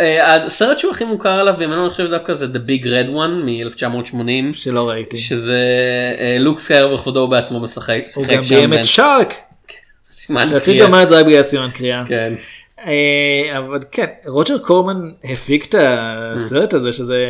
אה, 0.00 0.34
הסרט 0.44 0.78
שהוא 0.78 0.90
הכי 0.90 1.04
מוכר 1.04 1.28
עליו 1.28 1.54
בימינו 1.58 1.82
אני 1.82 1.90
חושב 1.90 2.10
דווקא 2.10 2.34
זה 2.34 2.46
The 2.46 2.68
Big 2.68 2.84
Red 2.84 3.14
One 3.14 3.44
מ-1980 3.44 4.52
שלא 4.52 4.88
ראיתי. 4.88 5.16
שזה 5.16 5.60
אה, 6.18 6.36
לוק 6.40 6.58
סקייווקר 6.58 6.96
בכבודו 6.96 7.20
ובעצמו 7.20 7.60
משחק 7.60 8.02
הוא 8.14 8.26
גם 8.26 8.42
ביים 8.42 8.74
את 8.74 8.84
Shark. 8.84 9.34
סימן 10.10 10.48
רציתי 10.52 10.72
קריאה. 10.72 10.86
לומר 10.86 11.02
את 11.02 11.08
זה 11.08 11.18
רק 11.18 11.26
בגלל 11.26 11.42
סימן 11.42 11.70
קריאה. 11.74 12.02
כן. 12.08 12.32
אה, 12.86 13.58
אבל 13.58 13.78
כן, 13.92 14.06
רוג'ר 14.26 14.58
קורמן 14.58 15.10
הפיק 15.24 15.66
את 15.68 15.74
הסרט 15.78 16.74
הזה 16.74 16.92
שזה... 16.92 17.26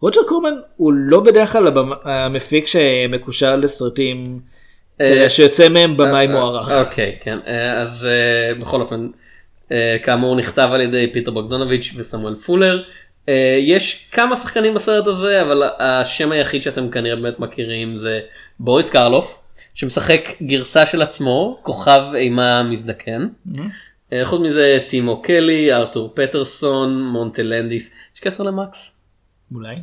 רוג'ר 0.00 0.20
קורמן 0.28 0.54
הוא 0.76 0.92
לא 0.92 1.20
בדרך 1.20 1.52
כלל 1.52 1.72
המפיק 2.04 2.66
שמקושר 2.66 3.56
לסרטים 3.56 4.40
אה, 5.00 5.22
אה, 5.22 5.30
שיוצא 5.30 5.68
מהם 5.68 5.96
במאי 5.96 6.26
אה, 6.26 6.32
מוערך. 6.32 6.70
אוקיי 6.70 7.16
כן 7.20 7.38
אה, 7.46 7.80
אז 7.80 8.06
אה, 8.10 8.54
בכל 8.54 8.80
אופן 8.80 9.00
אה, 9.00 9.25
כאמור 10.02 10.36
נכתב 10.36 10.68
על 10.72 10.80
ידי 10.80 11.10
פיטר 11.12 11.30
בוגדונוביץ' 11.30 11.92
וסמואל 11.96 12.34
פולר. 12.34 12.82
אה, 13.28 13.58
יש 13.60 14.08
כמה 14.12 14.36
שחקנים 14.36 14.74
בסרט 14.74 15.06
הזה 15.06 15.42
אבל 15.42 15.62
השם 15.78 16.32
היחיד 16.32 16.62
שאתם 16.62 16.90
כנראה 16.90 17.16
באמת 17.16 17.40
מכירים 17.40 17.98
זה 17.98 18.20
בוריס 18.60 18.90
קרלוף 18.90 19.38
שמשחק 19.74 20.28
גרסה 20.42 20.86
של 20.86 21.02
עצמו 21.02 21.58
כוכב 21.62 22.02
אימה 22.14 22.62
מזדקן. 22.62 23.26
אה, 24.12 24.24
חוץ 24.24 24.40
מזה 24.40 24.78
טים 24.88 25.22
או'קלי 25.22 25.72
ארתור 25.72 26.12
פטרסון 26.14 27.02
מונטי 27.04 27.49
לנדיס 27.49 27.94
יש 28.14 28.20
קשר 28.20 28.42
למקס? 28.42 29.00
אולי? 29.54 29.76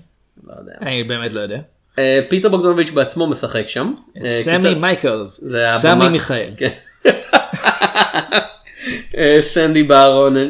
לא 0.48 0.54
יודע. 0.60 0.74
אני 0.82 1.04
באמת 1.04 1.32
לא 1.32 1.40
יודע. 1.40 1.60
אה, 2.00 2.20
פיטר 2.30 2.50
בוגדונוביץ' 2.50 2.90
בעצמו 2.90 3.28
משחק 3.28 3.68
שם. 3.68 3.94
אה, 4.24 4.30
סמי 4.30 4.76
מייקלס. 4.76 5.44
סמי 5.78 6.10
מיכאל. 6.10 6.54
אה, 9.18 9.38
סנדי 9.42 9.84
בארון, 9.84 10.38
אה, 10.38 10.44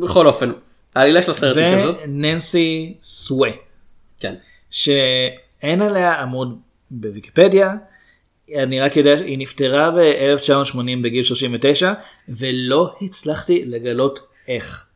בכל 0.00 0.26
אופן, 0.26 0.52
העלילה 0.94 1.22
של 1.22 1.30
הסרט 1.30 1.56
היא 1.56 1.76
כזאת. 1.78 1.96
וננסי 2.04 2.94
סווי. 3.02 3.52
כן. 4.20 4.34
שאין 4.70 5.82
עליה 5.82 6.12
עמוד 6.12 6.58
בוויקיפדיה. 6.90 7.74
אני 8.56 8.80
רק 8.80 8.96
יודע 8.96 9.18
שהיא 9.18 9.38
נפטרה 9.38 9.90
ב-1980 9.90 10.78
בגיל 11.02 11.22
39 11.22 11.92
ולא 12.28 12.94
הצלחתי 13.02 13.64
לגלות 13.66 14.20
איך. 14.48 14.86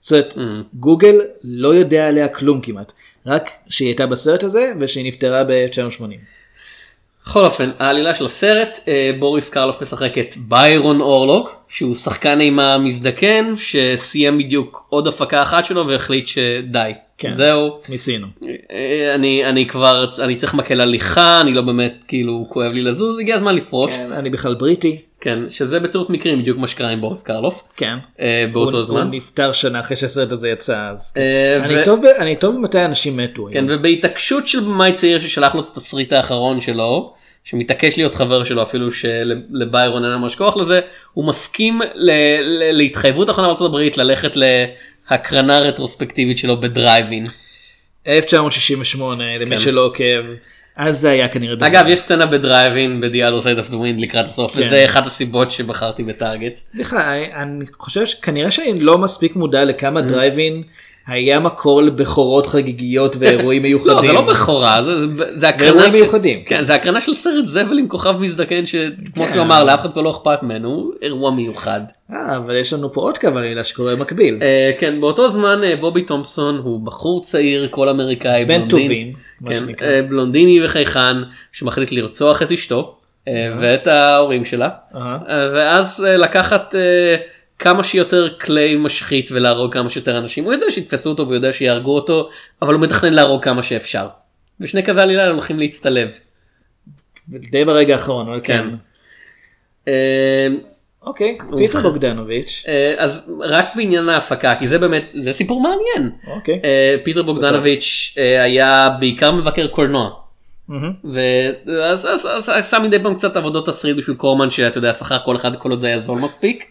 זאת 0.00 0.12
אומרת, 0.12 0.34
Mm. 0.34 0.64
גוגל 0.74 1.20
לא 1.44 1.74
יודע 1.74 2.08
עליה 2.08 2.28
כלום 2.28 2.60
כמעט. 2.60 2.92
רק 3.26 3.50
שהיא 3.68 3.88
הייתה 3.88 4.06
בסרט 4.06 4.44
הזה 4.44 4.72
ושהיא 4.80 5.04
נפטרה 5.06 5.44
ב-1980. 5.44 6.02
בכל 7.26 7.44
אופן, 7.44 7.70
העלילה 7.78 8.14
של 8.14 8.24
הסרט, 8.24 8.78
אה, 8.88 9.10
בוריס 9.18 9.50
קרלוף 9.50 9.82
משחק 9.82 10.18
את 10.18 10.34
ביירון 10.36 11.00
אורלוק, 11.00 11.56
שהוא 11.68 11.94
שחקן 11.94 12.40
אימה 12.40 12.78
מזדקן, 12.78 13.52
שסיים 13.56 14.38
בדיוק 14.38 14.86
עוד 14.88 15.06
הפקה 15.06 15.42
אחת 15.42 15.64
שלו 15.64 15.86
והחליט 15.86 16.26
שדי. 16.26 16.92
כן. 17.18 17.30
זהו. 17.30 17.78
מיצינו. 17.88 18.26
אה, 18.72 19.14
אני 19.14 19.44
אני 19.44 19.66
כבר 19.66 20.08
אני 20.24 20.36
צריך 20.36 20.54
מקל 20.54 20.80
הליכה 20.80 21.40
אני 21.40 21.54
לא 21.54 21.62
באמת 21.62 22.04
כאילו 22.08 22.46
כואב 22.48 22.72
לי 22.72 22.82
לזוז 22.82 23.18
הגיע 23.18 23.34
הזמן 23.34 23.54
לפרוש 23.54 23.92
כן, 23.92 24.12
אני 24.12 24.30
בכלל 24.30 24.54
בריטי. 24.54 25.00
כן 25.20 25.38
שזה 25.50 25.80
בצירוף 25.80 26.10
מקרים 26.10 26.38
בדיוק 26.38 26.58
מה 26.58 26.66
שקרה 26.68 26.88
עם 26.90 27.00
בוריס 27.00 27.22
קרלוף 27.22 27.62
כן. 27.76 27.96
אה, 28.20 28.44
באותו 28.52 28.76
הוא- 28.76 28.84
זמן. 28.86 29.00
הוא 29.06 29.14
נפטר 29.14 29.52
שנה 29.52 29.80
אחרי 29.80 29.96
שהסרט 29.96 30.32
הזה 30.32 30.48
יצא 30.48 30.88
אז. 30.92 31.14
אה, 31.16 31.64
אני 31.64 31.74
ו- 31.80 31.84
טוב 31.84 32.00
אני 32.18 32.36
טוב 32.36 32.54
במתי 32.54 32.84
אנשים 32.84 33.16
מתו. 33.16 33.48
כן, 33.52 33.68
היום. 33.68 33.78
ובהתעקשות 33.80 34.48
של 34.48 34.60
במאי 34.60 34.92
צעיר 34.92 35.20
ששלח 35.20 35.54
לו 35.54 35.60
את 35.60 35.66
התסריט 35.66 36.12
האחרון 36.12 36.60
שלו, 36.60 37.12
שמתעקש 37.44 37.96
להיות 37.96 38.14
חבר 38.14 38.44
שלו 38.44 38.62
אפילו 38.62 38.88
שלביירון 38.92 40.04
אין 40.04 40.14
ממש 40.14 40.34
כוח 40.34 40.56
לזה, 40.56 40.80
הוא 41.12 41.24
מסכים 41.24 41.80
ל- 41.94 42.10
ל- 42.40 42.76
להתחייבות 42.76 43.30
אחרונה 43.30 43.48
בארצות 43.48 43.66
הברית 43.68 43.98
ללכת 43.98 44.32
להקרנה 45.10 45.58
רטרוספקטיבית 45.58 46.38
שלו 46.38 46.60
בדרייב-אין. 46.60 47.26
1968 48.06 49.24
למי 49.38 49.56
כן. 49.56 49.62
שלא 49.62 49.84
עוקב. 49.84 50.22
אז 50.88 50.98
זה 51.00 51.10
היה 51.10 51.28
כנראה 51.28 51.54
דבר. 51.56 51.66
אגב 51.66 51.84
יש 51.88 52.00
סצנה 52.00 52.26
בדרייב-אין 52.26 53.00
ב-The 53.00 53.08
Other 53.14 53.44
Side 53.44 53.68
of 53.68 53.70
the 53.70 53.74
Wind 53.74 54.02
לקראת 54.02 54.24
הסוף 54.26 54.54
כן. 54.54 54.60
וזה 54.60 54.84
אחת 54.84 55.06
הסיבות 55.06 55.50
שבחרתי 55.50 56.02
ב 56.02 56.08
Targets. 56.08 56.58
סליחה, 56.74 57.14
אני 57.36 57.64
חושב 57.78 58.06
שכנראה 58.06 58.50
שאני 58.50 58.80
לא 58.80 58.98
מספיק 58.98 59.36
מודע 59.36 59.62
Mm. 59.62 59.64
לכמה 59.64 60.00
דרייב-אין 60.02 60.62
היה 61.06 61.40
מקור 61.40 61.82
לבכורות 61.82 62.46
חגיגיות 62.46 63.16
ואירועים 63.18 63.62
מיוחדים. 63.62 63.94
לא 63.96 64.02
זה 64.02 64.12
לא 64.12 64.20
בכורה 64.22 64.82
זה- 64.82 64.92
זה- 65.34 65.48
הקרנה 65.48 65.64
ואירועים 65.72 65.90
של- 65.92 65.96
מיוחדים. 65.98 66.42
כן, 66.46 66.64
זה 66.64 66.74
הקרנה 66.74 67.00
של 67.00 67.14
סרט 67.14 67.44
זבל 67.44 67.78
עם 67.78 67.88
כוכב 67.88 68.16
מזדקן 68.18 68.66
שכמו 68.66 69.26
כן. 69.26 69.32
שהוא 69.32 69.42
אמר 69.42 69.64
לאף 69.64 69.80
אחד 69.80 69.92
כבר 69.92 70.02
לא 70.02 70.10
אכפת 70.10 70.42
ממנו 70.42 70.90
אירוע 71.02 71.30
מיוחד. 71.30 71.80
אה, 72.12 72.36
אבל 72.36 72.56
יש 72.56 72.72
לנו 72.72 72.92
פה 72.92 73.00
עוד 73.00 73.18
כמה 73.18 73.40
מילה 73.40 73.64
שקורה 73.64 73.96
במקביל. 73.96 74.38
אה, 74.42 74.70
כן 74.78 75.00
באותו 75.00 75.28
זמן 75.28 75.60
אה, 75.64 75.76
בובי 75.80 76.02
תומפסון 76.02 76.60
הוא 76.64 76.80
בחור 76.86 77.22
צעיר 77.22 77.68
כל 77.70 77.88
אמריקאי 77.88 78.44
בן 78.44 78.54
בלונדין- 78.54 78.70
טובים, 78.70 79.12
מה 79.40 79.50
כן. 79.50 79.84
אה, 79.84 80.00
בלונדיני 80.08 80.64
וחייכן 80.64 81.16
שמחליט 81.52 81.92
לרצוח 81.92 82.42
את 82.42 82.52
אשתו 82.52 82.96
אה, 83.28 83.32
ואת 83.60 83.86
ההורים 83.86 84.44
שלה 84.44 84.68
אהה. 84.96 85.18
אה, 85.28 85.48
ואז 85.54 86.04
אה, 86.08 86.16
לקחת 86.16 86.74
אה, 86.74 87.16
כמה 87.60 87.82
שיותר 87.84 88.28
כלי 88.38 88.76
משחית 88.76 89.30
ולהרוג 89.32 89.72
כמה 89.72 89.90
שיותר 89.90 90.18
אנשים 90.18 90.44
הוא 90.44 90.52
יודע 90.52 90.66
שיתפסו 90.70 91.10
אותו 91.10 91.22
והוא 91.22 91.34
יודע 91.34 91.52
שיהרגו 91.52 91.94
אותו 91.94 92.28
אבל 92.62 92.74
הוא 92.74 92.82
מתכנן 92.82 93.12
להרוג 93.12 93.44
כמה 93.44 93.62
שאפשר. 93.62 94.06
ושני 94.60 94.82
קווי 94.82 95.02
עלילה 95.02 95.28
הולכים 95.28 95.58
להצטלב. 95.58 96.08
די 97.28 97.64
ברגע 97.64 97.92
האחרון, 97.94 98.28
אבל 98.28 98.40
כן. 98.44 98.64
כן. 98.70 98.74
אה, 99.88 100.46
אוקיי, 101.02 101.38
פיטר 101.58 101.80
בוגדנוביץ'. 101.82 102.64
אה, 102.68 102.94
אז 102.98 103.22
רק 103.40 103.66
בעניין 103.76 104.08
ההפקה 104.08 104.54
כי 104.58 104.68
זה 104.68 104.78
באמת 104.78 105.12
זה 105.14 105.32
סיפור 105.32 105.62
מעניין. 105.62 106.12
אוקיי. 106.26 106.60
אה, 106.64 106.96
פיטר 107.04 107.22
בוגדנוביץ' 107.22 108.14
היה 108.42 108.90
בעיקר 109.00 109.32
מבקר 109.32 109.66
קולנוע. 109.66 110.10
ואז 111.14 112.06
אז- 112.06 112.26
אז 112.26 112.48
עשה 112.48 112.78
מדי 112.78 113.02
פעם 113.02 113.14
קצת 113.14 113.36
עבודות 113.36 113.66
תסריט 113.66 113.96
בשביל 113.96 114.16
קורמן 114.16 114.50
שאתה 114.50 114.78
יודע 114.78 114.92
שכר 114.92 115.18
כל 115.24 115.36
אחד 115.36 115.56
כל 115.56 115.70
עוד 115.70 115.78
זה 115.78 115.86
היה 115.86 115.98
זול 116.00 116.18
מספיק. 116.18 116.64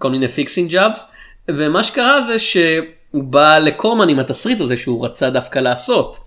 כל 0.00 0.10
מיני 0.10 0.28
fixing 0.28 0.70
jobs. 0.70 1.10
ומה 1.48 1.84
שקרה 1.84 2.20
זה 2.20 2.38
שהוא 2.38 2.84
בא 3.12 3.58
לקורמן 3.58 4.08
עם 4.08 4.18
התסריט 4.18 4.60
הזה 4.60 4.76
שהוא 4.76 5.04
רצה 5.04 5.30
דווקא 5.30 5.58
לעשות. 5.58 6.18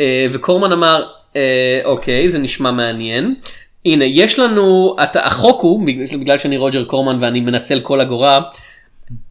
אה, 0.00 0.26
וקורמן 0.32 0.72
אמר 0.72 1.06
אה, 1.36 1.80
אוקיי 1.84 2.30
זה 2.30 2.38
נשמע 2.38 2.70
מעניין. 2.70 3.34
הנה 3.86 4.04
יש 4.04 4.38
לנו 4.38 4.96
החוק 5.14 5.60
הוא 5.60 5.86
בגלל, 6.20 6.38
שאני 6.38 6.56
רוג'ר 6.56 6.84
קורמן 6.84 7.22
ואני 7.22 7.40
מנצל 7.40 7.80
כל 7.80 8.00
אגורה. 8.00 8.40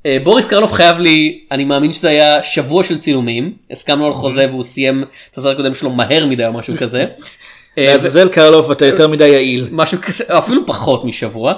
אה, 0.06 0.18
בוריס 0.24 0.46
קרלוף 0.46 0.74
חייב 0.74 1.00
לי 1.00 1.40
אני 1.52 1.66
מאמין 1.66 1.94
שזה 1.94 2.10
היה 2.10 2.44
שבוע 2.44 2.84
של 2.84 3.00
צילומים 3.00 3.54
הסכמנו 3.72 4.06
על 4.06 4.14
חוזה 4.14 4.48
והוא 4.50 4.64
סיים 4.64 5.04
את 5.32 5.38
הסרט 5.38 5.54
הקודם 5.54 5.74
שלו 5.74 5.90
מהר 5.90 6.26
מדי 6.26 6.46
או 6.46 6.54
משהו 6.54 6.74
כזה. 6.74 7.06
לעזאזל 7.78 8.30
קרלוף 8.30 8.72
אתה 8.72 8.86
יותר 8.86 9.08
מדי 9.08 9.28
יעיל. 9.28 9.68
משהו 9.72 9.98
כזה 10.02 10.24
אפילו 10.28 10.66
פחות 10.66 11.06
משבוע 11.06 11.54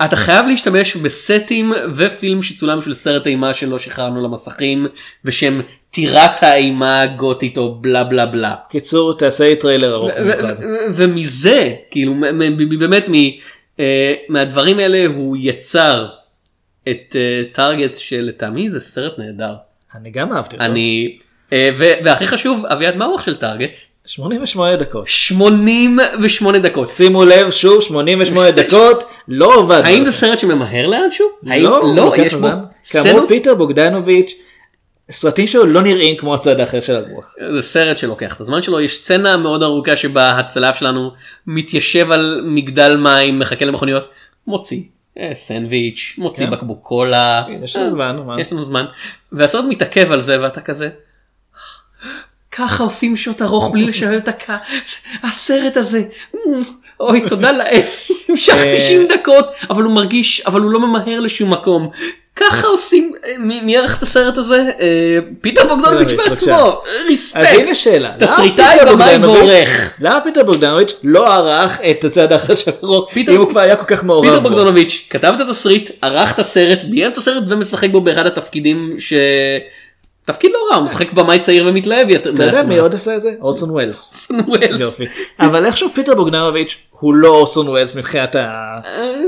ואתה 0.00 0.16
חייב 0.16 0.46
להשתמש 0.46 0.96
בסטים 0.96 1.72
ופילם 1.94 2.42
שצולם 2.42 2.82
של 2.82 2.94
סרט 2.94 3.26
אימה 3.26 3.54
שלא 3.54 3.78
שחררנו 3.78 4.22
למסכים 4.22 4.86
ושם 5.24 5.60
טירת 5.90 6.42
האימה 6.42 7.00
הגותית 7.00 7.58
או 7.58 7.74
בלה 7.74 8.04
בלה 8.04 8.26
בלה. 8.26 8.54
קיצור 8.68 9.18
תעשה 9.18 9.44
לי 9.44 9.56
טריילר 9.56 9.94
ארוך 9.94 10.12
ומזה 10.94 11.74
כאילו 11.90 12.14
באמת 12.78 13.08
אה, 13.80 14.14
מהדברים 14.28 14.78
האלה 14.78 15.06
הוא 15.06 15.36
יצר 15.40 16.08
את 16.88 17.16
Targets 17.52 17.94
שלטעמי 17.96 18.68
זה 18.68 18.80
סרט 18.80 19.18
נהדר. 19.18 19.54
אני 19.94 20.10
גם 20.10 20.32
אהבתי 20.32 20.56
אותו. 20.56 20.64
אני 20.64 21.18
אה, 21.52 21.70
והכי 21.78 22.26
חשוב 22.26 22.66
אביעד 22.66 22.96
מה 22.96 23.04
האורך 23.04 23.22
של 23.22 23.34
Targets? 23.34 23.76
88 24.06 24.76
דקות. 24.76 25.08
88 25.08 26.58
דקות. 26.58 26.88
שימו 26.88 27.24
לב 27.24 27.50
שוב 27.50 27.82
88 27.82 28.50
דקות 28.50 29.04
לא 29.28 29.54
עובד. 29.54 29.80
האם 29.84 30.04
זה 30.04 30.12
סרט 30.12 30.38
שממהר 30.38 30.86
לאנשהו? 30.86 31.26
לא, 31.42 31.94
לא, 31.96 32.12
יש 32.16 32.32
בו 32.32 32.38
זמן. 32.38 32.58
כאמור 32.90 33.26
פיטר 33.28 33.54
בוגדנוביץ' 33.54 34.34
סרטים 35.10 35.46
שלו 35.46 35.66
לא 35.66 35.82
נראים 35.82 36.16
כמו 36.16 36.34
הצד 36.34 36.60
האחר 36.60 36.80
של 36.80 36.96
הרוח. 36.96 37.34
זה 37.54 37.62
סרט 37.62 37.98
שלוקח 37.98 38.36
את 38.36 38.40
הזמן 38.40 38.62
שלו, 38.62 38.80
יש 38.80 38.96
סצנה 38.96 39.36
מאוד 39.36 39.62
ארוכה 39.62 39.96
שבה 39.96 40.30
הצלף 40.30 40.76
שלנו 40.76 41.10
מתיישב 41.46 42.12
על 42.12 42.40
מגדל 42.44 42.96
מים, 42.96 43.38
מחכה 43.38 43.64
למכוניות, 43.64 44.08
מוציא 44.46 44.82
אה, 45.18 45.30
סנדוויץ', 45.34 46.14
מוציא 46.18 46.46
כן. 46.46 46.52
בקבוק 46.52 46.78
קולה, 46.82 47.42
יש 47.62 47.76
לנו 47.76 47.90
זמן, 47.90 48.16
מה? 48.26 48.40
יש 48.40 48.52
לנו 48.52 48.64
זמן, 48.64 48.84
והסרט 49.32 49.64
מתעכב 49.68 50.12
על 50.12 50.20
זה 50.20 50.42
ואתה 50.42 50.60
כזה. 50.60 50.88
ככה 52.56 52.82
עושים 52.84 53.16
שוט 53.16 53.42
ארוך 53.42 53.70
בלי 53.72 53.84
לשלם 53.84 54.18
את 54.18 54.28
הקה... 54.28 54.56
הסרט 55.22 55.76
הזה, 55.76 56.02
אוי 57.00 57.20
תודה 57.28 57.52
לאל, 57.52 57.80
המשך 58.28 58.54
אה. 58.54 58.74
90 58.76 59.06
דקות, 59.08 59.46
אבל 59.70 59.82
הוא 59.82 59.92
מרגיש, 59.92 60.40
אבל 60.46 60.60
הוא 60.60 60.70
לא 60.70 60.80
ממהר 60.80 61.20
לשום 61.20 61.50
מקום. 61.52 61.90
ככה 62.36 62.66
עושים, 62.66 63.12
אה, 63.24 63.32
מי 63.38 63.76
ערך 63.76 63.98
את 63.98 64.02
הסרט 64.02 64.36
הזה? 64.38 64.70
אה, 64.80 65.18
פיטר 65.40 65.66
בוגדנוביץ'. 65.68 66.12
בעצמו, 66.12 66.82
respect. 67.08 67.36
אז 67.44 67.58
הנה 67.58 67.74
שאלה. 67.74 68.12
תסריטאי, 68.18 68.78
פיטר 68.78 68.92
בוגדנוביץ'- 68.92 69.36
ועורך. 69.36 69.94
למה 70.00 70.20
פיטר 70.24 70.42
בוגדנוביץ' 70.44 70.92
לא 71.04 71.34
ערך 71.34 71.80
את 71.90 72.04
הצד 72.04 72.28
הרוח 72.32 73.12
פיטר- 73.12 73.32
אם 73.32 73.40
הוא 73.40 73.48
כבר 73.50 73.60
היה 73.60 73.76
כל 73.76 73.84
כך 73.96 74.04
מעורב 74.04 74.24
פיטר 74.28 74.40
בו? 74.40 74.48
בוגדנוביץ' 74.48 75.06
כתב 75.10 75.32
את 75.36 75.48
התסריט, 75.48 75.90
ערך 76.02 76.34
את 76.34 76.38
הסרט, 76.38 76.82
ביים 76.82 77.10
את 77.12 77.18
הסרט 77.18 77.42
ומשחק 77.48 77.90
בו 77.90 78.00
באחד 78.00 78.26
התפקידים 78.26 78.94
ש... 78.98 79.12
תפקיד 80.26 80.50
לא 80.54 80.58
רע, 80.70 80.76
הוא 80.76 80.84
משחק 80.84 81.12
במאי 81.12 81.40
צעיר 81.40 81.66
ומתלהב 81.68 82.10
יותר 82.10 82.34
אתה 82.34 82.42
יודע. 82.44 82.62
מי 82.62 82.78
עוד 82.78 82.94
עשה 82.94 83.16
את 83.16 83.20
זה? 83.22 83.34
אורסון 83.40 83.70
ווילס. 83.70 84.28
ווילס. 84.48 84.80
יופי. 84.80 85.04
אבל 85.40 85.66
איכשהו 85.66 85.88
פיטר 85.94 86.14
בוגדנוביץ' 86.14 86.76
הוא 86.90 87.14
לא 87.14 87.28
אורסון 87.28 87.68
ווילס 87.68 87.96
מבחינת 87.96 88.34
ה- 88.34 88.78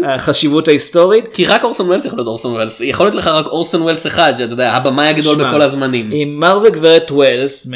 החשיבות 0.06 0.68
ההיסטורית. 0.68 1.28
כי 1.32 1.46
רק 1.46 1.64
אורסון 1.64 1.86
ווילס 1.86 2.04
יכול 2.04 2.18
להיות 2.18 2.26
אורסון 2.28 2.52
ווילס, 2.52 2.80
יכול 2.80 3.06
להיות 3.06 3.14
לך 3.14 3.26
רק 3.26 3.46
אורסון 3.46 3.82
ווילס 3.82 4.06
אחד, 4.06 4.32
שאתה 4.38 4.52
יודע, 4.52 4.72
הבמאי 4.72 5.06
הגדול 5.08 5.36
בכל 5.44 5.62
הזמנים. 5.62 6.10
עם 6.12 6.40
מר 6.40 6.60
וגברת 6.64 7.10
ווילס. 7.10 7.68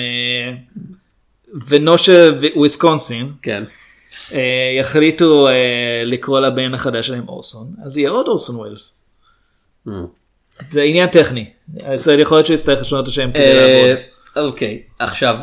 מקנושה 1.68 2.30
וויסקונסין 2.56 3.28
כן. 3.42 3.64
אה, 4.32 4.40
יחליטו 4.80 5.48
אה, 5.48 5.52
לקרוא 6.04 6.40
לבן 6.40 6.74
החדש 6.74 7.06
שלהם 7.06 7.28
אורסון 7.28 7.66
אז 7.84 7.98
יהיה 7.98 8.10
עוד 8.10 8.28
אורסון 8.28 8.56
ווילס. 8.56 9.02
זה 10.70 10.82
עניין 10.82 11.08
טכני. 11.08 11.44
אז 11.86 12.08
יכול 12.18 12.36
להיות 12.36 12.46
שהוא 12.46 12.54
יצטרך 12.54 12.80
לשנות 12.80 13.02
את 13.04 13.08
השם 13.08 13.30
כדי 13.34 13.42
אה, 13.42 13.54
לעבוד. 13.86 14.04
אוקיי, 14.48 14.82
עכשיו, 14.98 15.38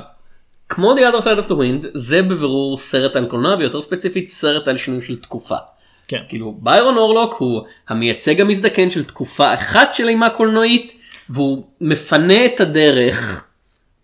כמו 0.69 0.95
The 0.95 1.13
Other 1.13 1.23
Side 1.23 1.45
of 1.45 1.47
the 1.47 1.53
Wind, 1.53 1.87
זה 1.93 2.21
בבירור 2.21 2.77
סרט 2.77 3.15
על 3.15 3.25
קולנוע 3.25 3.55
ויותר 3.59 3.81
ספציפית 3.81 4.27
סרט 4.27 4.67
על 4.67 4.77
שינוי 4.77 5.01
של 5.01 5.15
תקופה. 5.19 5.55
כן. 6.07 6.17
כאילו 6.29 6.57
ביירון 6.61 6.97
אורלוק 6.97 7.33
הוא 7.39 7.61
המייצג 7.89 8.41
המזדקן 8.41 8.89
של 8.89 9.03
תקופה 9.03 9.53
אחת 9.53 9.93
של 9.93 10.07
אימה 10.09 10.29
קולנועית 10.29 10.93
והוא 11.29 11.63
מפנה 11.81 12.45
את 12.45 12.61
הדרך 12.61 13.45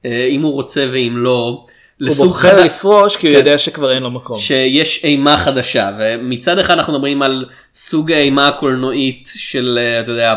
אה, 0.06 0.28
אם 0.30 0.42
הוא 0.42 0.54
רוצה 0.54 0.88
ואם 0.92 1.14
לא. 1.18 1.64
הוא 2.02 2.14
בוחר 2.16 2.50
חדש- 2.58 2.66
לפרוש 2.66 3.16
כי 3.16 3.28
הוא 3.28 3.34
כן. 3.34 3.40
יודע 3.40 3.58
שכבר 3.58 3.92
אין 3.92 4.04
לו 4.04 4.12
מקום. 4.12 4.38
שיש 4.38 5.04
אימה 5.04 5.38
חדשה 5.38 5.92
ומצד 6.00 6.60
אחד 6.60 6.74
אנחנו 6.74 6.94
מדברים 6.94 7.22
על 7.22 7.46
סוג 7.74 8.12
האימה 8.12 8.48
הקולנועית 8.48 9.30
של 9.36 9.80
אה, 9.82 10.00
אתה 10.00 10.12
יודע 10.12 10.36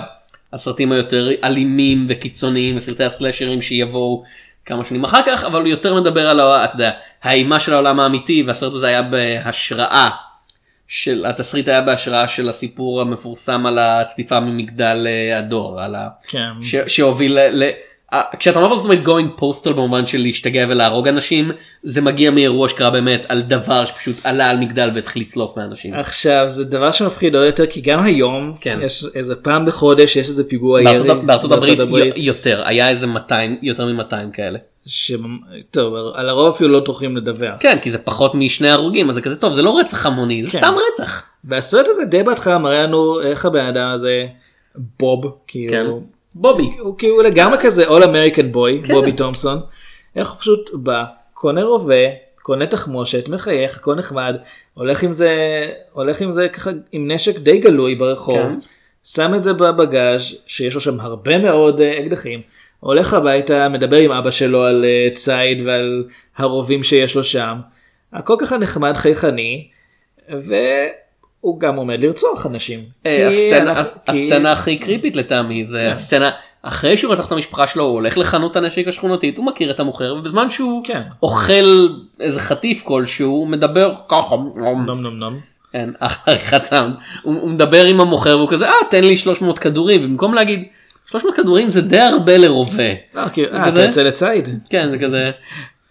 הסרטים 0.52 0.92
היותר 0.92 1.30
אלימים 1.44 2.06
וקיצוניים 2.08 2.76
וסרטי 2.76 3.04
הסלאשרים 3.04 3.60
שיבואו 3.60 4.24
כמה 4.64 4.84
שנים 4.84 5.04
אחר 5.04 5.20
כך 5.26 5.44
אבל 5.44 5.60
הוא 5.60 5.68
יותר 5.68 6.00
מדבר 6.00 6.30
על 6.30 6.40
אתה 6.40 6.74
יודע, 6.74 6.90
האימה 7.22 7.60
של 7.60 7.72
העולם 7.72 8.00
האמיתי 8.00 8.42
והסרט 8.46 8.72
הזה 8.72 8.86
היה 8.86 9.02
בהשראה 9.02 10.10
של 10.88 11.26
התסריט 11.26 11.68
היה 11.68 11.80
בהשראה 11.80 12.28
של 12.28 12.48
הסיפור 12.48 13.00
המפורסם 13.00 13.66
על 13.66 13.78
הצליפה 13.78 14.40
ממגדל 14.40 15.06
אה, 15.06 15.38
הדור 15.38 15.80
על 15.80 15.94
ה... 15.94 16.08
כן. 16.28 16.62
ש... 16.62 16.76
שהוביל 16.86 17.38
ל... 17.38 17.70
אה, 18.12 18.22
כשאתה 18.38 18.58
אומר 18.58 18.76
זאת 18.76 18.84
אומרת 18.90 19.06
going 19.06 19.40
postal 19.40 19.70
במובן 19.72 20.06
של 20.06 20.18
להשתגע 20.18 20.66
ולהרוג 20.68 21.08
אנשים 21.08 21.50
זה 21.82 22.00
מגיע 22.00 22.30
מאירוע 22.30 22.68
שקרה 22.68 22.90
באמת 22.90 23.26
על 23.28 23.40
דבר 23.42 23.84
שפשוט 23.84 24.16
עלה 24.24 24.50
על 24.50 24.58
מגדל 24.58 24.90
והתחיל 24.94 25.22
לצלוף 25.22 25.56
מאנשים. 25.56 25.94
עכשיו 25.94 26.44
זה 26.48 26.64
דבר 26.64 26.92
שמפחיד 26.92 27.34
עוד 27.36 27.46
יותר 27.46 27.66
כי 27.66 27.80
גם 27.80 28.02
היום 28.02 28.54
כן. 28.60 28.78
יש 28.82 29.04
איזה 29.14 29.36
פעם 29.36 29.66
בחודש 29.66 30.16
יש 30.16 30.28
איזה 30.28 30.48
פיגוע 30.48 30.82
ירי 30.82 30.92
בארצות, 30.92 31.24
בארצות 31.24 31.50
הברית, 31.50 31.78
י- 32.16 32.20
יותר 32.20 32.62
היה 32.64 32.88
איזה 32.88 33.06
200 33.06 33.58
יותר 33.62 33.86
מ-200 33.86 34.32
כאלה. 34.32 34.58
ש... 34.86 35.12
טוב 35.70 35.94
על 36.14 36.28
הרוב 36.28 36.54
אפילו 36.54 36.70
לא 36.70 36.80
טורחים 36.80 37.16
לדווח. 37.16 37.54
כן 37.60 37.78
כי 37.82 37.90
זה 37.90 37.98
פחות 37.98 38.34
משני 38.34 38.70
הרוגים 38.70 39.08
אז 39.08 39.14
זה 39.14 39.20
כזה 39.20 39.36
טוב 39.36 39.54
זה 39.54 39.62
לא 39.62 39.78
רצח 39.78 40.06
המוני 40.06 40.44
זה 40.44 40.50
כן. 40.50 40.58
סתם 40.58 40.74
רצח. 40.92 41.22
והסרט 41.44 41.86
הזה 41.88 42.04
די 42.04 42.22
בהתחלה 42.22 42.58
מראה 42.58 42.82
לנו 42.82 43.20
איך 43.20 43.46
הבן 43.46 43.64
אדם 43.66 43.90
הזה 43.90 44.26
בוב 44.98 45.36
כאילו 45.46 45.70
כן. 46.00 46.04
בובי. 46.34 46.70
הוא 46.78 46.98
כאילו 46.98 47.22
לגמרי 47.22 47.58
כזה 47.60 47.88
all 47.88 48.02
American 48.02 48.54
boy 48.54 48.86
כן. 48.86 48.94
בובי 48.94 49.12
תומפסון. 49.12 49.60
איך 50.16 50.30
הוא 50.30 50.40
פשוט 50.40 50.70
בא 50.74 51.04
קונה 51.34 51.62
רובה 51.62 51.94
קונה 52.42 52.66
תחמושת 52.66 53.28
מחייך 53.28 53.76
הכל 53.76 53.94
נחמד 53.94 54.36
הולך 54.74 55.02
עם 55.02 55.12
זה 55.12 55.32
הולך 55.92 56.20
עם 56.20 56.32
זה 56.32 56.48
ככה 56.48 56.70
עם 56.92 57.10
נשק 57.10 57.38
די 57.38 57.58
גלוי 57.58 57.94
ברחוב 57.94 58.36
כן. 58.36 58.58
שם 59.04 59.34
את 59.34 59.44
זה 59.44 59.52
בבגאז' 59.52 60.22
שיש 60.46 60.74
לו 60.74 60.80
שם 60.80 61.00
הרבה 61.00 61.38
מאוד 61.38 61.80
אה, 61.80 62.00
אקדחים 62.00 62.40
הולך 62.80 63.14
הביתה, 63.14 63.68
מדבר 63.68 63.96
עם 63.96 64.10
אבא 64.10 64.30
שלו 64.30 64.64
על 64.64 64.84
אה, 64.84 65.08
ציד 65.14 65.66
ועל 65.66 66.04
הרובים 66.36 66.82
שיש 66.82 67.14
לו 67.14 67.24
שם. 67.24 67.58
הכל 68.12 68.34
ככה 68.40 68.58
נחמד, 68.58 68.92
חייכני, 68.96 69.68
והוא 71.42 71.60
גם 71.60 71.76
עומד 71.76 72.02
לרצוח 72.02 72.46
אנשים. 72.46 72.80
אה, 73.06 73.28
הסצנה- 74.08 74.52
הכי 74.52 74.76
קריפית 74.76 75.16
לטעמי 75.16 75.64
זה 75.64 75.92
הסצנה 75.92 76.30
אחרי 76.62 76.96
שהוא 76.96 77.12
רצח 77.12 77.26
את 77.26 77.32
המשפחה 77.32 77.66
שלו 77.66 77.84
הוא 77.84 77.92
הולך 77.92 78.18
לחנות 78.18 78.56
הנשק 78.56 78.88
השכונתית 78.88 79.38
הוא 79.38 79.46
מכיר 79.46 79.70
את 79.70 79.80
המוכר 79.80 80.14
ובזמן 80.18 80.50
שהוא 80.50 80.84
כן. 80.84 81.00
אוכל 81.22 81.88
איזה 82.20 82.40
חטיף 82.40 82.82
כלשהו 82.82 83.30
הוא 83.30 83.48
מדבר 83.48 83.94
ככה 84.08 84.36
נום 84.56 85.00
נום 85.00 85.18
נום. 85.18 85.40
כן, 85.72 85.90
עריכת 86.26 86.62
סאונד. 86.62 86.94
הוא 87.22 87.34
הוא 87.40 87.50
מדבר 87.50 87.84
עם 87.84 88.00
המוכר 88.00 88.36
והוא 88.38 88.48
כזה 88.48 88.66
אה 88.68 88.72
תן 88.90 89.04
לי 89.04 89.16
300 89.16 89.58
כדורים 89.58 90.00
ובמקום 90.04 90.34
להגיד 90.34 90.62
300 91.06 91.34
כדורים 91.36 91.70
זה 91.70 91.82
די 91.82 91.98
הרבה 92.00 92.36
לרובה. 92.36 92.82
אה, 93.16 93.28
כי- 93.28 93.44
אה? 93.46 93.68
אתה 93.68 93.80
יוצא 93.82 94.02
לציד? 94.02 94.48
כן 94.70 94.88
זה 94.90 94.98
כזה. 94.98 95.30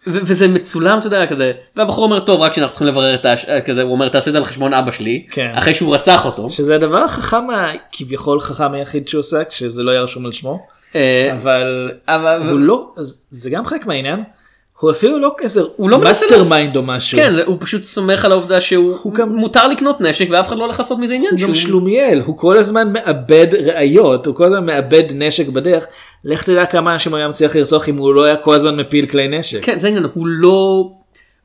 וזה 0.07 0.47
מצולם 0.47 0.99
אתה 0.99 1.07
יודע 1.07 1.27
כזה 1.27 1.51
והבחור 1.75 2.03
אומר 2.03 2.19
טוב 2.19 2.41
רק 2.41 2.53
שאנחנו 2.53 2.69
צריכים 2.69 2.87
לברר 2.87 3.15
את 3.15 3.25
הש... 3.25 3.45
כזה 3.65 3.81
הוא 3.81 3.91
אומר 3.91 4.09
תעשה 4.09 4.27
את 4.29 4.33
זה 4.33 4.37
על 4.37 4.45
חשבון 4.45 4.73
אבא 4.73 4.91
שלי 4.91 5.25
כן. 5.31 5.51
אחרי 5.55 5.73
שהוא 5.73 5.95
רצח 5.95 6.25
אותו. 6.25 6.49
שזה 6.49 6.75
הדבר 6.75 6.97
החכם, 6.97 7.49
ה- 7.49 7.71
כביכול 7.91 8.39
חכם 8.39 8.73
היחיד 8.73 9.07
שהוא 9.07 9.19
עושה, 9.19 9.43
כשזה 9.43 9.83
לא 9.83 9.91
יהיה 9.91 10.01
רשום 10.01 10.25
על 10.25 10.31
שמו. 10.31 10.59
אה, 10.95 11.29
אבל 11.41 11.91
אבל 12.07 12.49
הוא 12.51 12.59
לא, 12.59 12.91
זה 13.31 13.49
גם 13.49 13.65
חלק 13.65 13.85
מהעניין. 13.85 14.23
הוא 14.79 14.91
אפילו 14.91 15.19
לא 15.19 15.31
כזה 15.37 15.61
הוא 15.75 15.89
לא 15.89 15.97
מנסה 15.97 16.25
mastermind 16.31 16.75
או 16.77 16.83
משהו. 16.83 17.17
כן, 17.17 17.33
הוא 17.45 17.57
פשוט 17.59 17.83
סומך 17.83 18.25
על 18.25 18.31
העובדה 18.31 18.61
שהוא 18.61 18.97
הוא 19.01 19.13
גם- 19.13 19.35
מותר 19.35 19.67
לקנות 19.67 20.01
נשק 20.01 20.27
ואף 20.31 20.47
אחד 20.47 20.57
לא 20.57 20.63
הולך 20.65 20.79
לעשות 20.79 20.99
מזה 20.99 21.13
עניין. 21.13 21.31
הוא 21.31 21.39
גם 21.41 21.53
שהוא- 21.53 21.55
שלומיאל, 21.67 22.21
הוא 22.25 22.37
כל 22.37 22.57
הזמן 22.57 22.93
מאבד 22.93 23.47
ראיות, 23.65 24.25
הוא 24.25 24.35
כל 24.35 24.43
הזמן 24.43 24.65
מאבד 24.65 25.03
נשק 25.13 25.47
בדרך. 25.47 25.85
לך 26.25 26.43
תדע 26.43 26.65
כמה 26.65 26.93
אנשים 26.93 27.11
הוא 27.11 27.17
היה 27.17 27.27
מצליח 27.27 27.55
לרצוח 27.55 27.89
אם 27.89 27.97
הוא 27.97 28.13
לא 28.13 28.23
היה 28.23 28.35
כל 28.35 28.53
הזמן 28.55 28.75
מפיל 28.75 29.05
כלי 29.05 29.27
נשק. 29.39 29.59
כן, 29.63 29.79
זה 29.79 29.87
העניין, 29.87 30.05
הוא 30.13 30.27
לא... 30.27 30.83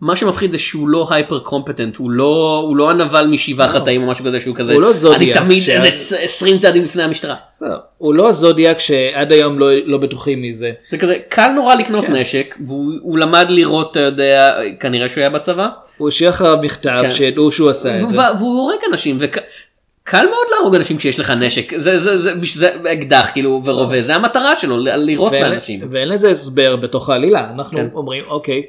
מה 0.02 0.16
שמפחיד 0.16 0.50
זה 0.50 0.58
שהוא 0.58 0.88
לא 0.88 1.06
hyper 1.10 1.38
competent, 1.38 1.96
הוא 1.96 2.10
לא, 2.10 2.62
הוא 2.66 2.76
לא 2.76 2.90
הנבל 2.90 3.26
משבעה 3.26 3.68
חטאים 3.68 4.02
או 4.02 4.10
משהו 4.10 4.24
כזה 4.24 4.40
שהוא 4.40 4.54
כזה, 4.56 4.72
הוא 4.72 4.82
לא 4.82 4.92
זודיאק, 4.92 5.36
אני 5.36 5.46
תמיד 5.46 5.62
ש- 5.62 5.68
איזה 5.68 5.90
צ- 5.96 6.12
20 6.12 6.58
צעדים 6.58 6.82
לפני 6.82 7.02
המשטרה. 7.02 7.34
לא, 7.60 7.68
הוא 7.98 8.14
לא 8.14 8.32
זודיאק 8.32 8.78
שעד 8.78 9.32
היום 9.32 9.58
לא, 9.58 9.66
לא 9.84 9.98
בטוחים 9.98 10.42
מזה. 10.42 10.72
זה 10.90 10.98
כזה, 10.98 11.16
קל 11.28 11.48
נורא 11.54 11.74
לקנות 11.74 12.04
כן. 12.04 12.12
נשק, 12.12 12.56
והוא 12.66 12.92
הוא 13.02 13.18
למד 13.18 13.46
לירות, 13.50 13.90
אתה 13.90 14.00
יודע, 14.00 14.56
כנראה 14.80 15.08
שהוא 15.08 15.20
היה 15.20 15.30
בצבא, 15.30 15.68
הוא 15.98 16.08
השאיר 16.08 16.30
אחריו 16.30 16.58
מכתב 16.62 16.98
כן. 17.02 17.12
שידעו 17.12 17.52
שהוא 17.52 17.70
עשה 17.70 18.00
את 18.00 18.08
זה. 18.08 18.16
והוא 18.38 18.58
הורג 18.58 18.78
אנשים, 18.90 19.16
וקל 19.20 20.24
מאוד 20.24 20.46
להרוג 20.56 20.74
אנשים 20.74 20.96
כשיש 20.96 21.20
לך 21.20 21.30
נשק, 21.30 21.78
זה, 21.78 21.98
זה, 21.98 22.18
זה, 22.18 22.32
זה 22.54 22.70
אקדח 22.92 23.28
כאילו 23.32 23.62
ורובה, 23.64 24.02
זה 24.02 24.14
המטרה 24.14 24.56
שלו, 24.56 24.76
לירות 24.78 25.32
באנשים. 25.32 25.80
ואין 25.90 26.08
לזה 26.08 26.30
הסבר 26.30 26.76
בתוך 26.76 27.08
העלילה 27.10 27.50
אנחנו 27.54 27.78
כן. 27.78 27.86
אומרים 27.94 28.22
אוקיי 28.30 28.62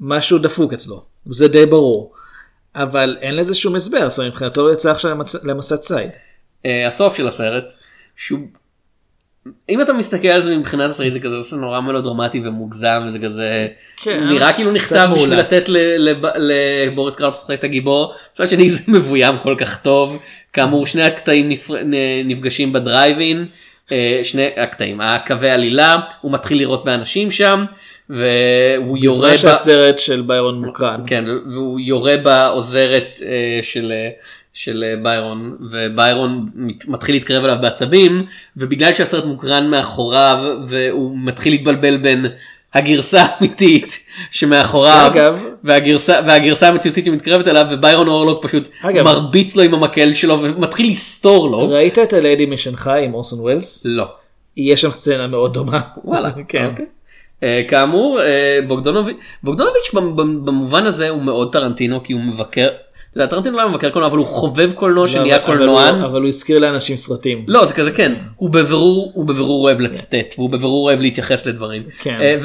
משהו 0.00 0.38
דפוק 0.38 0.72
אצלו 0.72 1.04
זה 1.30 1.48
די 1.48 1.66
ברור. 1.66 2.12
אבל 2.74 3.16
אין 3.20 3.36
לזה 3.36 3.54
שום 3.54 3.74
הסבר 3.76 4.10
זאת 4.10 4.18
אומרת 4.18 4.32
מבחינתו 4.32 4.60
הוא 4.60 4.70
יצא 4.72 4.90
עכשיו 4.90 5.10
למצ- 5.20 5.46
למסע 5.48 5.76
ציד. 5.76 6.10
אה, 6.66 6.86
הסוף 6.86 7.16
של 7.16 7.28
הסרט 7.28 7.72
שהוא 8.16 8.40
אם 9.68 9.80
אתה 9.80 9.92
מסתכל 9.92 10.28
על 10.28 10.42
זה 10.42 10.56
מבחינת 10.56 10.90
הסרט 10.90 11.12
זה 11.12 11.20
כזה 11.20 11.40
זה 11.40 11.56
נורא 11.56 11.80
מלודרמטי 11.80 12.40
ומוגזם 12.44 13.02
וזה 13.08 13.18
כזה 13.18 13.68
כן, 13.96 14.28
נראה 14.28 14.52
כאילו 14.52 14.72
נכתב 14.72 15.08
בשביל. 15.14 15.34
לתת 15.38 15.62
לבוריס 16.36 17.16
קרלוף 17.16 17.36
לשחק 17.36 17.58
את 17.58 17.64
הגיבור. 17.64 18.14
מצד 18.34 18.48
שני 18.48 18.68
זה 18.70 18.82
מבוים 18.98 19.38
כל 19.42 19.54
כך 19.58 19.82
טוב 19.82 20.18
כאמור 20.52 20.86
שני 20.86 21.02
הקטעים 21.02 21.48
נפר- 21.48 21.82
נפגשים 22.24 22.72
בדרייבין 22.72 23.46
אה, 23.92 24.20
שני 24.22 24.48
הקטעים 24.56 25.00
הקווי 25.00 25.50
עלילה 25.50 25.96
הוא 26.20 26.32
מתחיל 26.32 26.58
לירות 26.58 26.84
באנשים 26.84 27.30
שם 27.30 27.64
והוא 28.10 28.98
יורה 28.98 29.18
בזמן 29.32 29.36
שהסרט 29.38 29.98
של 29.98 30.20
ביירון 30.26 30.64
מוקרן. 30.64 31.00
כן, 31.06 31.24
והוא 31.52 31.80
יורה 31.80 32.16
בעוזרת 32.16 33.20
אה, 33.26 33.60
של, 33.62 33.92
אה, 33.94 34.08
של 34.52 34.84
אה, 34.86 34.94
ביירון, 35.02 35.56
וביירון 35.70 36.48
מת- 36.54 36.88
מתחיל 36.88 37.14
להתקרב 37.14 37.44
אליו 37.44 37.56
בעצבים, 37.62 38.24
ובגלל 38.56 38.94
שהסרט 38.94 39.24
מוקרן 39.24 39.70
מאחוריו, 39.70 40.38
והוא 40.66 41.16
מתחיל 41.22 41.52
להתבלבל 41.52 41.96
בין 41.96 42.26
הגרסה 42.74 43.22
האמיתית 43.22 43.98
שמאחוריו, 44.30 45.10
שאגב- 45.14 45.42
והגרסה, 45.64 46.20
והגרסה 46.26 46.68
המציאותית 46.68 47.04
שמתקרבת 47.04 47.48
אליו, 47.48 47.66
וביירון 47.70 48.08
אורלוג 48.08 48.38
פשוט 48.42 48.68
אגב- 48.82 49.04
מרביץ 49.04 49.56
לו 49.56 49.62
עם 49.62 49.74
המקל 49.74 50.14
שלו, 50.14 50.42
ומתחיל 50.42 50.90
לסתור 50.90 51.50
לו. 51.50 51.68
ראית 51.68 51.98
את 51.98 52.12
הליידי 52.12 52.46
משנגחאי 52.46 53.04
עם 53.04 53.14
אורסון 53.14 53.40
ווילס? 53.40 53.82
לא. 53.88 54.08
יש 54.56 54.80
שם 54.80 54.90
סצנה 54.90 55.26
מאוד 55.26 55.54
דומה. 55.54 55.80
וואלה, 56.04 56.30
כן. 56.48 56.66
אוקיי. 56.70 56.84
אה, 57.42 57.62
כאמור 57.68 58.20
אה, 58.22 58.58
בוגדונוביץ' 58.68 59.16
בוגדונוביץ' 59.42 59.90
במ- 59.94 60.16
במ- 60.16 60.44
במובן 60.44 60.86
הזה 60.86 61.08
הוא 61.08 61.22
מאוד 61.22 61.52
טרנטינו 61.52 62.02
כי 62.04 62.12
הוא 62.12 62.20
מבקר, 62.22 62.68
אתה 63.10 63.18
יודע, 63.18 63.26
טרנטינו 63.26 63.56
לא 63.58 63.68
מבקר 63.68 63.90
קולנוע 63.90 64.08
אבל 64.10 64.18
הוא 64.18 64.26
חובב 64.26 64.72
קולנוע 64.72 65.06
שנהיה 65.08 65.36
אבל- 65.36 65.44
אבל 65.44 65.56
קולנוען. 65.56 66.02
אבל 66.02 66.20
הוא 66.20 66.28
הזכיר 66.28 66.58
לאנשים 66.58 66.96
סרטים. 66.96 67.44
לא 67.48 67.66
זה 67.66 67.74
כזה 67.74 67.90
כן 67.90 68.14
הוא 68.36 68.50
בבירור 68.50 69.10
הוא 69.14 69.24
בבירור 69.26 69.64
אוהב 69.64 69.80
לצטט 69.80 70.34
והוא 70.38 70.50
בבירור 70.50 70.88
אוהב 70.88 71.00
להתייחס 71.00 71.46
לדברים. 71.46 71.82
כן. 72.00 72.16
אה, 72.20 72.36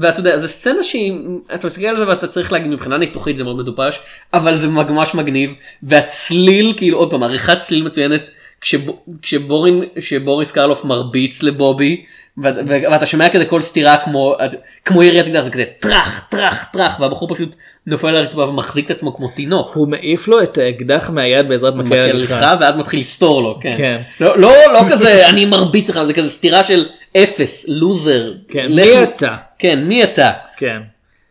ואתה 0.00 0.20
יודע 0.20 0.38
זה 0.38 0.48
סצנה 0.48 0.82
שהיא 0.82 1.12
אתה 1.54 1.66
מסתכל 1.66 1.86
על 1.86 1.96
זה 1.96 2.08
ואתה 2.08 2.26
צריך 2.26 2.52
להגיד 2.52 2.70
מבחינה 2.70 2.98
ניתוחית 2.98 3.36
זה 3.36 3.44
מאוד 3.44 3.56
מטופש 3.58 4.00
אבל 4.34 4.54
זה 4.54 4.68
ממש 4.68 5.14
מגניב 5.14 5.50
והצליל 5.82 6.74
כאילו 6.76 6.98
עוד 6.98 7.10
פעם 7.10 7.22
עריכת 7.22 7.58
צליל 7.58 7.82
מצוינת 7.84 8.30
כשב- 8.60 8.90
כשבורין 9.22 9.84
שבוריס 9.98 10.52
קרלוף 10.52 10.84
מרביץ 10.84 11.42
לבובי 11.42 12.04
ואת- 12.38 12.54
ואתה 12.68 13.06
שומע 13.06 13.28
כזה 13.28 13.44
כל 13.44 13.60
סתירה 13.62 13.96
כמו 13.96 14.36
כמו 14.84 15.02
יריית 15.02 15.26
אקדח 15.26 15.40
זה 15.42 15.50
כזה 15.50 15.64
טראח 15.80 16.22
טראח 16.30 16.64
טראח 16.72 17.00
והבחור 17.00 17.34
פשוט 17.34 17.56
נופל 17.86 18.08
על 18.08 18.16
הרצפה 18.16 18.42
ומחזיק 18.44 18.86
את 18.86 18.90
עצמו 18.90 19.16
כמו 19.16 19.28
תינוק. 19.28 19.70
הוא 19.74 19.88
מעיף 19.88 20.28
לו 20.28 20.42
את 20.42 20.58
האקדח 20.58 21.10
מהיד 21.10 21.48
בעזרת 21.48 21.74
מקל 21.74 21.98
הליכה. 21.98 22.56
ואז 22.60 22.76
מתחיל 22.76 23.00
לסתור 23.00 23.42
לו 23.42 23.58
כן. 23.62 23.74
כן. 23.76 24.00
לא 24.20 24.38
לא 24.38 24.52
לא 24.72 24.80
כזה 24.92 25.26
אני 25.30 25.44
מרביץ 25.44 25.90
לך 25.90 26.02
זה 26.02 26.12
כזה 26.12 26.30
סתירה 26.30 26.64
של 26.64 26.86
אפס 27.16 27.64
לוזר. 27.68 28.32
כן, 28.48 28.66
לך- 28.68 28.86
מי 28.86 29.02
אתה? 29.04 29.36
כן 29.58 29.84
מי 29.84 30.04
אתה 30.04 30.30
כן. 30.56 30.80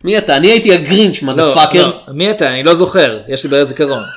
מי 0.04 0.18
אתה 0.18 0.36
אני 0.38 0.48
הייתי 0.48 0.74
הגרינץ' 0.74 1.22
לא, 1.22 1.34
מדפאקר. 1.34 1.88
לא, 1.88 2.14
מי 2.14 2.32
אתה? 2.32 2.50
אני 2.50 2.64
לא 2.64 2.74
זוכר, 2.74 3.20
יש 3.28 3.44
לי 3.44 3.50
בעיה 3.50 3.66
זיכרון. 3.66 4.04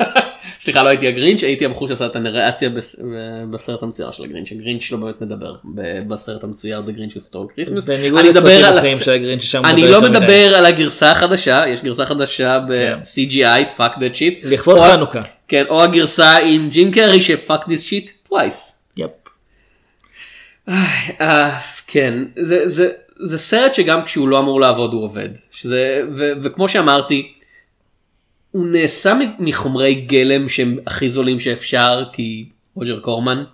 סליחה 0.60 0.82
לא 0.82 0.88
הייתי 0.88 1.08
הגרינץ' 1.08 1.42
הייתי 1.42 1.64
הבחור 1.64 1.88
שעשה 1.88 2.06
את 2.06 2.16
הנרציה 2.16 2.68
בס- 2.68 2.96
בסרט 3.50 3.82
המצויר 3.82 4.10
של 4.10 4.24
הגרינץ' 4.24 4.52
הגרינץ' 4.52 4.90
לא 4.92 4.98
באמת 4.98 5.20
מדבר 5.20 5.54
בסרט 6.08 6.44
המצויר 6.44 6.82
The 6.86 6.98
Grinch 6.98 7.16
Stole 7.16 7.36
Christmas. 7.60 7.86
בניגוד 7.86 8.24
לסרטים 8.24 8.64
אחרים 8.64 8.96
הס- 8.96 9.04
של 9.04 9.12
הגרינץ' 9.12 9.42
ששם 9.42 9.64
אני 9.64 9.88
לא. 9.88 10.00
מדבר 10.00 10.54
על 10.56 10.66
הגרסה 10.66 11.10
החדשה 11.12 11.64
יש 11.68 11.82
גרסה 11.82 12.06
חדשה 12.06 12.58
ב-CGI 12.68 13.78
fuck 13.80 13.96
that 13.96 14.16
shit. 14.16 14.34
לכבוד 14.42 14.80
חנוכה. 14.80 15.20
כן 15.48 15.64
או 15.68 15.82
הגרסה 15.82 16.36
עם 16.36 16.68
ג'ים 16.68 16.90
קרי 16.92 17.20
ש 17.22 17.30
fuck 17.30 17.62
this 17.64 17.90
shit 17.90 18.30
twice. 18.32 18.72
יפ. 18.96 19.10
אז 21.18 21.80
כן 21.86 22.14
זה 22.36 22.90
זה 23.24 23.38
סרט 23.38 23.74
שגם 23.74 24.02
כשהוא 24.04 24.28
לא 24.28 24.38
אמור 24.38 24.60
לעבוד 24.60 24.92
הוא 24.92 25.04
עובד 25.04 25.28
שזה 25.50 26.02
ו, 26.16 26.32
וכמו 26.42 26.68
שאמרתי. 26.68 27.32
הוא 28.50 28.66
נעשה 28.66 29.12
מחומרי 29.38 29.94
גלם 29.94 30.48
שהם 30.48 30.76
הכי 30.86 31.10
זולים 31.10 31.40
שאפשר 31.40 32.04
כי 32.12 32.44
רוג'ר 32.74 33.00
קורמן 33.00 33.44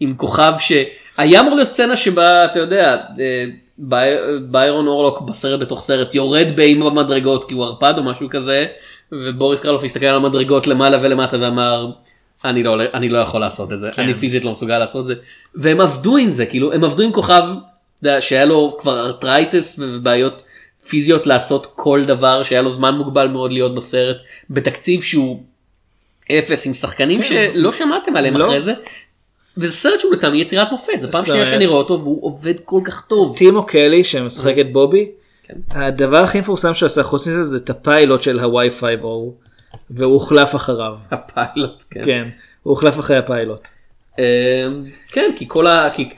עם 0.00 0.14
כוכב 0.16 0.52
שהיה 0.58 1.40
אמור 1.40 1.54
להיות 1.54 1.68
סצנה 1.68 1.96
שבה 1.96 2.44
אתה 2.44 2.58
יודע 2.58 2.94
אה, 3.20 3.44
בי- 3.78 3.96
ביירון 4.50 4.86
אורלוק 4.86 5.20
בסרט 5.20 5.60
בתוך 5.60 5.80
סרט 5.82 6.14
יורד 6.14 6.46
באימה 6.56 6.90
במדרגות 6.90 7.48
כי 7.48 7.54
הוא 7.54 7.64
ערפד 7.64 7.94
או 7.98 8.02
משהו 8.02 8.28
כזה 8.30 8.66
ובוריס 9.12 9.60
קרלוף 9.60 9.84
הסתכל 9.84 10.06
על 10.06 10.16
המדרגות 10.16 10.66
למעלה 10.66 10.98
ולמטה 11.02 11.36
ואמר 11.40 11.90
אני 12.44 12.62
לא, 12.62 12.76
אני 12.94 13.08
לא 13.08 13.18
יכול 13.18 13.40
לעשות 13.40 13.72
את 13.72 13.78
זה 13.80 13.90
כן. 13.92 14.02
אני 14.02 14.14
פיזית 14.14 14.44
לא 14.44 14.52
מסוגל 14.52 14.78
לעשות 14.78 15.00
את 15.00 15.06
זה 15.06 15.14
והם 15.54 15.80
עבדו 15.80 16.16
עם 16.16 16.32
זה 16.32 16.46
כאילו 16.46 16.72
הם 16.72 16.84
עבדו 16.84 17.02
עם 17.02 17.12
כוכב 17.12 17.42
יודע, 18.02 18.20
שהיה 18.20 18.44
לו 18.44 18.76
כבר 18.78 19.00
arthritis 19.00 19.78
ובעיות 19.82 20.42
פיזיות 20.88 21.26
לעשות 21.26 21.66
כל 21.74 22.04
דבר 22.04 22.42
שהיה 22.42 22.62
לו 22.62 22.70
זמן 22.70 22.94
מוגבל 22.94 23.28
מאוד 23.28 23.52
להיות 23.52 23.74
בסרט 23.74 24.16
בתקציב 24.50 25.02
שהוא 25.02 25.42
אפס 26.30 26.66
עם 26.66 26.74
שחקנים 26.74 27.22
שלא 27.22 27.72
שמעתם 27.72 28.16
עליהם 28.16 28.36
לא. 28.36 28.46
אחרי 28.46 28.60
זה. 28.60 28.72
וזה 29.56 29.72
סרט 29.72 30.00
שהוא 30.00 30.12
לטעמי 30.12 30.40
יצירת 30.40 30.72
מופת 30.72 31.00
זה 31.00 31.10
פעם 31.10 31.24
שנייה 31.24 31.46
שאני 31.46 31.66
רואה 31.66 31.78
אותו 31.78 32.00
והוא 32.00 32.24
עובד 32.24 32.54
כל 32.64 32.80
כך 32.84 33.04
טוב. 33.08 33.36
טימו 33.38 33.66
קלי 33.66 34.04
שמשחק 34.04 34.54
את 34.60 34.72
בובי, 34.72 35.08
כן. 35.42 35.54
הדבר 35.70 36.16
הכי 36.16 36.40
מפורסם 36.40 36.74
שהוא 36.74 36.86
עשה 36.86 37.02
חוץ 37.02 37.26
מזה 37.26 37.42
זה 37.42 37.56
את 37.64 37.70
הפיילוט 37.70 38.22
של 38.22 38.40
הוואי 38.40 38.70
5 38.70 38.82
או 39.02 39.32
והוא 39.90 40.12
הוחלף 40.12 40.54
אחריו. 40.54 40.92
הפיילוט 41.10 41.84
כן. 41.90 42.04
כן, 42.04 42.28
הוא 42.62 42.70
הוחלף 42.70 42.98
אחרי 43.00 43.16
הפיילוט. 43.16 43.68
אמ, 44.18 44.24
כן 45.08 45.30
כי 45.36 45.44
כל 45.48 45.66
ה... 45.66 45.90
כי, 45.92 46.08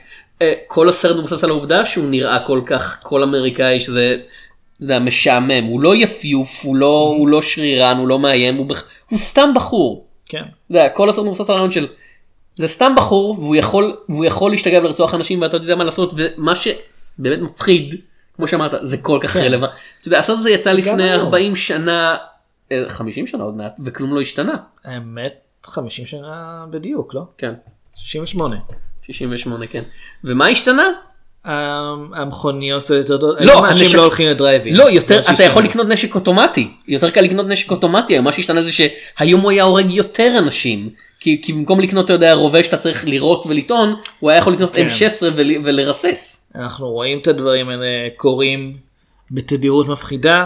כל 0.67 0.89
הסרט 0.89 1.17
מבוסס 1.17 1.43
על 1.43 1.49
העובדה 1.49 1.85
שהוא 1.85 2.09
נראה 2.09 2.47
כל 2.47 2.61
כך 2.65 2.99
כל 3.03 3.23
אמריקאי 3.23 3.79
שזה. 3.79 4.17
יודע, 4.81 4.99
משעמם 4.99 5.63
הוא 5.63 5.81
לא 5.81 5.95
יפיוף 5.95 6.65
הוא 6.65 6.75
לא 6.75 7.15
הוא 7.17 7.27
לא 7.27 7.41
שרירן 7.41 7.97
הוא 7.97 8.07
לא 8.07 8.19
מאיים 8.19 8.55
הוא, 8.55 8.65
בח... 8.65 8.83
הוא 9.09 9.19
סתם 9.19 9.49
בחור. 9.55 10.07
כן. 10.25 10.43
יודע, 10.69 10.89
כל 10.89 11.09
הסרט 11.09 11.25
מבוסס 11.25 11.49
על 11.49 11.55
הרעיון 11.55 11.71
של 11.71 11.87
זה 12.55 12.67
סתם 12.67 12.93
בחור 12.97 13.39
והוא 13.39 13.55
יכול 13.55 13.97
והוא 14.09 14.25
יכול 14.25 14.51
להשתגע 14.51 14.79
ולרצוח 14.79 15.13
אנשים 15.13 15.41
ואתה 15.41 15.57
יודע 15.57 15.75
מה 15.75 15.83
לעשות 15.83 16.13
ומה 16.17 16.55
ש... 16.55 16.67
באמת 17.17 17.39
מפחיד 17.39 17.95
כמו 18.35 18.47
שאמרת 18.47 18.71
זה 18.81 18.97
כל 18.97 19.19
כך 19.21 19.29
כן. 19.29 19.39
רלוונטי. 19.39 19.75
הסרט 20.15 20.39
הזה 20.39 20.49
יצא 20.49 20.71
לפני 20.71 21.09
היום. 21.09 21.25
40 21.25 21.55
שנה 21.55 22.17
אה, 22.71 22.83
50 22.87 23.27
שנה 23.27 23.43
עוד 23.43 23.55
מעט 23.55 23.75
וכלום 23.83 24.13
לא 24.13 24.21
השתנה. 24.21 24.55
האמת 24.83 25.33
50 25.63 26.05
שנה 26.05 26.65
בדיוק 26.69 27.13
לא? 27.13 27.21
כן. 27.37 27.53
68. 27.95 28.55
68 29.07 29.67
כן. 29.67 29.83
ומה 30.23 30.47
השתנה? 30.47 30.83
המ- 31.45 32.13
המכוניות 32.13 32.83
קצת 32.83 32.95
יותר 32.95 33.17
טובות. 33.17 33.37
לא, 33.41 33.67
אנשים 33.67 33.97
לא 33.97 34.01
הולכים 34.01 34.29
לדרייבים. 34.29 34.75
לא 34.75 34.89
יותר 34.89 35.21
אתה 35.33 35.43
יכול. 35.43 35.63
לקנות 35.63 35.87
נשק 35.87 36.15
אוטומטי 36.15 36.69
יותר 36.87 37.09
קל 37.09 37.21
לקנות 37.21 37.45
נשק 37.47 37.71
אוטומטי 37.71 38.19
מה 38.19 38.31
שהשתנה 38.31 38.61
זה 38.61 38.71
שהיום 38.71 39.41
הוא 39.41 39.51
היה 39.51 39.63
הורג 39.63 39.91
יותר 39.91 40.35
אנשים 40.39 40.89
כי, 41.19 41.41
כי 41.41 41.53
במקום 41.53 41.79
לקנות 41.79 42.05
אתה 42.05 42.13
יודע 42.13 42.33
רובה 42.33 42.63
שאתה 42.63 42.77
צריך 42.77 43.05
לירות 43.05 43.45
ולטעון 43.45 43.95
הוא 44.19 44.29
היה 44.29 44.39
יכול 44.39 44.53
לקנות 44.53 44.71
כן. 44.75 44.85
M16 44.87 45.23
ול, 45.35 45.51
ולרסס. 45.65 46.47
אנחנו 46.55 46.87
רואים 46.89 47.19
את 47.19 47.27
הדברים 47.27 47.69
האלה 47.69 47.85
קורים 48.17 48.77
בתדירות 49.31 49.87
מפחידה 49.87 50.45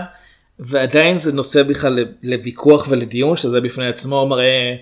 ועדיין 0.59 1.17
זה 1.17 1.33
נושא 1.33 1.63
בכלל 1.63 1.99
לוויכוח 2.23 2.85
ולדיון 2.89 3.37
שזה 3.37 3.61
בפני 3.61 3.87
עצמו 3.87 4.27
מראה 4.27 4.73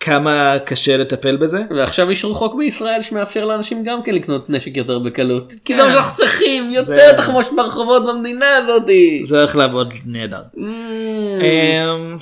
כמה 0.00 0.56
קשה 0.64 0.96
לטפל 0.96 1.36
בזה. 1.36 1.62
ועכשיו 1.76 2.10
אישרו 2.10 2.34
חוק 2.34 2.54
בישראל 2.54 3.02
שמאפשר 3.02 3.44
לאנשים 3.44 3.84
גם 3.84 4.02
כן 4.02 4.14
לקנות 4.14 4.50
נשק 4.50 4.76
יותר 4.76 4.98
בקלות 4.98 5.52
כי 5.52 5.74
כן. 5.74 5.76
זה 5.76 5.84
מה 5.84 5.92
שאנחנו 5.92 6.16
צריכים 6.16 6.70
יותר 6.70 7.16
תחמושת 7.16 7.50
ברחובות 7.56 8.06
במדינה 8.06 8.56
הזאתי. 8.56 9.20
זה 9.24 9.38
הולך 9.38 9.56
לעבוד 9.56 9.94
נהדר. 10.06 10.42
Mm. 10.54 10.58
אמ, 10.58 12.16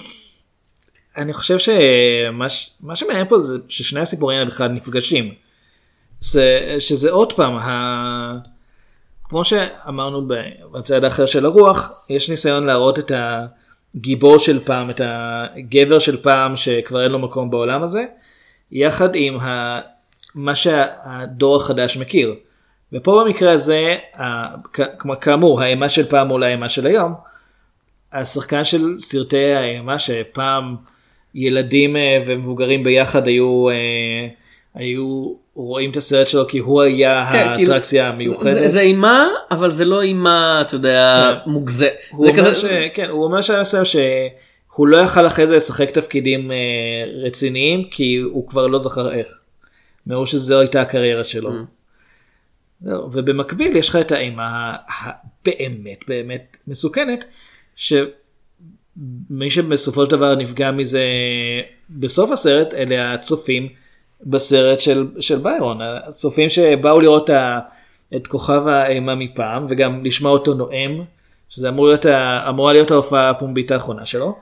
אני 1.16 1.32
חושב 1.32 1.58
שמה 1.58 2.96
שמעניין 2.96 3.28
פה 3.28 3.40
זה 3.40 3.58
ששני 3.68 4.00
הסיפורים 4.00 4.38
האלה 4.38 4.50
בכלל 4.50 4.68
נפגשים. 4.68 5.34
זה, 6.20 6.76
שזה 6.78 7.10
עוד 7.10 7.32
פעם, 7.32 7.56
ה... 7.56 8.32
כמו 9.24 9.44
שאמרנו 9.44 10.28
בצד 10.72 11.04
האחר 11.04 11.26
של 11.26 11.46
הרוח, 11.46 12.04
יש 12.10 12.30
ניסיון 12.30 12.66
להראות 12.66 12.98
את 12.98 13.12
הגיבור 13.99 14.38
של 14.38 14.59
פעם, 14.59 14.90
את 14.90 15.01
הגבר 15.05 15.99
של 15.99 16.16
פעם 16.22 16.57
שכבר 16.57 17.03
אין 17.03 17.12
לו 17.12 17.18
מקום 17.18 17.51
בעולם 17.51 17.82
הזה, 17.82 18.05
יחד 18.72 19.09
עם 19.14 19.36
ה... 19.36 19.80
מה 20.34 20.55
שהדור 20.55 21.57
החדש 21.57 21.96
מכיר. 21.96 22.34
ופה 22.92 23.22
במקרה 23.24 23.53
הזה. 23.53 23.96
כ- 24.72 25.14
כאמור, 25.20 25.62
האימה 25.62 25.88
של 25.88 26.07
פעם 26.07 26.28
מול 26.28 26.42
האימה 26.42 26.68
של 26.68 26.86
היום, 26.86 27.14
השחקן 28.12 28.64
של 28.64 28.99
סרטי 28.99 29.53
האימה 29.53 29.99
שפעם 29.99 30.76
ילדים 31.34 31.96
אה, 31.96 32.22
ומבוגרים 32.26 32.84
ביחד 32.84 33.26
היו 33.26 33.68
אה, 33.70 34.28
היו 34.78 35.32
רואים 35.54 35.90
את 35.90 35.96
הסרט 35.96 36.26
שלו 36.26 36.48
כי 36.48 36.58
הוא 36.58 36.82
היה 36.82 37.28
כן, 37.32 37.54
כאילו, 37.56 37.72
האטרקציה 37.72 38.08
המיוחדת. 38.08 38.54
זה- 38.54 38.68
זה 38.68 38.80
אימה 38.80 39.28
אבל 39.50 39.72
זה 39.72 39.84
לא 39.84 40.02
אימה 40.02 40.58
אתה 40.66 40.74
יודע 40.74 41.34
מוגזמת. 41.46 41.88
הוא 42.10 42.26
זה 42.26 42.32
אומר 42.40 42.50
כזה- 42.50 42.60
ש... 42.60 42.64
כן, 42.94 43.08
הוא 43.08 43.24
אומר 43.24 43.38
מסוים 43.60 43.84
שהוא 43.84 44.86
לא 44.88 44.96
יכל 44.98 45.26
אחרי 45.26 45.46
זה 45.46 45.56
לשחק 45.56 45.90
תפקידים 45.90 46.52
אה, 46.52 46.56
רציניים 47.26 47.84
כי 47.90 48.16
הוא 48.16 48.48
כבר 48.48 48.66
לא 48.66 48.78
זכר 48.78 49.12
איך. 49.14 49.28
מראו 50.06 50.26
שזו 50.26 50.60
הייתה 50.60 50.80
הקריירה 50.80 51.24
שלו. 51.24 51.50
Mm. 51.50 51.54
ובמקביל 53.12 53.76
יש 53.76 53.88
לך 53.88 53.96
את 53.96 54.12
האימה 54.12 54.76
הבאמת 55.00 55.98
באמת 56.08 56.58
מסוכנת 56.68 57.24
שמי 57.76 58.00
שבסופו 59.50 60.04
של 60.04 60.10
דבר 60.10 60.34
נפגע 60.34 60.70
מזה 60.70 61.02
בסוף 61.90 62.30
הסרט 62.30 62.74
אלה 62.74 63.12
הצופים 63.14 63.68
בסרט 64.22 64.80
של, 64.80 65.06
של 65.20 65.36
ביירון 65.38 65.78
הצופים 65.82 66.48
שבאו 66.48 67.00
לראות 67.00 67.30
ה, 67.30 67.60
את 68.16 68.26
כוכב 68.26 68.66
האימה 68.66 69.14
מפעם 69.14 69.66
וגם 69.68 70.04
לשמוע 70.04 70.30
אותו 70.30 70.54
נואם 70.54 71.02
שזה 71.48 71.68
אמור 71.68 71.86
להיות, 71.86 72.06
אמורה 72.48 72.72
להיות 72.72 72.90
ההופעה 72.90 73.30
הפומבית 73.30 73.70
האחרונה 73.70 74.06
שלו. 74.06 74.38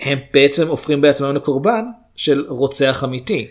הם 0.00 0.18
בעצם 0.34 0.68
הופכים 0.68 1.00
בעצמם 1.00 1.36
לקורבן 1.36 1.84
של 2.16 2.44
רוצח 2.48 3.04
אמיתי. 3.04 3.48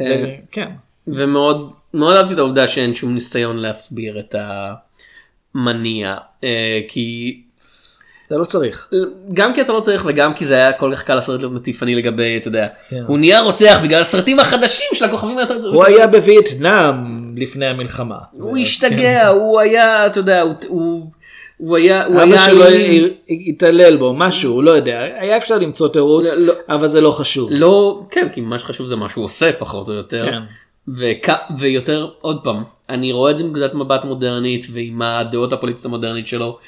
אה, 0.00 0.36
כן. 0.50 0.68
ומאוד 1.06 1.72
מאוד 1.94 2.16
אהבתי 2.16 2.34
את 2.34 2.38
העובדה 2.38 2.68
שאין 2.68 2.94
שום 2.94 3.14
ניסיון 3.14 3.56
להסביר 3.56 4.20
את 4.20 4.34
המניע 5.54 6.16
אה, 6.44 6.80
כי 6.88 7.40
אתה 8.32 8.40
לא 8.40 8.44
צריך. 8.44 8.90
גם 9.34 9.54
כי 9.54 9.60
אתה 9.60 9.72
לא 9.72 9.80
צריך 9.80 10.02
וגם 10.06 10.34
כי 10.34 10.46
זה 10.46 10.54
היה 10.54 10.72
כל 10.72 10.92
כך 10.94 11.02
קל 11.02 11.14
לסרט 11.14 11.40
להיות 11.40 11.52
מטיפני 11.52 11.94
לגבי 11.94 12.36
אתה 12.36 12.48
יודע 12.48 12.66
כן. 12.88 13.02
הוא 13.06 13.18
נהיה 13.18 13.40
רוצח 13.40 13.80
בגלל 13.82 14.00
הסרטים 14.00 14.40
החדשים 14.40 14.86
של 14.94 15.04
הכוכבים 15.04 15.38
היותר 15.38 15.58
הוא 15.68 15.84
היה 15.84 16.06
בווייטנאם 16.06 16.94
לפני 17.36 17.66
המלחמה. 17.66 18.18
הוא 18.32 18.58
השתגע 18.58 19.28
הוא 19.28 19.60
היה 19.60 20.06
אתה 20.06 20.18
יודע 20.20 20.40
הוא- 20.42 20.54
הוא 20.68 21.06
הוא 21.56 21.76
היה 21.76 22.06
הוא 22.06 22.14
אבא 22.22 22.22
היה 22.32 22.46
שלו 22.46 22.66
אלים. 22.66 23.08
התעלל 23.48 23.96
בו 23.96 24.14
משהו 24.14 24.62
לא 24.62 24.70
יודע 24.70 24.98
היה 25.20 25.36
אפשר 25.36 25.58
למצוא 25.58 25.88
תירוץ 25.88 26.30
לא, 26.30 26.36
לא. 26.46 26.52
אבל 26.68 26.86
זה 26.86 27.00
לא 27.00 27.10
חשוב. 27.10 27.48
לא 27.52 28.02
כן 28.10 28.28
כי 28.32 28.40
מה 28.40 28.58
שחשוב 28.58 28.86
זה 28.86 28.96
מה 28.96 29.08
שהוא 29.08 29.24
עושה 29.24 29.50
פחות 29.58 29.88
או 29.88 29.94
יותר 29.94 30.26
כן. 30.30 30.38
וכ... 30.98 31.28
ויותר 31.58 32.08
עוד 32.20 32.40
פעם 32.44 32.62
אני 32.90 33.12
רואה 33.12 33.30
את 33.30 33.36
זה 33.36 33.44
מנקודת 33.44 33.74
מבט 33.74 34.04
מודרנית 34.04 34.66
ועם 34.72 35.02
הדעות 35.02 35.52
הפוליטיות 35.52 35.84
המודרנית 35.86 36.26
שלו. 36.26 36.58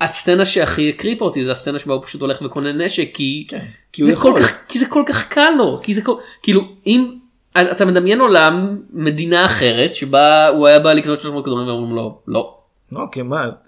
הסצנה 0.00 0.44
שהכי 0.44 0.88
הקריפה 0.88 1.24
אותי 1.24 1.44
זה 1.44 1.52
הסצנה 1.52 1.78
שבה 1.78 1.94
הוא 1.94 2.02
פשוט 2.02 2.20
הולך 2.20 2.42
וקונה 2.42 2.72
נשק 2.72 3.08
כי 3.14 3.46
כי 3.92 4.02
הוא 4.02 4.06
זה 4.06 4.12
יכול. 4.12 4.32
כל 4.32 4.42
כך 4.42 4.52
כי 4.68 4.78
זה 4.78 4.86
כל 4.86 5.02
כך 5.06 5.28
קל 5.28 5.50
לו 5.58 5.80
כי 5.82 5.94
זה 5.94 6.02
כל... 6.02 6.14
כאילו 6.42 6.62
אם 6.86 7.14
אתה 7.58 7.84
מדמיין 7.84 8.20
עולם 8.20 8.78
מדינה 8.92 9.44
אחרת 9.44 9.94
שבה 9.94 10.48
הוא 10.48 10.66
היה 10.66 10.80
בא 10.80 10.92
לקנות 10.92 11.20
300 11.20 11.44
כדורים 11.44 11.68
ואומרים 11.68 11.96
לו 11.96 12.18
לא. 12.28 12.58
לא 12.92 13.04
כמעט. 13.12 13.65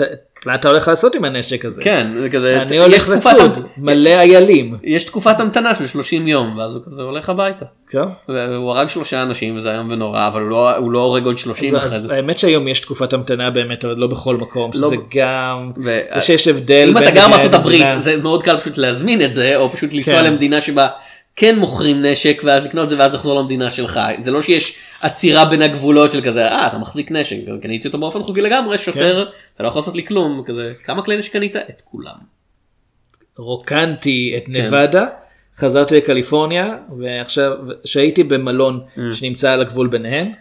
ת- 0.00 0.46
מה 0.46 0.54
אתה 0.54 0.68
הולך 0.68 0.88
לעשות 0.88 1.14
עם 1.14 1.24
הנשק 1.24 1.64
הזה? 1.64 1.82
כן 1.82 2.06
זה 2.20 2.30
כזה 2.30 2.62
אני 2.62 2.78
הולך 2.78 3.08
לצוד 3.08 3.52
מלא 3.78 4.10
איילים. 4.10 4.76
יש 4.84 5.04
תקופת 5.04 5.40
המתנה 5.40 5.74
של 5.74 5.86
30 5.86 6.28
יום 6.28 6.58
ואז 6.58 6.72
הוא 6.74 6.82
כזה 6.86 7.02
הולך 7.02 7.28
הביתה. 7.28 7.64
טוב. 7.90 8.08
והוא 8.28 8.70
הרג 8.70 8.88
שלושה 8.88 9.22
אנשים 9.22 9.56
וזה 9.56 9.72
איום 9.74 9.88
ונורא 9.90 10.26
אבל 10.28 10.40
הוא 10.40 10.50
לא 10.50 10.76
הוא 10.76 10.90
לא 10.92 10.98
הורג 10.98 11.24
עוד 11.24 11.38
30 11.38 11.76
אז- 11.76 11.86
אחרי 11.86 12.00
זה. 12.00 12.14
האמת 12.14 12.38
שהיום 12.38 12.68
יש 12.68 12.80
תקופת 12.80 13.12
המתנה 13.12 13.50
באמת 13.50 13.84
אבל 13.84 13.94
לא 13.96 14.06
בכל 14.06 14.36
מקום 14.36 14.70
לא 14.74 14.88
שזה 14.88 14.96
גם 15.14 15.70
ו- 15.84 16.00
שיש 16.20 16.48
הבדל 16.48 16.86
אם 16.90 16.96
אתה 16.96 17.06
בין 17.06 17.14
גר 17.14 17.28
בארצות 17.30 17.54
הברית. 17.54 17.86
זה 18.00 18.16
מאוד 18.16 18.42
קל 18.42 18.58
פשוט 18.58 18.78
להזמין 18.78 19.22
את 19.22 19.32
זה 19.32 19.56
או 19.56 19.70
פשוט 19.72 19.92
לנסוע 19.92 20.14
כן. 20.14 20.24
למדינה 20.24 20.60
שבה 20.60 20.88
כן 21.40 21.58
מוכרים 21.58 22.02
נשק 22.02 22.42
ואז 22.44 22.66
לקנות 22.66 22.84
את 22.84 22.88
זה 22.88 22.98
ואז 22.98 23.14
לחזור 23.14 23.40
למדינה 23.40 23.70
שלך 23.70 24.00
זה 24.20 24.30
לא 24.30 24.42
שיש 24.42 24.74
עצירה 25.00 25.44
בין 25.44 25.62
הגבולות 25.62 26.12
של 26.12 26.20
כזה 26.20 26.48
אה 26.48 26.66
אתה 26.66 26.78
מחזיק 26.78 27.10
נשק 27.10 27.36
קניתי 27.62 27.88
אותו 27.88 27.98
באופן 27.98 28.22
חוקי 28.22 28.40
לגמרי 28.40 28.78
שוטר 28.78 29.30
אתה 29.54 29.62
לא 29.62 29.68
יכול 29.68 29.80
לעשות 29.80 29.96
לי 29.96 30.06
כלום 30.06 30.42
כזה 30.46 30.72
כמה 30.84 31.02
כלי 31.02 31.16
נשק 31.16 31.32
קנית 31.32 31.56
את 31.56 31.82
כולם. 31.84 32.14
רוקנתי 33.36 34.34
את 34.36 34.44
כן. 34.46 34.52
נבדה 34.52 35.06
חזרתי 35.56 35.96
לקליפורניה 35.96 36.76
ועכשיו 36.98 37.52
שהייתי 37.84 38.24
במלון 38.24 38.80
Mm. 38.96 39.00
שנמצא 39.14 39.52
על 39.52 39.60
הגבול 39.60 39.86
ביניהם. 39.88 40.32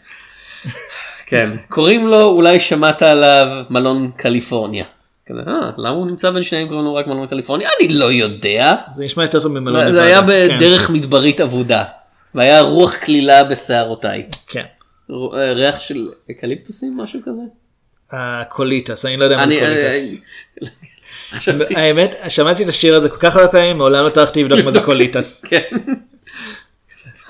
כן 1.25 1.49
קוראים 1.69 2.07
לו 2.07 2.21
אולי 2.23 2.59
שמעת 2.59 3.01
עליו 3.01 3.63
מלון 3.69 4.11
קליפורניה. 4.17 4.85
כזה, 5.29 5.39
"אה, 5.47 5.69
למה 5.77 5.89
הוא 5.89 6.07
נמצא 6.07 6.31
בין 6.31 6.43
שניהם 6.43 6.67
קוראים 6.67 6.85
לו 6.85 6.95
רק 6.95 7.07
מלון 7.07 7.27
קליפורניה 7.27 7.69
אני 7.79 7.87
לא 7.89 8.11
יודע. 8.11 8.75
זה 8.93 9.03
נשמע 9.03 9.23
יותר 9.23 9.39
טוב 9.41 9.51
ממלון 9.51 9.81
נבדה. 9.81 9.91
זה 9.91 10.03
היה 10.03 10.19
כן. 10.21 10.27
בדרך 10.57 10.89
מדברית 10.89 11.41
אבודה 11.41 11.83
והיה 12.35 12.61
רוח 12.61 12.95
קלילה 12.95 13.43
בשערותיי. 13.43 14.25
כן. 14.47 14.63
אה, 15.11 15.53
ריח 15.53 15.79
של 15.79 16.07
אקליפטוסים 16.31 16.97
משהו 16.97 17.19
כזה? 17.25 17.41
ה 18.11 18.23
colitas 18.23 19.05
אני 19.05 19.17
לא 19.17 19.23
יודע 19.23 19.35
מה 19.37 19.47
זה 19.47 19.53
אני- 19.53 19.59
colitas. 19.59 20.25
אה, 20.63 20.67
חשבתי- 21.31 21.75
האמת 21.75 22.15
שמעתי 22.29 22.63
את 22.63 22.69
השיר 22.69 22.95
הזה 22.95 23.09
כל 23.09 23.17
כך 23.19 23.35
הרבה 23.35 23.47
פעמים 23.51 23.77
מעולם 23.77 24.03
לא 24.05 24.09
טרחתי 24.09 24.43
לבדוק 24.43 24.59
מה 24.65 24.71
זה 24.71 24.79
colitas. 24.81 25.45
כן. 25.49 25.61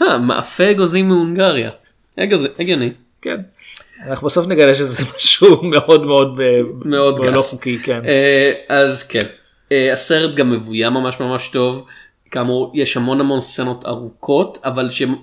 אה, 0.02 0.18
מאפה 0.18 0.72
אגוזים 0.72 1.08
מהונגריה. 1.08 1.70
הגיוני. 2.60 2.92
כן. 3.22 3.38
אנחנו 4.06 4.28
בסוף 4.28 4.48
נגלה 4.48 4.76
שזה 4.76 5.04
משהו 5.16 5.64
מאוד 5.64 6.04
מאוד 6.06 6.36
ב- 6.38 6.88
מאוד 6.88 7.20
לא 7.20 7.32
גס. 7.32 7.50
חוקי 7.50 7.80
כן. 7.80 8.02
אה, 8.06 8.52
אז 8.70 9.04
כן. 9.04 9.26
אה, 9.72 9.94
הסרט 9.94 10.36
גם 10.36 10.52
מבוים 10.52 10.94
ממש 10.94 11.20
ממש 11.20 11.48
טוב. 11.50 11.86
כאמור 12.32 12.72
יש 12.76 12.98
המון 12.98 13.20
המון 13.20 13.40
סצנות 13.40 13.86
ארוכות 13.86 14.58
אבל 14.64 14.90
שהן 14.90 15.16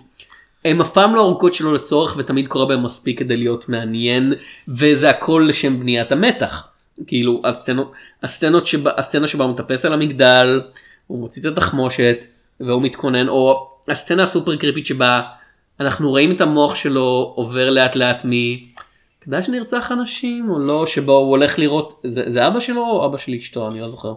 הן 0.64 0.80
אף 0.80 0.90
פעם 0.90 1.14
לא 1.14 1.20
ארוכות 1.20 1.54
שלא 1.54 1.74
לצורך 1.74 2.14
ותמיד 2.18 2.48
קורה 2.48 2.66
בהן 2.66 2.80
מספיק 2.80 3.18
כדי 3.18 3.36
להיות 3.36 3.68
מעניין 3.68 4.32
וזה 4.68 5.10
הכל 5.10 5.46
לשם 5.48 5.80
בניית 5.80 6.12
המתח. 6.12 6.66
כאילו 7.06 7.42
הסצנות, 7.44 7.92
הסצנות 8.22 8.66
שבה, 8.66 8.90
הסצנה 8.96 9.26
שבה 9.26 9.44
הוא 9.44 9.52
מטפס 9.52 9.84
על 9.84 9.92
המגדל, 9.92 10.60
הוא 11.06 11.18
מוציא 11.18 11.42
את 11.42 11.46
התחמושת 11.46 12.24
והוא 12.60 12.82
מתכונן 12.82 13.28
או 13.28 13.70
הסצנה 13.88 14.22
הסופר 14.22 14.56
קריפית 14.56 14.86
שבה 14.86 15.22
אנחנו 15.80 16.10
רואים 16.10 16.32
את 16.36 16.40
המוח 16.40 16.74
שלו 16.74 17.32
עובר 17.36 17.70
לאט 17.70 17.96
לאט 17.96 18.22
מ... 18.26 18.30
כדאי 19.20 19.42
שנרצח 19.42 19.92
אנשים 19.92 20.50
או 20.50 20.58
לא 20.58 20.86
שבו 20.86 21.12
הוא 21.12 21.28
הולך 21.30 21.58
לראות 21.58 22.00
זה, 22.04 22.22
זה 22.26 22.46
אבא 22.46 22.60
שלו 22.60 22.82
או 22.82 23.06
אבא 23.06 23.16
של 23.16 23.32
אשתו 23.32 23.68
אני 23.68 23.80
לא 23.80 23.88
זוכר. 23.88 24.12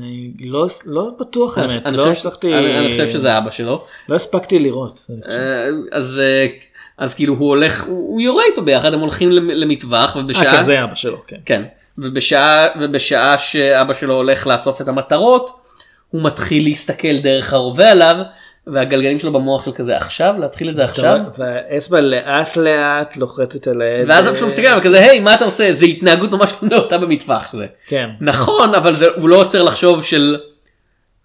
אני 0.00 0.30
לא 0.40 0.66
לא 0.86 1.10
בטוח 1.20 1.58
האמת 1.58 1.86
אני 1.86 1.96
לא 1.96 2.02
חושב- 2.02 2.10
הצלחתי 2.28 2.54
אני 2.58 2.78
אני 2.78 2.90
חושב 2.90 3.06
שזה 3.06 3.38
אבא 3.38 3.50
שלו. 3.50 3.84
לא 4.08 4.14
הספקתי 4.14 4.58
לראות. 4.58 5.06
אה, 5.30 5.68
אז 5.92 6.20
אה, 6.24 6.46
אז 6.98 7.14
כאילו 7.14 7.34
הוא 7.34 7.48
הולך, 7.48 7.84
הוא, 7.86 8.20
יורה 8.20 8.42
איתו 8.50 8.62
ביחד, 8.62 8.94
הם 8.94 9.00
הולכים 9.00 9.30
למ- 9.30 9.50
למטווח, 9.50 10.16
אה, 10.16 10.22
ובשעה... 10.22 10.56
כן, 10.56 10.62
זה 10.62 10.84
אבא 10.84 10.94
שלו, 10.94 11.18
כן. 11.26 11.36
כן, 11.46 11.62
ובשעה, 11.98 12.66
ובשעה 12.80 13.38
שאבא 13.38 13.94
שלו 13.94 14.14
הולך 14.14 14.46
לאסוף 14.46 14.80
את 14.80 14.88
המטרות, 14.88 15.50
הוא 16.10 16.22
מתחיל 16.24 16.64
להסתכל 16.64 17.18
דרך 17.18 17.52
הרובה 17.52 17.90
עליו, 17.90 18.16
והגלגלים 18.66 19.18
שלו 19.18 19.32
במוח 19.32 19.64
של 19.64 19.72
כזה 19.72 19.96
עכשיו, 19.96 20.34
להתחיל 20.38 20.68
את 20.70 20.74
זה 20.74 20.84
עכשיו, 20.84 21.18
והאצבע 21.38 22.00
לאט 22.00 22.56
לאט 22.56 23.16
לוחצת 23.16 23.66
על 23.66 23.82
העד. 23.82 24.04
ואז 24.06 24.38
שלו 24.38 24.46
מסתכל 24.46 24.66
עליו 24.66 24.82
כזה, 24.82 24.98
היי, 25.00 25.20
מה 25.20 25.34
אתה 25.34 25.44
עושה? 25.44 25.72
זה 25.72 25.86
התנהגות 25.86 26.30
ממש 26.30 26.52
לא 26.62 26.68
נאותה 26.68 26.98
במטווח 26.98 27.52
שזה. 27.52 27.66
כן. 27.86 28.08
נכון, 28.20 28.74
אבל 28.74 28.94
זה, 28.96 29.06
הוא 29.16 29.28
לא 29.28 29.36
עוצר 29.36 29.62
לחשוב 29.62 30.04
של 30.04 30.36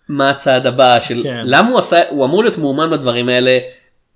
מה 0.09 0.29
הצעד 0.29 0.67
הבא, 0.67 0.99
של 0.99 1.23
כן. 1.23 1.41
למה 1.43 1.69
הוא 1.69 1.79
עשה, 1.79 2.01
הוא 2.09 2.25
אמור 2.25 2.43
להיות 2.43 2.57
מאומן 2.57 2.89
בדברים 2.89 3.29
האלה, 3.29 3.57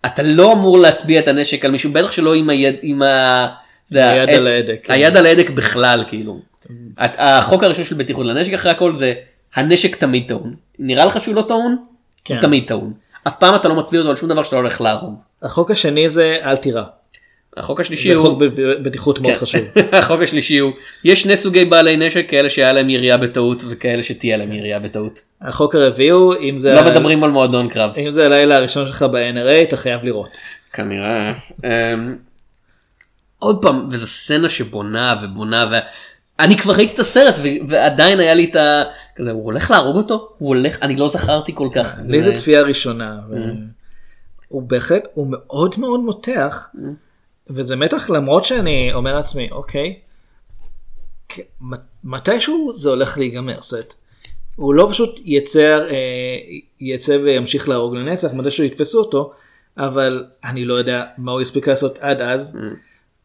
אתה 0.05 0.23
לא 0.23 0.53
אמור 0.53 0.77
להטביע 0.79 1.19
את 1.19 1.27
הנשק 1.27 1.65
על 1.65 1.71
מישהו, 1.71 1.91
בטח 1.91 2.11
שלא 2.11 2.33
עם 2.33 2.49
היד, 2.49 2.75
עם 2.81 3.01
ה... 3.01 3.47
היד 3.91 4.29
על 4.29 4.47
ההדק, 4.47 4.79
כן. 4.83 4.93
היד 4.93 5.17
על 5.17 5.25
ההדק 5.25 5.49
בכלל, 5.49 6.03
כאילו. 6.09 6.39
הת- 6.97 7.15
החוק 7.17 7.63
הראשון 7.63 7.85
של 7.85 7.95
בטיחות 7.95 8.25
לנשק 8.25 8.53
אחרי 8.53 8.71
הכל 8.71 8.95
זה, 8.95 9.13
הנשק 9.55 9.95
תמיד 9.95 10.27
טעון. 10.27 10.55
נראה 10.79 11.05
לך 11.05 11.23
שהוא 11.23 11.35
לא 11.35 11.41
טעון? 11.47 11.77
כן. 12.25 12.33
הוא 12.33 12.41
תמיד 12.41 12.63
טעון. 12.67 12.93
אף 13.27 13.35
פעם 13.35 13.55
אתה 13.55 13.67
לא 13.67 13.75
מצביע 13.75 13.99
אותו 13.99 14.09
על 14.09 14.15
שום 14.15 14.29
דבר 14.29 14.43
שאתה 14.43 14.55
לא 14.55 14.61
הולך 14.61 14.81
להרוג. 14.81 15.19
החוק 15.41 15.71
השני 15.71 16.09
זה 16.09 16.37
אל 16.43 16.57
תירה. 16.57 16.83
החוק 17.57 17.79
השלישי 17.79 18.09
זה 18.09 18.15
הוא... 18.15 18.27
חוק 18.29 18.39
ב- 18.39 18.61
ב- 18.61 18.83
בטיחות 18.83 19.19
מאוד 19.19 19.33
כן. 19.33 19.39
חשוב. 19.39 19.61
החוק 19.99 20.21
השלישי 20.21 20.57
הוא, 20.57 20.71
יש 21.03 21.21
שני 21.21 21.37
סוגי 21.37 21.65
בעלי 21.65 21.97
נשק, 21.97 22.25
כאלה 22.29 22.49
שהיה 22.49 22.73
להם 22.73 22.89
ירייה 22.89 23.17
בטעות 23.17 23.63
וכאלה 23.69 24.03
שתהיה 24.03 24.37
להם 24.37 24.51
ירייה 24.51 24.79
בטעות. 24.79 25.21
החוק 25.41 25.75
הרביעי 25.75 26.09
הוא 26.09 26.35
אם 26.41 26.57
זה 26.57 26.73
לא 26.73 26.85
מדברים 26.85 27.23
על 27.23 27.31
מועדון 27.31 27.69
קרב. 27.69 27.91
אם 27.97 28.11
זה 28.11 28.25
הלילה 28.25 28.57
הראשון 28.57 28.87
שלך 28.87 29.03
ב-NRA 29.03 29.63
אתה 29.63 29.77
חייב 29.77 30.03
לראות. 30.03 30.37
כנראה. 30.73 31.33
אמ, 31.63 32.15
עוד 33.39 33.61
פעם, 33.61 33.87
וזו 33.91 34.07
סצנה 34.07 34.49
שבונה 34.49 35.15
ובונה, 35.23 35.79
ואני 36.39 36.57
כבר 36.57 36.73
ראיתי 36.73 36.93
את 36.93 36.99
הסרט 36.99 37.35
ו- 37.37 37.67
ועדיין 37.67 38.19
היה 38.19 38.33
לי 38.33 38.49
את 38.51 38.55
ה... 38.55 38.83
כזה, 39.15 39.31
הוא 39.31 39.43
הולך 39.43 39.71
להרוג 39.71 39.95
אותו? 39.95 40.29
הוא 40.37 40.47
הולך, 40.47 40.77
אני 40.81 40.95
לא 40.95 41.07
זכרתי 41.07 41.51
כל 41.55 41.69
כך. 41.75 41.93
לי 42.07 42.21
זה 42.21 42.35
צפייה 42.35 42.61
ראשונה. 42.61 43.19
ו- 43.29 43.35
הוא 44.47 44.63
בהחלט, 44.63 45.03
הוא 45.13 45.27
מאוד 45.29 45.75
מאוד 45.77 45.99
מותח, 45.99 46.69
וזה 47.49 47.75
מתח 47.75 48.09
למרות 48.09 48.45
שאני 48.45 48.93
אומר 48.93 49.15
לעצמי, 49.15 49.49
אוקיי, 49.51 49.99
מתישהו 52.03 52.71
זה 52.73 52.89
הולך 52.89 53.17
להיגמר 53.17 53.61
סט. 53.61 53.93
הוא 54.55 54.73
לא 54.73 54.87
פשוט 54.91 55.19
יצא, 55.25 55.79
אה, 55.89 55.95
יצא 56.79 57.11
וימשיך 57.11 57.69
להרוג 57.69 57.95
לנצח, 57.95 58.33
מתישהו 58.33 58.63
יתפסו 58.63 58.99
אותו, 58.99 59.33
אבל 59.77 60.25
אני 60.43 60.65
לא 60.65 60.73
יודע 60.73 61.03
מה 61.17 61.31
הוא 61.31 61.41
יספיק 61.41 61.67
לעשות 61.67 61.97
עד 61.99 62.21
אז. 62.21 62.59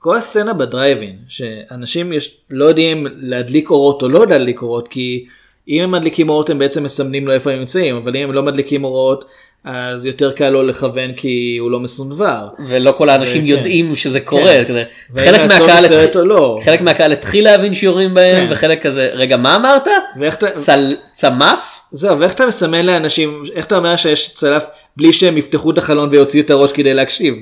כל 0.06 0.16
הסצנה 0.16 0.54
בדרייבין, 0.54 1.16
שאנשים 1.28 2.12
יש, 2.12 2.36
לא 2.50 2.64
יודעים 2.64 3.06
להדליק 3.20 3.70
אורות 3.70 4.02
או 4.02 4.08
לא 4.08 4.26
להדליק 4.26 4.62
אורות, 4.62 4.88
כי 4.88 5.26
אם 5.68 5.82
הם 5.82 5.90
מדליקים 5.90 6.28
אורות 6.28 6.50
הם 6.50 6.58
בעצם 6.58 6.84
מסמנים 6.84 7.26
לו 7.26 7.32
איפה 7.32 7.50
הם 7.50 7.58
נמצאים, 7.58 7.96
אבל 7.96 8.16
אם 8.16 8.22
הם 8.22 8.32
לא 8.32 8.42
מדליקים 8.42 8.84
אורות, 8.84 9.24
אז 9.64 10.06
יותר 10.06 10.32
קל 10.32 10.50
לו 10.50 10.62
לכוון 10.62 11.12
כי 11.12 11.56
הוא 11.60 11.70
לא 11.70 11.80
מסונבר. 11.80 12.48
ולא 12.68 12.92
כל 12.92 13.08
האנשים 13.08 13.40
כן. 13.40 13.46
יודעים 13.46 13.94
שזה 13.94 14.20
קורה. 14.20 14.42
כן. 14.44 14.64
כזה, 14.68 14.84
חלק 15.16 15.40
מהקהל 15.40 16.08
או 16.16 16.24
לא. 16.24 16.60
חלק 16.64 16.80
מהקהל 16.80 17.12
התחיל 17.12 17.44
להבין 17.44 17.74
שיורים 17.74 18.14
בהם, 18.14 18.46
כן. 18.46 18.52
וחלק 18.52 18.82
כזה, 18.86 19.10
רגע, 19.12 19.36
מה 19.36 19.56
אמרת? 19.56 19.88
ואיך 20.20 20.36
אתה, 20.36 20.50
צל- 20.50 20.96
צמף? 21.12 21.80
זהו, 21.90 22.20
ואיך 22.20 22.34
אתה 22.34 22.46
מסמן 22.46 22.86
לאנשים, 22.86 23.44
איך 23.54 23.66
אתה 23.66 23.76
אומר 23.76 23.96
שיש 23.96 24.32
צלף 24.32 24.66
בלי 24.96 25.12
שהם 25.12 25.36
יפתחו 25.38 25.70
את 25.70 25.78
החלון 25.78 26.08
ויוציאו 26.12 26.44
את 26.44 26.50
הראש 26.50 26.72
כדי 26.72 26.94
להקשיב? 26.94 27.34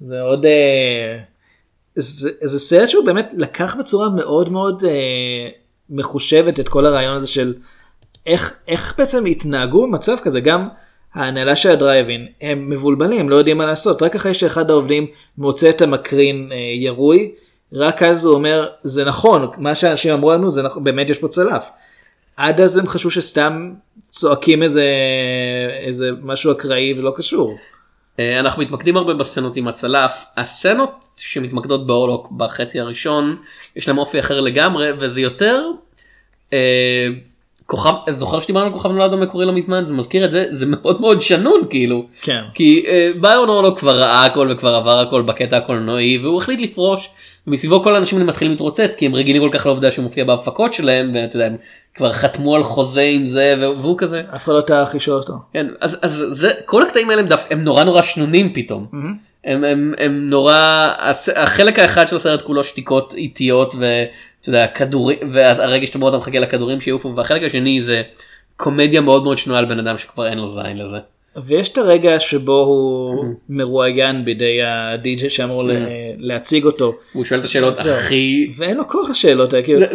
זה 0.00 0.20
עוד... 0.20 0.46
אה, 0.46 1.35
זה, 1.96 2.30
זה 2.40 2.58
סרט 2.58 2.88
שהוא 2.88 3.04
באמת 3.04 3.28
לקח 3.36 3.74
בצורה 3.78 4.08
מאוד 4.08 4.52
מאוד 4.52 4.84
אה, 4.84 5.48
מחושבת 5.90 6.60
את 6.60 6.68
כל 6.68 6.86
הרעיון 6.86 7.16
הזה 7.16 7.28
של 7.28 7.54
איך, 8.26 8.54
איך 8.68 8.94
בעצם 8.98 9.24
התנהגו 9.24 9.82
במצב 9.82 10.16
כזה, 10.22 10.40
גם 10.40 10.68
ההנהלה 11.14 11.56
של 11.56 11.70
הדרייבין, 11.70 12.26
הם 12.40 12.70
מבולבלים, 12.70 13.20
הם 13.20 13.28
לא 13.28 13.36
יודעים 13.36 13.58
מה 13.58 13.66
לעשות, 13.66 14.02
רק 14.02 14.14
אחרי 14.14 14.34
שאחד 14.34 14.70
העובדים 14.70 15.06
מוצא 15.38 15.70
את 15.70 15.82
המקרין 15.82 16.48
אה, 16.52 16.56
ירוי, 16.56 17.32
רק 17.72 18.02
אז 18.02 18.24
הוא 18.24 18.34
אומר, 18.34 18.68
זה 18.82 19.04
נכון, 19.04 19.48
מה 19.58 19.74
שאנשים 19.74 20.12
אמרו 20.12 20.32
לנו, 20.32 20.50
זה 20.50 20.62
נכון, 20.62 20.84
באמת 20.84 21.10
יש 21.10 21.18
פה 21.18 21.28
צלף. 21.28 21.70
עד 22.36 22.60
אז 22.60 22.76
הם 22.76 22.86
חשבו 22.86 23.10
שסתם 23.10 23.72
צועקים 24.10 24.62
איזה, 24.62 24.84
איזה 25.86 26.10
משהו 26.22 26.52
אקראי 26.52 26.94
ולא 26.98 27.12
קשור. 27.16 27.56
אה, 28.20 28.40
אנחנו 28.40 28.62
מתמקדים 28.62 28.96
הרבה 28.96 29.14
בסצנות 29.14 29.56
עם 29.56 29.68
הצלף. 29.68 30.26
הסצנות 30.36 31.04
שמתמקדות 31.18 31.86
באורלוק 31.86 32.30
בחצי 32.36 32.80
הראשון, 32.80 33.36
יש 33.76 33.88
להם 33.88 33.98
אופי 33.98 34.20
אחר 34.20 34.40
לגמרי, 34.40 34.90
וזה 34.98 35.20
יותר... 35.20 35.62
אה, 36.52 37.08
כוכב, 37.66 37.94
זוכר 38.10 38.40
שדיברנו 38.40 38.66
על 38.66 38.72
כוכב 38.72 38.92
נולד 38.92 39.12
המקורי 39.12 39.46
לא 39.46 39.52
מזמן? 39.52 39.84
זה 39.86 39.94
מזכיר 39.94 40.24
את 40.24 40.30
זה, 40.30 40.46
זה 40.50 40.66
מאוד 40.66 41.00
מאוד 41.00 41.22
שנון 41.22 41.62
כאילו. 41.70 42.06
כן. 42.20 42.42
כי 42.54 42.84
אה, 42.86 43.10
ביירון 43.20 43.48
אורלוק 43.48 43.78
כבר 43.78 43.96
ראה 43.96 44.24
הכל 44.24 44.48
וכבר 44.52 44.74
עבר 44.74 44.98
הכל 44.98 45.22
בקטע 45.22 45.56
הקולנועי, 45.56 46.18
והוא 46.18 46.38
החליט 46.38 46.60
לפרוש, 46.60 47.08
ומסביבו 47.46 47.82
כל 47.82 47.94
האנשים 47.94 48.26
מתחילים 48.26 48.52
להתרוצץ, 48.52 48.96
כי 48.98 49.06
הם 49.06 49.14
רגילים 49.14 49.42
כל 49.42 49.58
כך 49.58 49.66
לעובדה 49.66 49.90
שהוא 49.90 50.02
מופיע 50.02 50.24
בהפקות 50.24 50.72
שלהם, 50.72 51.10
ואתה 51.14 51.36
יודע, 51.36 51.46
הם 51.46 51.56
כבר 51.96 52.12
חתמו 52.12 52.56
על 52.56 52.62
חוזה 52.62 53.02
עם 53.02 53.26
זה, 53.26 53.54
והוא 53.58 53.98
כזה. 53.98 54.22
אף 54.34 54.44
אחד 54.44 54.52
לא 54.52 54.60
טרח 54.60 54.94
לשאול 54.94 55.16
אותו. 55.16 55.34
כן, 55.52 55.66
אז, 55.80 55.98
אז 56.02 56.24
זה, 56.30 56.50
כל 56.64 56.82
הקטעים 56.82 57.10
האלה 57.10 57.22
הם, 57.22 57.28
דווקא 57.28 57.54
הם 57.54 57.64
נורא 57.64 57.84
נורא 57.84 58.02
שנונים 58.02 58.52
פתאום. 58.54 58.86
הם, 59.44 59.64
הם, 59.64 59.94
הם 59.98 60.30
נורא, 60.30 60.88
החלק 61.36 61.78
האחד 61.78 62.08
של 62.08 62.16
הסרט 62.16 62.42
כולו 62.42 62.64
שתיקות 62.64 63.14
איטיות 63.14 63.74
ואתה 63.74 64.48
יודע, 64.48 64.66
כדורים, 64.66 65.18
והרגע 65.32 65.86
שאתה 65.86 65.98
מאוד 65.98 66.16
מחכה 66.16 66.38
לכדורים 66.38 66.80
שיעופו, 66.80 67.16
והחלק 67.16 67.42
השני 67.42 67.82
זה 67.82 68.02
קומדיה 68.56 69.00
מאוד 69.00 69.24
מאוד 69.24 69.38
שנויה 69.38 69.58
על 69.58 69.64
בן 69.64 69.78
אדם 69.78 69.98
שכבר 69.98 70.26
אין 70.26 70.38
לו 70.38 70.48
זין 70.48 70.78
לזה. 70.78 70.98
ויש 71.44 71.68
את 71.68 71.78
הרגע 71.78 72.20
שבו 72.20 72.58
הוא 72.58 73.24
מרואיין 73.48 74.24
בידי 74.24 74.58
הדי.ג'יי 74.62 75.30
שאמור 75.30 75.62
להציג 76.18 76.64
אותו. 76.64 76.94
הוא 77.12 77.24
שואל 77.24 77.40
את 77.40 77.44
השאלות. 77.44 77.78
הכי... 77.78 78.52
ואין 78.56 78.76
לו 78.76 78.88
כוח 78.88 79.10
השאלות 79.10 79.52
האלה, 79.52 79.64
כאילו, 79.64 79.86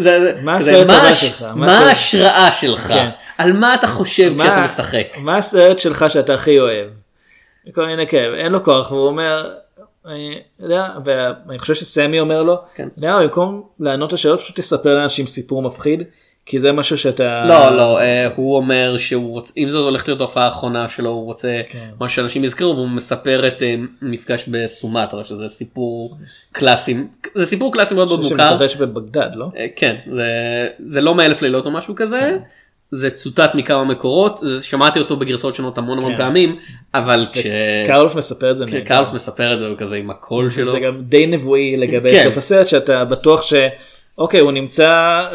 מה 0.44 0.56
הסרט 0.56 0.90
הבא 0.90 1.14
שלך? 1.14 1.46
מה 1.56 1.78
ההשראה 1.78 2.52
שלך? 2.52 2.88
כן. 2.88 3.10
על 3.38 3.54
מה 3.54 3.76
אתה 3.76 3.88
חושב 3.88 4.34
כשאתה 4.38 4.62
משחק? 4.66 5.08
מה 5.18 5.38
הסרט 5.38 5.80
שלך 5.80 6.06
שאתה 6.10 6.34
הכי 6.34 6.60
אוהב? 6.60 6.88
כל 7.74 7.86
מיני 7.86 8.08
כאב, 8.08 8.34
אין 8.34 8.52
לו 8.52 8.64
כוח 8.64 8.92
והוא 8.92 9.08
אומר, 9.08 9.52
יודע, 10.60 10.88
ואני 11.06 11.60
חושב 11.60 11.74
שסמי 11.74 12.20
אומר 12.20 12.44
לו, 12.44 12.56
כן. 12.76 12.88
במקום 12.98 13.64
לענות 13.80 14.14
לשאלות 14.14 14.40
פשוט 14.40 14.60
תספר 14.60 14.96
לאנשים 14.96 15.28
סיפור 15.28 15.62
מפחיד, 15.62 16.04
כי 16.52 16.60
זה 16.60 16.72
משהו 16.72 16.98
שאתה... 16.98 17.44
לא 17.46 17.78
לא 17.78 18.00
אה, 18.00 18.28
הוא 18.36 18.58
אומר 18.58 18.98
שהוא 18.98 19.32
רוצה 19.32 19.54
אם 19.58 19.70
זאת 19.70 19.84
הולכת 19.84 20.08
להיות 20.08 20.22
ההופעה 20.22 20.46
האחרונה 20.46 20.90
שלו 20.90 21.10
הוא 21.10 21.26
רוצה 21.26 21.62
כן. 21.70 21.90
מה 22.00 22.10
שאנשים 22.10 22.44
יזכרו 22.44 22.76
והוא 22.76 22.90
מספר 22.90 23.48
את 23.48 23.64
אה, 23.64 23.76
מפגש 24.02 24.46
בסומטרה 24.48 25.24
שזה 25.24 25.50
סיפור 25.50 26.14
קלאסי 26.52 26.98
זה 27.36 27.46
סיפור 27.46 27.74
קלאסי 27.74 27.94
מאוד 27.94 28.08
מאוד 28.08 28.22
מוכר 28.22 28.50
שמתרחש 28.50 28.76
בבגדד, 28.76 29.30
לא? 29.36 29.46
אה, 29.58 29.66
כן 29.76 29.96
זה 30.16 30.68
זה 30.86 31.02
לא 31.02 31.16
מאלף 31.16 31.42
לילות 31.42 31.66
או 31.66 31.72
משהו 31.72 31.96
כזה 31.96 32.38
זה 32.92 33.10
צוטט 33.10 33.56
מכמה 33.56 33.84
מקורות 33.84 34.40
שמעתי 34.62 35.00
אותו 35.00 35.18
בגרסאות 35.18 35.56
שונות 35.56 35.78
המון 35.78 35.98
המון 35.98 36.12
כן. 36.12 36.18
פעמים 36.18 36.56
אבל 36.94 37.26
כש... 37.34 37.48
קרלוף 37.88 38.16
מספר 38.16 38.52
את 38.52 38.58
זה. 38.58 38.66
נהדר. 38.66 38.82
כשקרלוף 38.82 39.14
מספר 39.14 39.54
את 39.54 39.60
זה 39.60 39.68
הוא 39.68 39.78
כזה 39.78 39.96
עם 39.96 40.10
הקול 40.10 40.52
שלו 40.52 40.72
זה 40.72 40.80
גם 40.80 41.02
די 41.02 41.28
נבואי 41.28 41.78
לגבי 41.78 42.12
כן. 42.12 42.24
סוף 42.24 42.38
הסרט 42.38 42.68
שאתה 42.68 43.06
בטוח 43.06 43.42
ש... 43.42 43.54
אוקיי 44.18 44.40
הוא 44.40 44.52
נמצא 44.52 44.92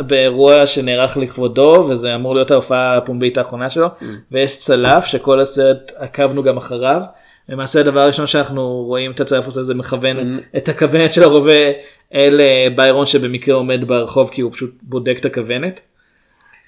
באירוע 0.06 0.66
שנערך 0.66 1.16
לכבודו 1.16 1.86
וזה 1.90 2.14
אמור 2.14 2.34
להיות 2.34 2.50
ההופעה 2.50 2.96
הפומבית 2.96 3.38
האחרונה 3.38 3.70
שלו 3.70 3.86
Mm. 3.86 4.04
ויש 4.32 4.58
צלף 4.58 5.04
שכל 5.04 5.40
הסרט 5.40 5.92
עקבנו 5.96 6.42
גם 6.42 6.56
אחריו. 6.56 7.00
למעשה 7.48 7.80
הדבר 7.80 8.00
הראשון 8.00 8.26
שאנחנו 8.26 8.84
רואים 8.86 9.10
את 9.12 9.20
הצלף 9.20 9.46
עושה 9.46 9.62
זה 9.62 9.74
מכוון 9.74 10.16
Mm. 10.16 10.56
את 10.56 10.68
הכוונת 10.68 11.12
של 11.12 11.22
הרובה 11.22 11.70
אל 12.14 12.40
אה, 12.40 12.66
ביירון 12.76 13.06
שבמקרה 13.06 13.54
עומד 13.54 13.80
ברחוב 13.86 14.30
כי 14.30 14.40
הוא 14.40 14.52
פשוט 14.52 14.70
בודק 14.82 15.16
את 15.20 15.24
הכוונת. 15.24 15.80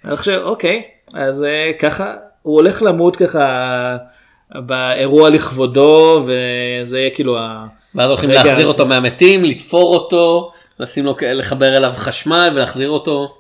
אני 0.04 0.16
חושב 0.16 0.40
אוקיי 0.44 0.82
אז 1.14 1.44
אה, 1.44 1.70
ככה 1.78 2.14
הוא 2.42 2.54
הולך 2.54 2.82
למות 2.82 3.16
ככה 3.16 3.96
באירוע 4.54 5.30
לכבודו 5.30 6.24
וזה 6.26 6.98
יהיה 6.98 7.10
כאילו 7.10 7.38
ה... 7.38 7.66
ואז 7.94 8.08
הולכים 8.10 8.30
רגע. 8.30 8.44
להחזיר 8.44 8.66
אותו 8.66 8.86
מהמתים 8.86 9.44
לתפור 9.44 9.94
אותו 9.94 10.52
לשים 10.80 11.04
לו 11.04 11.16
לחבר 11.22 11.76
אליו 11.76 11.92
חשמל 11.96 12.50
ולהחזיר 12.54 12.90
אותו 12.90 13.34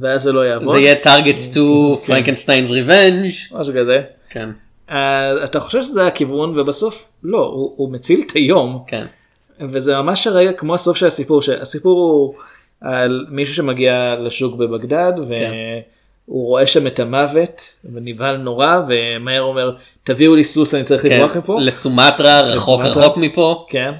ואז 0.00 0.22
זה 0.22 0.32
לא 0.32 0.46
יעבוד. 0.46 0.74
זה 0.74 0.80
יהיה 0.80 0.96
targets 1.02 1.54
to 1.54 1.58
פרנקנשטיינ's 2.06 2.70
revenge 2.70 3.58
משהו 3.58 3.72
כזה. 3.76 4.02
כן 4.30 4.48
אז 4.88 5.48
אתה 5.48 5.60
חושב 5.60 5.82
שזה 5.82 6.06
הכיוון 6.06 6.58
ובסוף 6.58 7.08
לא 7.22 7.38
הוא, 7.38 7.72
הוא 7.76 7.92
מציל 7.92 8.22
את 8.26 8.32
היום 8.32 8.82
כן 8.86 9.06
וזה 9.60 9.96
ממש 9.96 10.26
הרגע 10.26 10.52
כמו 10.52 10.74
הסוף 10.74 10.96
של 10.96 11.06
הסיפור 11.06 11.42
שהסיפור 11.42 12.00
הוא 12.00 12.34
על 12.80 13.26
מישהו 13.30 13.54
שמגיע 13.54 14.14
לשוק 14.20 14.56
בבגדד 14.56 15.12
כן. 15.28 15.52
הוא 16.26 16.46
רואה 16.46 16.66
שם 16.66 16.86
את 16.86 17.00
המוות 17.00 17.76
ונבהל 17.92 18.36
נורא 18.36 18.80
ומהר 18.88 19.42
אומר 19.42 19.76
תביאו 20.04 20.36
לי 20.36 20.44
סוס 20.44 20.74
אני 20.74 20.84
צריך 20.84 21.02
כן, 21.02 21.08
לברוח 21.08 21.36
מפה. 21.36 21.56
לסומטרה 21.60 22.40
רחוק 22.40 22.80
לסומטרה. 22.80 23.04
רחוק 23.04 23.16
מפה 23.16 23.66
כן. 23.68 23.92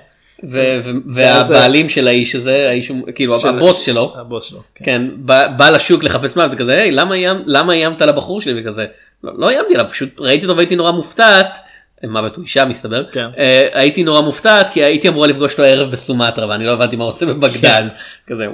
ו- 0.44 0.80
והבעלים 1.06 1.88
של 1.88 2.08
האיש 2.08 2.34
הזה 2.34 2.66
האיש 2.68 2.92
כאילו 3.14 3.40
של- 3.40 3.48
הבוס 3.48 3.80
שלו 3.80 4.12
הבוס 4.16 4.44
שלו. 4.44 4.58
כן. 4.74 4.84
כן 4.84 5.02
בא 5.16 5.48
בא 5.48 5.70
לשוק 5.70 6.04
לחפש 6.04 6.36
מוות 6.36 6.54
כזה 6.54 6.72
היי 6.72 6.90
למה 6.90 7.14
איימת 7.14 7.42
למה 7.46 7.72
איימת 7.72 8.02
על 8.02 8.08
הבחור 8.08 8.40
שלי 8.40 8.60
וכזה 8.60 8.86
לא 9.24 9.32
לא 9.36 9.50
איימתי 9.50 9.74
עליו 9.74 9.86
פשוט 9.90 10.08
ראיתי 10.20 10.46
אותו 10.46 10.56
והייתי 10.56 10.76
נורא 10.76 10.90
מופתעת. 10.90 11.58
מוות 12.04 12.36
הוא 12.36 12.44
אישה 12.44 12.64
מסתבר 12.64 13.04
כן. 13.04 13.26
אה, 13.38 13.68
הייתי 13.72 14.02
נורא 14.04 14.20
מופתעת 14.20 14.70
כי 14.70 14.84
הייתי 14.84 15.08
אמורה 15.08 15.26
לפגוש 15.28 15.52
אותו 15.52 15.62
הערב 15.62 15.90
בסומטרה 15.90 16.48
ואני 16.48 16.64
לא 16.66 16.72
הבנתי 16.72 16.96
מה 16.96 17.04
עושה 17.04 17.26
בבגדד 17.26 17.82
כזה 18.26 18.46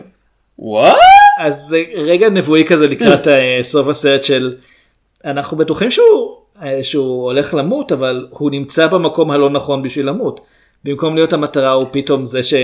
וואט 0.58 0.96
אז 1.40 1.54
זה 1.56 1.82
רגע 1.96 2.28
נבואי 2.28 2.64
כזה 2.64 2.86
לקראת 2.88 3.28
אה, 3.28 3.40
סוף 3.62 3.88
הסרט 3.88 4.24
של 4.24 4.54
אנחנו 5.24 5.56
בטוחים 5.56 5.90
שהוא 5.90 6.36
אה, 6.62 6.78
שהוא 6.84 7.24
הולך 7.24 7.54
למות 7.54 7.92
אבל 7.92 8.26
הוא 8.30 8.50
נמצא 8.50 8.86
במקום 8.86 9.30
הלא 9.30 9.50
נכון 9.50 9.82
בשביל 9.82 10.06
למות. 10.08 10.40
במקום 10.84 11.14
להיות 11.14 11.32
המטרה 11.32 11.72
הוא 11.72 11.86
פתאום 11.90 12.24
זה 12.26 12.42
ש... 12.42 12.54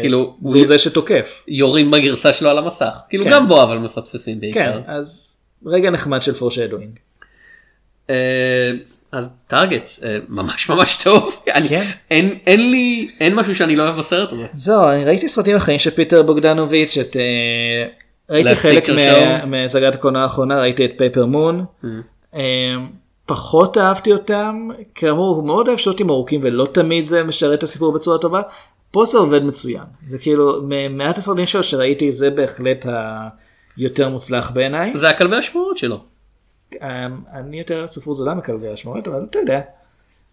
כאילו, 0.00 0.18
הוא 0.40 0.54
הוא- 0.56 0.66
זה 0.66 0.78
שתוקף. 0.78 1.44
יורים 1.48 1.90
בגרסה 1.90 2.32
שלו 2.32 2.50
על 2.50 2.58
המסך 2.58 2.98
כאילו 3.08 3.24
כן. 3.24 3.30
גם 3.30 3.48
בו 3.48 3.62
אבל 3.62 3.78
מפספסים 3.78 4.40
בעיקר. 4.40 4.60
כן 4.60 4.92
אז 4.92 5.36
רגע 5.66 5.90
נחמד 5.90 6.22
של 6.22 6.34
foreshadowing. 6.34 6.90
אה, 8.10 8.70
אז 9.12 9.28
Targets 9.46 10.04
אה, 10.04 10.18
ממש 10.28 10.68
ממש 10.68 10.96
טוב 11.04 11.36
אני- 11.54 11.68
כן. 11.68 11.84
אין 12.10 12.38
אין 12.46 12.70
לי 12.70 13.08
אין 13.20 13.34
משהו 13.34 13.54
שאני 13.54 13.76
לא 13.76 13.82
אוהב 13.82 13.96
בסרט 13.98 14.32
הזה. 14.32 14.46
זהו 14.52 14.88
אני 14.88 15.04
ראיתי 15.04 15.28
סרטים 15.28 15.56
אחרים 15.56 15.78
של 15.78 15.90
פיטר 15.90 16.22
בוגדנוביץ' 16.22 16.98
את 16.98 17.16
אה, 17.16 17.86
ראיתי 18.30 18.54
חלק. 18.56 18.88
הצגת 19.46 19.94
הקולנוע 19.94 20.22
האחרונה 20.22 20.60
ראיתי 20.60 20.84
את 20.84 20.90
Paper 20.96 21.26
Moon. 21.26 21.64
פחות 23.28 23.78
אהבתי 23.78 24.12
אותם 24.12 24.68
כאמור 24.94 25.36
הוא 25.36 25.44
מאוד 25.44 25.68
אוהב 25.68 25.78
שוטים 25.78 26.10
ארוכים 26.10 26.40
ולא 26.44 26.66
תמיד 26.72 27.04
זה 27.04 27.22
משרת 27.22 27.58
את 27.58 27.62
הסיפור 27.62 27.92
בצורה 27.92 28.18
טובה. 28.18 28.40
פה 28.90 29.04
זה 29.04 29.18
עובד 29.18 29.42
מצוין 29.42 29.82
זה 30.06 30.18
כאילו 30.18 30.60
ממעט 30.62 31.18
הסרטים 31.18 31.46
שלו 31.46 31.62
שראיתי 31.62 32.12
זה 32.12 32.30
בהחלט 32.30 32.86
היותר 33.76 34.08
מוצלח 34.08 34.50
בעיניי. 34.50 34.92
זה 34.94 35.08
הכלבי 35.08 35.36
השמורות 35.36 35.78
שלו. 35.78 36.00
אה, 36.82 37.06
אני 37.32 37.58
יותר 37.58 37.86
ספרות 37.86 38.16
זולה 38.16 38.34
מכלבי 38.34 38.68
השמורת 38.68 39.08
אבל 39.08 39.26
אתה 39.30 39.38
יודע. 39.38 39.60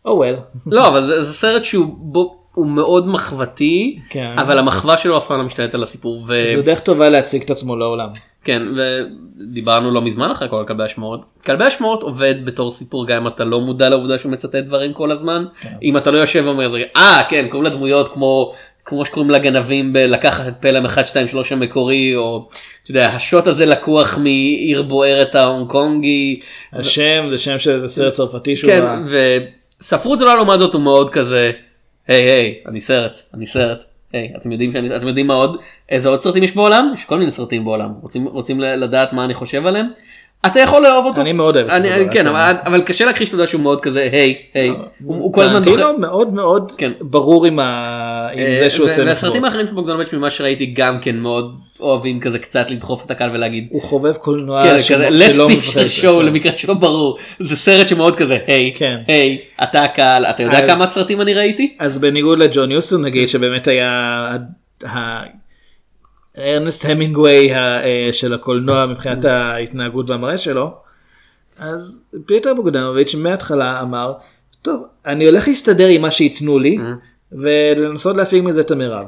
Oh 0.08 0.10
well. 0.10 0.60
לא 0.66 0.88
אבל 0.88 1.06
זה, 1.06 1.24
זה 1.24 1.34
סרט 1.34 1.64
שהוא 1.64 1.96
בו 1.98 2.42
הוא 2.54 2.68
מאוד 2.68 3.08
מחוותי 3.08 4.00
כן. 4.10 4.36
אבל 4.38 4.58
המחווה 4.58 4.98
שלו 4.98 5.18
אף 5.18 5.28
פעם 5.28 5.38
לא 5.38 5.46
משתלטת 5.46 5.76
על 5.76 5.84
הסיפור 5.84 6.28
זו 6.56 6.62
דרך 6.66 6.80
טובה 6.80 7.10
להציג 7.10 7.42
את 7.42 7.50
עצמו 7.50 7.76
לעולם. 7.76 8.10
וכן 8.46 8.62
ודיברנו 8.76 9.92
לא 9.92 10.02
מזמן 10.02 10.32
אחרי 10.32 10.50
כל 10.50 10.64
כלבי 10.68 10.84
השמורות. 10.84 11.22
כלבי 11.46 11.64
השמורות 11.64 12.04
עובד 12.04 12.36
בתור 12.46 12.72
סיפור 12.72 13.08
גם 13.08 13.22
אם 13.22 13.28
אתה 13.28 13.44
לא 13.44 13.62
מודע 13.62 13.90
לעובדה 13.90 14.20
שהוא 14.20 14.32
מצטט 14.32 14.56
דברים 14.56 14.94
כל 14.94 15.12
הזמן 15.12 15.46
אם 15.84 15.98
אתה 15.98 16.12
לא 16.12 16.18
יושב 16.18 16.44
ואומר 16.46 16.72
זה 16.72 16.84
אה 16.96 17.22
כן 17.30 17.46
קוראים 17.50 17.72
לדמויות 17.72 18.08
כמו 18.08 18.54
כמו 18.86 19.06
שקוראים 19.06 19.32
לגנבים 19.32 19.94
בלקחת 19.94 20.48
את 20.48 20.54
פלם 20.60 20.86
1 20.86 21.08
2 21.08 21.28
3 21.28 21.52
המקורי 21.52 22.16
או 22.16 22.48
אתה 22.84 22.92
יודע 22.92 23.08
השוט 23.08 23.48
הזה 23.48 23.66
לקוח 23.66 24.18
מעיר 24.18 24.82
בוערת 24.82 25.36
ההונג 25.36 25.70
קונגי 25.70 26.40
השם 26.74 27.26
זה 27.30 27.38
שם 27.38 27.60
של 27.60 27.72
איזה 27.72 27.88
סרט 27.88 28.14
צרפתי 28.14 28.56
שהוא 28.56 28.72
כן. 28.72 28.86
וספרות 29.82 30.20
זולה 30.20 30.36
לעומת 30.36 30.60
זאת 30.60 30.74
הוא 30.74 30.82
מאוד 30.82 31.10
כזה, 31.10 31.52
היי 32.08 32.24
היי, 32.24 32.56
אני 32.68 32.82
סרט, 32.82 33.20
אני 33.34 33.46
סרט, 33.46 33.84
היי, 34.16 34.32
אתם 34.38 34.52
יודעים 34.52 34.72
שאני, 34.72 34.96
אתם 34.96 35.08
יודעים 35.08 35.28
מה 35.28 35.34
עוד, 35.34 35.58
איזה 35.90 36.10
עוד 36.10 36.20
סרטים 36.20 36.44
יש 36.44 36.56
בעולם? 36.56 36.92
יש 36.96 37.06
כל 37.06 37.18
מיני 37.18 37.32
סרטים 37.32 37.66
בעולם, 37.66 37.90
רוצים, 38.02 38.26
רוצים 38.28 38.60
לדעת 38.60 39.14
מה 39.14 39.26
אני 39.26 39.34
חושב 39.34 39.66
עליהם? 39.68 39.88
אתה 40.46 40.60
יכול 40.60 40.84
לאהוב 40.84 41.06
אותו. 41.06 41.22
אני 41.22 41.34
מאוד 41.34 41.56
אוהב 41.58 41.68
זולה, 41.70 41.82
כן, 41.96 42.08
כן. 42.12 42.28
אבל, 42.28 42.54
אבל 42.66 42.82
קשה 42.82 43.06
להכחיש 43.06 43.30
את 43.30 43.34
העובדה 43.34 43.48
שהוא 43.48 43.62
מאוד 43.62 43.82
כזה, 43.82 44.10
היי, 44.12 44.36
היי, 44.54 44.70
הוא 44.70 44.78
הוא 45.16 45.34
כל 45.34 45.42
הזמן. 45.44 45.64
טרנטינו 45.64 45.98
מאוד 45.98 46.34
מאוד 46.34 46.72
כן. 46.78 46.92
ברור 47.02 47.46
עם 47.46 47.60
ה- 47.60 48.28
עם 48.34 48.40
אה, 48.40 48.58
זה 48.60 48.70
שהוא 48.70 48.86
עושה 48.86 49.04
והסרטים 49.06 49.38
מחוות. 49.42 49.46
האחרים 49.52 49.68
של 49.68 49.74
בוגדנוביץ' 49.74 50.14
ממה 50.14 50.30
שראיתי 50.30 50.66
גם 50.66 51.00
כן 51.00 51.16
מאוד 51.16 51.56
אוהבים 51.80 52.20
כזה 52.20 52.40
קצת 52.40 52.70
לדחוף 52.72 53.06
את 53.06 53.12
הקהל 53.12 53.32
ולהגיד 53.32 53.68
הוא 53.72 53.82
חובב 53.82 54.14
קולנוע 54.14 54.64
כן, 54.64 54.74
כזה 54.74 54.84
שלא 55.34 55.50
מפחד. 55.50 55.82
show 56.02 56.22
למקרה 56.24 56.58
שלא 56.58 56.74
ברור 56.74 57.18
זה 57.40 57.56
סרט 57.56 57.88
שמאוד 57.88 58.16
כזה 58.16 58.38
היי 58.48 58.74
כן. 58.76 58.96
היי 59.08 59.42
אתה 59.64 59.84
הקהל 59.84 60.26
אתה 60.26 60.44
יודע 60.44 60.60
אז- 60.60 60.70
כמה 60.70 60.88
סרטים 60.88 61.22
אני 61.22 61.34
ראיתי 61.34 61.76
אז 61.80 61.98
בניגוד 61.98 62.40
לג'ון 62.40 62.72
יוסטון 62.72 63.02
נגיד 63.06 63.28
שבאמת 63.30 63.68
היה 63.68 63.90
ארנסט 66.38 66.86
המינגווי 66.86 67.54
אה, 67.56 67.82
של 68.12 68.34
הקולנוע 68.34 68.86
מבחינת 68.86 69.26
ההתנהגות 69.26 70.10
והמראה 70.10 70.38
שלו. 70.38 70.74
אז 71.60 72.10
פיטר 72.26 72.54
בוגדנוביץ' 72.54 73.16
מההתחלה 73.16 73.82
אמר 73.82 74.14
טוב 74.62 74.84
אני 75.06 75.26
הולך 75.26 75.48
להסתדר 75.48 75.88
עם 75.88 76.02
מה 76.02 76.12
שייתנו 76.12 76.60
לי 76.60 76.78
ולנסות 77.32 78.16
להפיק 78.16 78.44
מזה 78.44 78.62
את 78.62 78.72
המרב. 78.72 79.06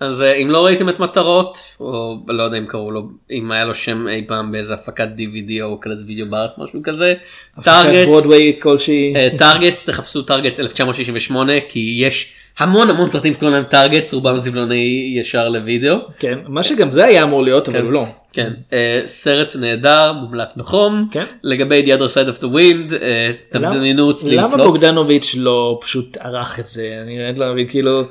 אז 0.00 0.22
אה, 0.22 0.32
אם 0.32 0.50
לא 0.50 0.64
ראיתם 0.64 0.88
את 0.88 1.00
מטרות 1.00 1.58
או 1.80 2.16
לא 2.28 2.42
יודע 2.42 2.58
אם 2.58 2.66
קראו 2.66 2.90
לו 2.90 3.08
אם 3.30 3.50
היה 3.50 3.64
לו 3.64 3.74
שם 3.74 4.08
אי 4.08 4.24
פעם 4.28 4.52
באיזה 4.52 4.74
הפקת 4.74 5.08
DVD 5.18 5.62
או 5.62 5.80
קלט 5.80 5.98
וידאו 6.06 6.26
בארץ 6.26 6.50
משהו 6.58 6.80
כזה 6.84 7.14
טארגטס 7.62 8.06
ברודוויי 8.06 8.56
כלשהי. 8.62 9.16
אה, 9.16 9.28
טארגטס 9.38 9.84
תחפשו 9.84 10.22
טארגטס 10.22 10.60
1968 10.60 11.52
כי 11.68 11.96
יש 12.00 12.32
המון 12.58 12.90
המון 12.90 13.10
סרטים 13.10 13.32
שקוראים 13.32 13.54
להם 13.54 13.64
טארגטס 13.64 14.14
רובם 14.14 14.38
זבלוני 14.38 15.14
ישר 15.20 15.48
לוידאו. 15.48 15.96
כן 16.18 16.38
מה 16.46 16.62
שגם 16.62 16.90
זה 16.90 17.04
היה 17.04 17.22
אמור 17.22 17.42
להיות 17.42 17.68
אבל 17.68 17.82
הוא 17.82 17.92
לא. 17.92 18.04
כן, 18.32 18.52
אה, 18.72 19.02
סרט 19.06 19.56
נהדר, 19.56 20.12
מומלץ 20.12 20.56
בחום. 20.56 21.08
כן. 21.10 21.24
לגבי 21.42 21.82
The 21.86 21.98
Other 21.98 22.12
Side 22.14 22.38
of 22.38 22.42
the 22.42 22.46
Wind, 22.46 22.94
אה, 23.02 23.30
תדמיינו 23.50 24.14
צליל 24.14 24.40
למה 24.40 24.50
פלוץ. 24.50 24.66
בוגדנוביץ' 24.66 25.34
לא 25.38 25.80
פשוט 25.82 26.16
ערך 26.20 26.60
את 26.60 26.66
זה 26.66 27.00
אני 27.02 27.18
באמת 27.18 27.38
לא 27.38 27.52
מבין 27.52 27.68
כאילו 27.68 28.04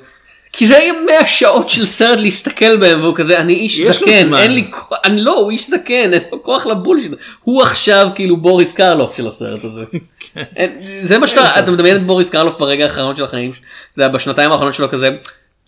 כי 0.58 0.68
זה 0.68 0.78
היה 0.78 0.94
100 1.06 1.26
שעות 1.26 1.70
של 1.70 1.86
סרט 1.86 2.20
להסתכל 2.20 2.78
בהם 2.78 3.02
והוא 3.02 3.16
כזה 3.16 3.40
אני 3.40 3.54
איש 3.54 3.82
זקן. 3.82 4.36
אין 4.36 4.52
לי 4.52 4.68
כוח 4.72 4.98
אני 5.06 5.22
לא 5.22 5.38
הוא 5.38 5.52
איש 5.52 5.70
זקן 5.70 6.14
אין 6.14 6.22
לו 6.32 6.44
כוח 6.44 6.66
לבולשיט 6.66 7.12
הוא 7.44 7.62
עכשיו 7.62 8.10
כאילו 8.16 8.38
בוריס 8.38 8.74
קרלוף 8.74 9.18
של 9.18 9.28
הסרט 9.28 9.64
הזה. 9.64 9.84
כן. 10.20 10.70
זה 11.02 11.18
מה 11.18 11.28
שאתה 11.28 11.60
אתה 11.60 11.72
מדמיין 11.72 11.96
את 11.96 12.06
בוריס 12.06 12.30
קרלוף 12.30 12.58
ברגע 12.58 12.84
האחרון 12.84 13.16
של 13.16 13.24
החיים 13.24 13.52
יודע, 13.98 14.08
בשנתיים 14.08 14.52
האחרונות 14.52 14.74
שלו 14.74 14.90
כזה 14.90 15.10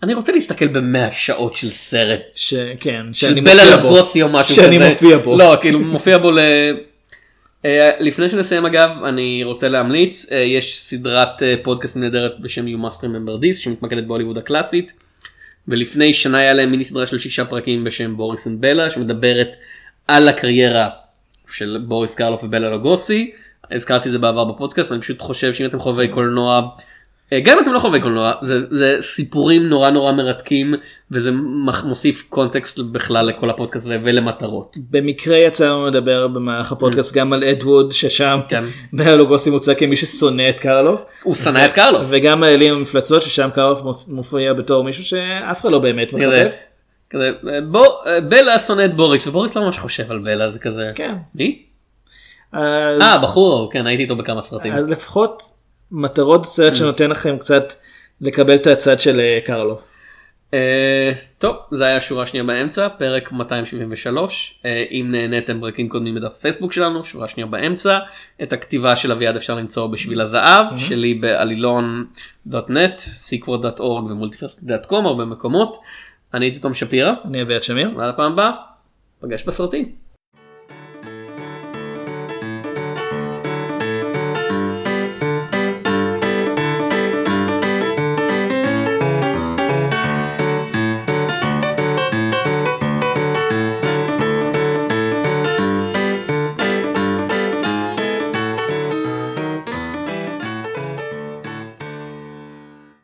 אני 0.02 0.14
רוצה 0.14 0.32
להסתכל 0.32 0.66
במאה 0.66 1.08
שעות 1.12 1.56
של 1.56 1.70
סרט 1.70 2.20
ש... 2.34 2.54
כן 2.80 3.02
של 3.12 3.26
שאני 3.26 3.40
בלה 3.40 3.76
לוגוסי 3.76 4.22
או 4.22 4.28
משהו 4.28 4.54
שאני 4.54 4.76
כזה. 4.76 4.88
מופיע 4.88 5.18
בו. 5.18 5.38
לא, 5.38 5.56
כאילו 5.60 5.80
מופיע 5.80 6.18
בו 6.18 6.30
ל... 6.30 6.38
אה, 7.64 7.90
לפני 8.00 8.28
שנסיים 8.28 8.66
אגב, 8.66 9.04
אני 9.04 9.44
רוצה 9.44 9.68
להמליץ, 9.68 10.32
אה, 10.32 10.38
יש 10.38 10.80
סדרת 10.80 11.42
אה, 11.42 11.54
פודקאסטים 11.62 12.02
נהדרת 12.02 12.40
בשם 12.40 12.66
You 12.66 12.78
Must 12.86 13.00
Remember 13.00 13.42
This, 13.42 13.56
שמתמקדת 13.56 14.04
בהוליווד 14.04 14.38
הקלאסית, 14.38 14.92
ולפני 15.68 16.12
שנה 16.12 16.38
היה 16.38 16.52
להם 16.52 16.70
מיני 16.70 16.84
סדרה 16.84 17.06
של 17.06 17.18
שישה 17.18 17.44
פרקים 17.44 17.84
בשם 17.84 18.16
Boris 18.16 18.46
and 18.46 18.60
Bela, 18.60 18.90
שמדברת 18.90 19.56
על 20.08 20.28
הקריירה 20.28 20.88
של 21.48 21.82
בוריס 21.86 22.14
קרלוף 22.14 22.44
ובלה 22.44 22.70
לוגוסי. 22.70 23.30
הזכרתי 23.70 24.08
את 24.08 24.12
זה 24.12 24.18
בעבר 24.18 24.44
בפודקאסט, 24.44 24.92
אני 24.92 25.00
פשוט 25.00 25.20
חושב 25.20 25.52
שאם 25.52 25.66
אתם 25.66 25.78
חובבי 25.78 26.08
קולנוע, 26.08 26.68
גם 27.38 27.58
אם 27.58 27.64
אתם 27.64 27.72
לא 27.72 27.78
חובבי 27.78 28.00
קולנוע, 28.00 28.32
זה, 28.42 28.60
זה 28.70 28.96
סיפורים 29.00 29.68
נורא 29.68 29.90
נורא 29.90 30.12
מרתקים, 30.12 30.74
וזה 31.10 31.30
מוסיף 31.84 32.26
קונטקסט 32.28 32.78
בכלל 32.78 33.26
לכל 33.26 33.50
הפודקאסט 33.50 33.86
הזה 33.86 33.98
ולמטרות. 34.04 34.76
במקרה 34.90 35.38
יצא 35.38 35.66
לנו 35.66 35.86
לדבר 35.86 36.28
במהלך 36.28 36.72
הפודקאסט 36.72 37.14
גם 37.14 37.32
על 37.32 37.44
אדווד 37.44 37.92
ששם 37.92 38.38
כן. 38.48 38.64
בהלוגוסי 38.92 39.50
מוצא 39.50 39.74
כמי 39.74 39.96
ששונא 39.96 40.48
את 40.48 40.58
קרלוף 40.60 41.04
הוא 41.22 41.34
שנא 41.34 41.64
את 41.64 41.72
קרלוף. 41.72 42.06
וגם 42.08 42.42
האלים 42.42 42.74
המפלצות 42.74 43.22
ששם 43.22 43.48
קרלוף 43.54 44.08
מופיע 44.08 44.52
בתור 44.52 44.84
מישהו 44.84 45.04
שאף 45.04 45.60
אחד 45.60 45.70
לא 45.70 45.78
באמת 45.78 46.12
מחבב. 46.12 46.48
כזה, 47.10 47.30
כזה, 47.40 47.58
בוא, 47.70 47.86
בלה 48.28 48.58
שונא 48.58 48.84
את 48.84 48.94
בוריס 48.94 49.26
ובוריס 49.26 49.56
לא 49.56 49.64
ממש 49.64 49.78
חושב 49.78 50.10
על 50.12 50.18
בלה 50.18 50.50
זה 50.50 50.58
כזה 50.58 50.90
כן. 50.94 51.14
מי? 51.34 51.62
אז- 52.52 53.00
אה 53.00 53.18
בחור 53.22 53.70
כן 53.72 53.86
הייתי 53.86 54.02
איתו 54.02 54.16
בכמה 54.16 54.42
סרטים. 54.42 54.72
אז 54.72 54.90
לפחות 54.90 55.42
מטרות 55.92 56.44
סרט 56.44 56.74
שנותן 56.74 57.10
לכם 57.10 57.38
קצת 57.38 57.72
לקבל 58.20 58.54
את 58.54 58.66
הצד 58.66 59.00
של 59.00 59.20
אה, 59.20 59.38
קרלוף. 59.44 59.82
אה, 60.54 61.12
טוב 61.38 61.56
זה 61.70 61.84
היה 61.84 62.00
שורה 62.00 62.26
שנייה 62.26 62.44
באמצע 62.44 62.88
פרק 62.88 63.32
273 63.32 64.60
אה, 64.64 64.84
אם 64.90 65.08
נהניתם 65.10 65.60
פרקים 65.60 65.88
קודמים 65.88 66.14
בדף 66.14 66.32
הפייסבוק 66.36 66.72
שלנו 66.72 67.04
שורה 67.04 67.28
שנייה 67.28 67.46
באמצע 67.46 67.98
את 68.42 68.52
הכתיבה 68.52 68.96
של 68.96 69.12
אביעד 69.12 69.36
אפשר 69.36 69.54
למצוא 69.54 69.86
בשביל 69.86 70.20
הזהב 70.20 70.76
שלי 70.76 71.14
בעלילון.נט 71.14 72.98
סיקוור.org 72.98 73.82
ומולטיפרסט.קום 73.82 75.06
הרבה 75.06 75.24
מקומות. 75.24 75.76
אני 76.34 76.46
הייתי 76.46 76.58
תום 76.58 76.74
שפירא 76.74 77.12
אני 77.24 77.42
אביעד 77.42 77.62
שמיר. 77.62 77.90
ועד 77.96 78.08
הפעם 78.08 78.32
הבאה 78.32 78.50
פגש 79.20 79.44
בסרטים. 79.44 80.09